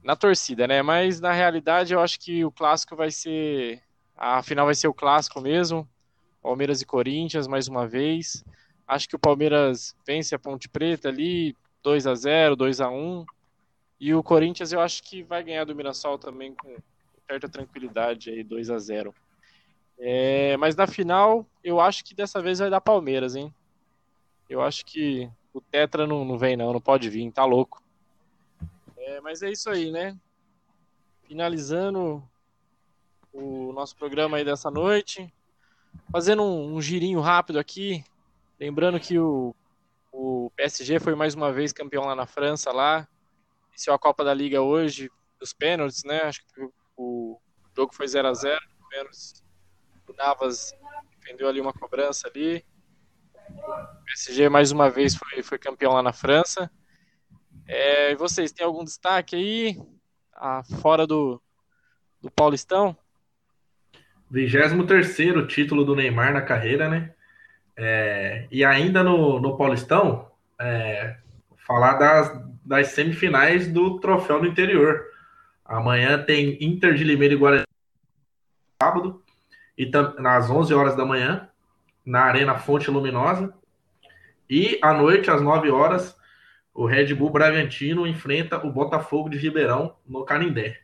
Na 0.03 0.17
torcida, 0.17 0.67
né, 0.67 0.83
mas 0.83 1.21
na 1.21 1.33
realidade 1.33 1.95
eu 1.95 2.01
acho 2.01 2.19
que 2.19 2.45
o 2.45 2.51
clássico 2.51 2.97
vai 2.97 3.13
ser, 3.13 3.81
a 4.17 4.43
final 4.43 4.67
vai 4.67 4.75
ser 4.75 4.89
o 4.89 4.95
clássico 4.95 5.41
mesmo, 5.41 5.89
Palmeiras 6.49 6.81
e 6.81 6.87
Corinthians 6.87 7.47
mais 7.47 7.69
uma 7.69 7.87
vez. 7.87 8.43
Acho 8.87 9.07
que 9.07 9.15
o 9.15 9.19
Palmeiras 9.19 9.95
vence 10.07 10.35
a 10.35 10.39
Ponte 10.39 10.67
Preta 10.67 11.11
ali, 11.11 11.55
2 11.83 12.07
a 12.07 12.15
0 12.15 12.57
2 12.57 12.81
a 12.81 12.89
1 12.89 13.27
E 14.01 14.15
o 14.15 14.23
Corinthians 14.23 14.73
eu 14.73 14.81
acho 14.81 15.03
que 15.03 15.23
vai 15.23 15.45
ganhar 15.45 15.67
do 15.67 15.75
Mirassol 15.75 16.17
também 16.17 16.55
com 16.55 16.75
certa 17.27 17.51
tranquilidade 17.51 18.31
aí, 18.31 18.43
2 18.43 18.71
a 18.71 18.79
0 18.79 19.15
é, 19.99 20.57
Mas 20.57 20.75
na 20.75 20.87
final, 20.87 21.45
eu 21.63 21.81
acho 21.81 22.03
que 22.03 22.15
dessa 22.15 22.41
vez 22.41 22.61
vai 22.61 22.71
dar 22.71 22.81
Palmeiras, 22.81 23.37
hein? 23.37 23.53
Eu 24.49 24.63
acho 24.63 24.87
que 24.87 25.31
o 25.53 25.61
Tetra 25.61 26.07
não, 26.07 26.25
não 26.25 26.39
vem, 26.39 26.57
não, 26.57 26.73
não 26.73 26.81
pode 26.81 27.11
vir, 27.11 27.31
tá 27.31 27.45
louco. 27.45 27.83
É, 28.97 29.21
mas 29.21 29.43
é 29.43 29.51
isso 29.51 29.69
aí, 29.69 29.91
né? 29.91 30.17
Finalizando 31.25 32.27
o 33.35 33.71
nosso 33.75 33.95
programa 33.95 34.39
aí 34.39 34.47
dessa 34.47 34.71
noite. 34.71 35.31
Fazendo 36.11 36.43
um, 36.43 36.75
um 36.75 36.81
girinho 36.81 37.21
rápido 37.21 37.59
aqui, 37.59 38.05
Lembrando 38.61 38.99
que 38.99 39.19
o, 39.19 39.55
o 40.13 40.51
PSG 40.57 40.99
foi 40.99 41.15
mais 41.15 41.35
uma 41.35 41.53
vez 41.53 41.73
campeão 41.73 42.05
lá 42.05 42.17
na 42.17 42.27
França, 42.27 42.73
lá. 42.73 43.07
Iniciou 43.69 43.95
a 43.95 43.99
Copa 43.99 44.25
da 44.25 44.35
Liga 44.35 44.61
hoje, 44.61 45.09
dos 45.39 45.53
pênaltis, 45.53 46.03
né? 46.03 46.23
Acho 46.23 46.45
que 46.45 46.69
o, 46.97 47.41
jogo 47.77 47.95
foi 47.95 48.09
0 48.09 48.27
a 48.27 48.35
0 48.35 48.61
pênaltis. 48.91 49.45
O 50.09 50.13
Navas 50.15 50.73
defendeu 51.21 51.49
ali 51.49 51.61
uma 51.61 51.73
cobrança 51.73 52.27
ali. 52.27 52.65
O 53.49 54.05
PSG 54.07 54.49
mais 54.49 54.73
uma 54.73 54.91
vez 54.91 55.15
foi, 55.15 55.43
foi 55.45 55.59
campeão 55.59 55.93
lá 55.93 56.03
na 56.03 56.13
França. 56.13 56.69
É, 57.65 58.11
e 58.11 58.17
vocês, 58.17 58.51
têm 58.51 58.67
algum 58.67 58.83
destaque 58.83 59.37
aí? 59.37 59.81
Ah, 60.35 60.65
fora 60.81 61.07
do, 61.07 61.41
do 62.21 62.29
Paulistão? 62.29 62.97
23 64.31 65.17
título 65.49 65.85
do 65.85 65.97
Neymar 65.97 66.33
na 66.33 66.43
carreira, 66.43 66.89
né? 66.89 67.13
É, 67.77 68.47
e 68.51 68.65
ainda 68.65 69.03
no, 69.03 69.41
no 69.41 69.57
Paulistão, 69.57 70.31
é, 70.61 71.17
falar 71.67 71.95
das, 71.95 72.45
das 72.65 72.89
semifinais 72.89 73.69
do 73.69 74.01
troféu 74.01 74.41
do 74.41 74.47
interior. 74.47 75.05
Amanhã 75.65 76.23
tem 76.23 76.59
Inter 76.61 76.95
de 76.95 77.05
Limeira 77.05 77.35
e 77.35 77.37
Guarani 77.37 77.65
sábado, 78.83 79.23
e 79.77 79.91
nas 80.19 80.51
11 80.51 80.73
horas 80.73 80.97
da 80.97 81.05
manhã, 81.05 81.49
na 82.05 82.23
Arena 82.23 82.59
Fonte 82.59 82.91
Luminosa. 82.91 83.53
E 84.49 84.79
à 84.83 84.95
noite, 84.95 85.31
às 85.31 85.43
9 85.43 85.71
horas, 85.71 86.17
o 86.73 86.87
Red 86.87 87.15
Bull 87.15 87.31
Bragantino 87.31 88.07
enfrenta 88.07 88.65
o 88.65 88.73
Botafogo 88.73 89.29
de 89.29 89.37
Ribeirão 89.37 89.97
no 90.07 90.25
Canindé. 90.25 90.81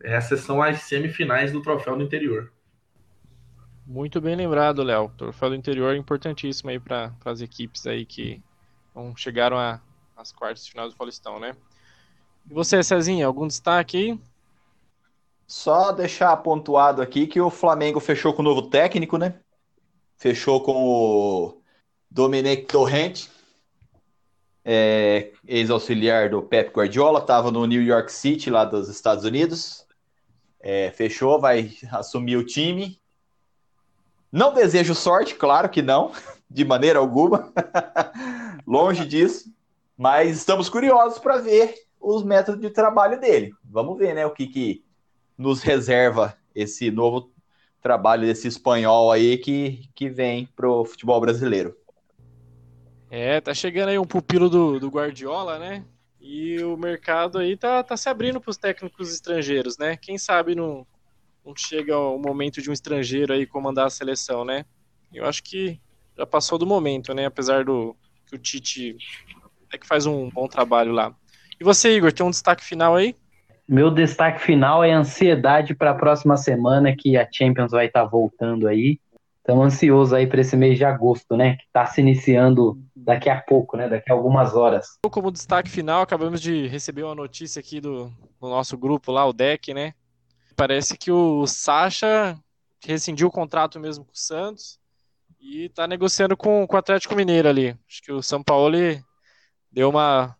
Essas 0.00 0.40
são 0.40 0.62
as 0.62 0.82
semifinais 0.82 1.52
do 1.52 1.60
troféu 1.60 1.96
do 1.96 2.02
interior. 2.02 2.52
Muito 3.86 4.20
bem 4.20 4.34
lembrado, 4.34 4.82
Léo. 4.82 5.12
Troféu 5.16 5.50
do 5.50 5.54
interior 5.54 5.94
é 5.94 5.96
importantíssimo 5.96 6.70
aí 6.70 6.80
para 6.80 7.12
as 7.24 7.40
equipes 7.40 7.86
aí 7.86 8.04
que 8.04 8.42
chegaram 9.16 9.56
às 10.16 10.32
quartas 10.32 10.64
de 10.64 10.72
final 10.72 10.88
do 10.88 10.96
Paulistão, 10.96 11.38
né? 11.38 11.54
E 12.50 12.52
você, 12.52 12.82
Cezinha, 12.82 13.26
algum 13.26 13.46
destaque 13.46 13.96
aí? 13.96 14.20
Só 15.46 15.92
deixar 15.92 16.36
pontuado 16.38 17.00
aqui 17.00 17.28
que 17.28 17.40
o 17.40 17.48
Flamengo 17.48 18.00
fechou 18.00 18.34
com 18.34 18.42
o 18.42 18.44
novo 18.44 18.62
técnico, 18.62 19.16
né? 19.16 19.38
Fechou 20.16 20.60
com 20.60 20.84
o 20.84 21.62
Dominic 22.10 22.66
Torrente, 22.66 23.30
é, 24.64 25.30
ex-auxiliar 25.46 26.30
do 26.30 26.42
Pep 26.42 26.72
Guardiola, 26.72 27.20
estava 27.20 27.52
no 27.52 27.64
New 27.66 27.82
York 27.82 28.10
City, 28.10 28.50
lá 28.50 28.64
dos 28.64 28.88
Estados 28.88 29.24
Unidos. 29.24 29.86
É, 30.58 30.90
fechou, 30.90 31.40
vai 31.40 31.72
assumir 31.92 32.36
o 32.36 32.44
time. 32.44 32.98
Não 34.30 34.52
desejo 34.52 34.94
sorte, 34.94 35.34
claro 35.34 35.68
que 35.68 35.82
não, 35.82 36.12
de 36.50 36.64
maneira 36.64 36.98
alguma. 36.98 37.52
Longe 38.66 39.06
disso. 39.06 39.52
Mas 39.96 40.36
estamos 40.36 40.68
curiosos 40.68 41.18
para 41.18 41.38
ver 41.38 41.74
os 42.00 42.22
métodos 42.22 42.60
de 42.60 42.70
trabalho 42.70 43.18
dele. 43.18 43.54
Vamos 43.64 43.98
ver, 43.98 44.14
né, 44.14 44.26
o 44.26 44.30
que, 44.30 44.46
que 44.46 44.84
nos 45.36 45.62
reserva 45.62 46.36
esse 46.54 46.90
novo 46.90 47.30
trabalho 47.82 48.26
desse 48.26 48.48
espanhol 48.48 49.12
aí 49.12 49.38
que, 49.38 49.88
que 49.94 50.08
vem 50.08 50.46
pro 50.56 50.84
futebol 50.84 51.20
brasileiro. 51.20 51.76
É, 53.10 53.40
tá 53.40 53.54
chegando 53.54 53.90
aí 53.90 53.98
um 53.98 54.04
pupilo 54.04 54.50
do, 54.50 54.80
do 54.80 54.88
Guardiola, 54.88 55.58
né? 55.58 55.84
E 56.20 56.62
o 56.64 56.76
mercado 56.76 57.38
aí 57.38 57.56
tá, 57.56 57.82
tá 57.84 57.96
se 57.96 58.08
abrindo 58.08 58.40
para 58.40 58.50
os 58.50 58.56
técnicos 58.56 59.12
estrangeiros, 59.12 59.78
né? 59.78 59.96
Quem 59.96 60.18
sabe 60.18 60.56
não, 60.56 60.84
não 61.46 61.54
chega 61.56 61.96
o 61.96 62.18
momento 62.18 62.60
de 62.60 62.68
um 62.68 62.72
estrangeiro 62.72 63.32
aí 63.32 63.46
comandar 63.46 63.86
a 63.86 63.90
seleção, 63.90 64.44
né? 64.44 64.64
Eu 65.14 65.24
acho 65.24 65.44
que 65.44 65.80
já 66.18 66.26
passou 66.26 66.58
do 66.58 66.66
momento, 66.66 67.14
né? 67.14 67.26
Apesar 67.26 67.64
do 67.64 67.94
que 68.26 68.34
o 68.34 68.38
Tite 68.38 68.96
é 69.72 69.78
que 69.78 69.86
faz 69.86 70.06
um 70.06 70.28
bom 70.28 70.48
trabalho 70.48 70.90
lá. 70.90 71.14
E 71.60 71.64
você, 71.64 71.96
Igor, 71.96 72.12
tem 72.12 72.26
um 72.26 72.30
destaque 72.30 72.64
final 72.64 72.96
aí? 72.96 73.14
Meu 73.68 73.90
destaque 73.90 74.40
final 74.40 74.82
é 74.82 74.92
ansiedade 74.92 75.74
para 75.74 75.92
a 75.92 75.94
próxima 75.94 76.36
semana 76.36 76.94
que 76.96 77.16
a 77.16 77.28
Champions 77.30 77.70
vai 77.70 77.86
estar 77.86 78.02
tá 78.02 78.06
voltando 78.06 78.66
aí. 78.66 78.98
Estamos 79.38 79.66
ansiosos 79.66 80.12
aí 80.12 80.26
para 80.26 80.40
esse 80.40 80.56
mês 80.56 80.76
de 80.76 80.84
agosto, 80.84 81.36
né? 81.36 81.56
Que 81.56 81.64
está 81.64 81.86
se 81.86 82.00
iniciando 82.00 82.76
daqui 82.94 83.30
a 83.30 83.40
pouco, 83.40 83.76
né? 83.76 83.88
Daqui 83.88 84.10
a 84.10 84.14
algumas 84.14 84.54
horas. 84.54 84.98
Como 85.08 85.30
destaque 85.30 85.70
final, 85.70 86.02
acabamos 86.02 86.40
de 86.40 86.66
receber 86.66 87.04
uma 87.04 87.14
notícia 87.14 87.60
aqui 87.60 87.80
do, 87.80 88.12
do 88.40 88.48
nosso 88.48 88.76
grupo 88.76 89.12
lá, 89.12 89.24
o 89.24 89.32
DEC, 89.32 89.72
né? 89.72 89.94
Parece 90.56 90.96
que 90.96 91.12
o 91.12 91.46
Sacha 91.46 92.38
rescindiu 92.84 93.28
o 93.28 93.30
contrato 93.30 93.78
mesmo 93.78 94.04
com 94.04 94.12
o 94.12 94.18
Santos 94.18 94.78
e 95.38 95.66
está 95.66 95.86
negociando 95.86 96.36
com, 96.36 96.66
com 96.66 96.76
o 96.76 96.78
Atlético 96.78 97.14
Mineiro 97.14 97.48
ali. 97.48 97.76
Acho 97.88 98.02
que 98.02 98.12
o 98.12 98.22
São 98.22 98.42
Paulo 98.42 98.76
deu 99.70 99.90
uma, 99.90 100.36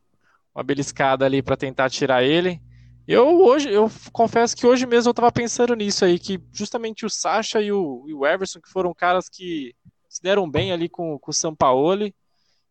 uma 0.55 0.65
beliscada 0.65 1.25
ali 1.27 1.43
para 1.43 1.57
tentar 1.57 1.91
tirar 1.91 2.23
ele. 2.23 2.61
Eu 3.07 3.41
hoje, 3.41 3.71
eu 3.71 3.91
confesso 4.11 4.57
que 4.57 4.67
hoje 4.67 4.87
mesmo 4.87 5.11
eu 5.11 5.13
estava 5.13 5.31
pensando 5.31 5.77
nisso 5.77 6.05
aí, 6.05 6.19
que 6.19 6.41
justamente 6.51 7.07
o 7.07 7.11
Sacha 7.11 7.61
e 7.61 7.71
o, 7.71 8.05
e 8.09 8.15
o 8.15 8.27
Everson, 8.27 8.61
que 8.61 8.69
foram 8.69 8.93
caras 8.93 9.29
que 9.29 9.75
se 10.09 10.23
deram 10.23 10.51
bem 10.51 10.73
ali 10.73 10.89
com, 10.89 11.19
com 11.19 11.31
o 11.31 11.35
São 11.35 11.55
Paulo, 11.55 12.11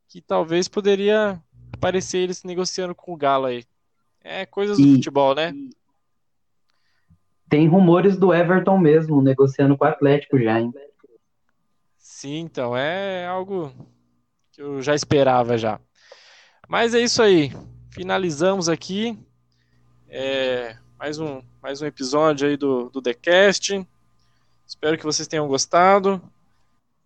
que 0.09 0.19
talvez 0.21 0.67
poderia 0.67 1.41
aparecer 1.71 2.17
eles 2.17 2.43
negociando 2.43 2.95
com 2.95 3.13
o 3.13 3.17
Galo 3.17 3.45
aí. 3.45 3.63
É 4.21 4.45
coisas 4.45 4.77
do 4.77 4.95
futebol, 4.95 5.35
né? 5.35 5.53
Tem 7.49 7.67
rumores 7.67 8.17
do 8.17 8.33
Everton 8.33 8.77
mesmo, 8.77 9.21
negociando 9.21 9.77
com 9.77 9.85
o 9.85 9.87
Atlético 9.87 10.39
já, 10.39 10.59
hein? 10.59 10.73
Sim, 11.97 12.39
então, 12.39 12.75
é 12.75 13.27
algo 13.27 13.71
que 14.51 14.61
eu 14.61 14.81
já 14.81 14.95
esperava 14.95 15.57
já. 15.57 15.79
Mas 16.67 16.95
é 16.95 17.01
isso 17.01 17.21
aí. 17.21 17.51
Finalizamos 17.91 18.67
aqui. 18.67 19.17
É, 20.09 20.75
mais, 20.97 21.19
um, 21.19 21.41
mais 21.61 21.81
um 21.81 21.85
episódio 21.85 22.47
aí 22.47 22.57
do, 22.57 22.89
do 22.89 23.01
TheCast. 23.01 23.85
Espero 24.65 24.97
que 24.97 25.03
vocês 25.03 25.27
tenham 25.27 25.47
gostado. 25.47 26.21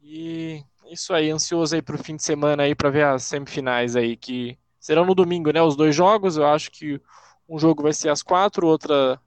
E 0.01 0.63
é 0.85 0.93
isso 0.93 1.13
aí, 1.13 1.29
ansioso 1.29 1.75
aí 1.75 1.81
para 1.81 1.95
o 1.95 2.03
fim 2.03 2.15
de 2.15 2.23
semana 2.23 2.63
aí 2.63 2.73
para 2.73 2.89
ver 2.89 3.05
as 3.05 3.23
semifinais 3.23 3.95
aí, 3.95 4.15
que 4.15 4.57
serão 4.79 5.05
no 5.05 5.13
domingo, 5.13 5.51
né? 5.51 5.61
Os 5.61 5.75
dois 5.75 5.95
jogos. 5.95 6.37
Eu 6.37 6.45
acho 6.45 6.71
que 6.71 7.01
um 7.47 7.59
jogo 7.59 7.83
vai 7.83 7.93
ser 7.93 8.09
às 8.09 8.23
quatro, 8.23 8.67
outra 8.67 9.19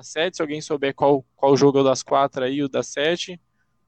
às 0.00 0.08
7. 0.08 0.36
Se 0.36 0.42
alguém 0.42 0.60
souber 0.60 0.94
qual, 0.94 1.24
qual 1.36 1.56
jogo 1.56 1.78
é 1.78 1.80
o 1.82 1.84
das 1.84 2.02
4 2.02 2.44
aí, 2.44 2.62
o 2.62 2.68
das 2.68 2.88
7, 2.88 3.38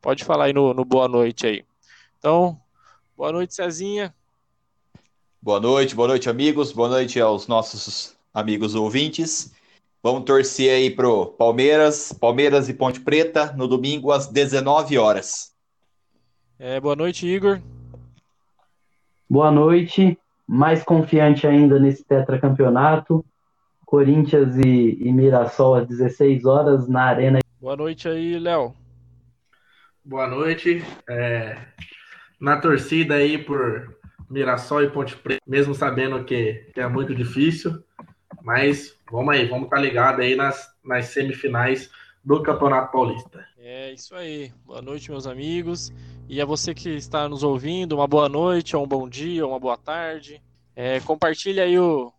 pode 0.01 0.25
falar 0.25 0.45
aí 0.45 0.53
no, 0.53 0.73
no 0.73 0.85
boa 0.85 1.09
noite 1.09 1.47
aí. 1.47 1.65
Então, 2.19 2.61
boa 3.17 3.33
noite, 3.33 3.55
Cezinha. 3.55 4.15
Boa 5.41 5.59
noite, 5.59 5.95
boa 5.95 6.09
noite, 6.09 6.31
amigos. 6.31 6.71
Boa 6.71 6.89
noite 6.89 7.19
aos 7.19 7.49
nossos 7.49 8.17
amigos 8.33 8.75
ouvintes. 8.75 9.53
Vamos 10.03 10.25
torcer 10.25 10.73
aí 10.73 10.91
pro 10.91 11.27
Palmeiras, 11.27 12.13
Palmeiras 12.13 12.69
e 12.69 12.75
Ponte 12.75 13.01
Preta 13.01 13.53
no 13.57 13.67
domingo 13.67 14.13
às 14.13 14.29
19 14.29 14.99
horas. 14.99 15.53
É, 16.59 16.79
boa 16.79 16.95
noite, 16.95 17.27
Igor. 17.27 17.61
Boa 19.29 19.51
noite. 19.51 20.19
Mais 20.47 20.85
confiante 20.85 21.47
ainda 21.47 21.79
nesse 21.79 22.05
tetracampeonato. 22.05 23.25
Corinthians 23.93 24.57
e, 24.57 24.97
e 25.03 25.13
Mirassol 25.13 25.75
às 25.75 25.87
16 25.87 26.47
horas 26.47 26.89
na 26.89 27.03
Arena. 27.03 27.41
Boa 27.61 27.77
noite 27.77 28.09
aí, 28.09 28.39
Léo. 28.39 28.75
Boa 30.03 30.27
noite. 30.27 30.83
É, 31.07 31.59
na 32.41 32.57
torcida 32.57 33.17
aí 33.17 33.37
por 33.37 33.95
Mirassol 34.31 34.83
e 34.83 34.91
Ponte 34.91 35.15
Preta, 35.15 35.43
mesmo 35.47 35.75
sabendo 35.75 36.25
que, 36.25 36.71
que 36.73 36.81
é 36.81 36.89
muito 36.89 37.15
difícil, 37.15 37.85
mas 38.43 38.97
vamos 39.11 39.35
aí, 39.35 39.47
vamos 39.47 39.65
estar 39.65 39.77
tá 39.77 39.83
ligados 39.83 40.21
aí 40.25 40.37
nas, 40.37 40.75
nas 40.83 41.09
semifinais 41.09 41.91
do 42.25 42.43
Campeonato 42.43 42.93
Paulista. 42.93 43.47
É 43.59 43.93
isso 43.93 44.15
aí. 44.15 44.51
Boa 44.65 44.81
noite, 44.81 45.11
meus 45.11 45.27
amigos. 45.27 45.93
E 46.31 46.41
a 46.41 46.47
você 46.47 46.73
que 46.73 46.89
está 46.89 47.29
nos 47.29 47.43
ouvindo, 47.43 47.97
uma 47.97 48.07
boa 48.07 48.31
noite, 48.31 48.75
ou 48.75 48.85
um 48.85 48.89
bom 48.89 49.07
dia, 49.07 49.45
ou 49.45 49.53
uma 49.53 49.61
boa 49.61 49.77
tarde. 49.77 50.41
É, 50.75 50.99
compartilhe 51.01 51.61
aí 51.61 51.79
o, 51.79 52.11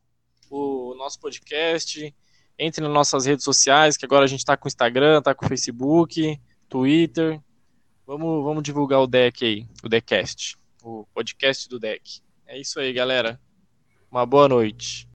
o 0.53 0.95
nosso 0.95 1.19
podcast. 1.19 2.13
Entre 2.57 2.83
nas 2.83 2.93
nossas 2.93 3.25
redes 3.25 3.43
sociais, 3.43 3.97
que 3.97 4.05
agora 4.05 4.25
a 4.25 4.27
gente 4.27 4.39
está 4.39 4.55
com 4.55 4.67
Instagram, 4.67 5.19
está 5.19 5.33
com 5.33 5.47
Facebook, 5.47 6.39
Twitter. 6.69 7.41
Vamos, 8.05 8.43
vamos 8.43 8.61
divulgar 8.61 9.01
o 9.01 9.07
deck 9.07 9.43
aí, 9.43 9.67
o 9.83 9.89
Deckcast, 9.89 10.55
o 10.83 11.05
podcast 11.13 11.67
do 11.67 11.79
deck. 11.79 12.21
É 12.45 12.59
isso 12.59 12.79
aí, 12.79 12.93
galera. 12.93 13.39
Uma 14.11 14.25
boa 14.25 14.47
noite. 14.47 15.09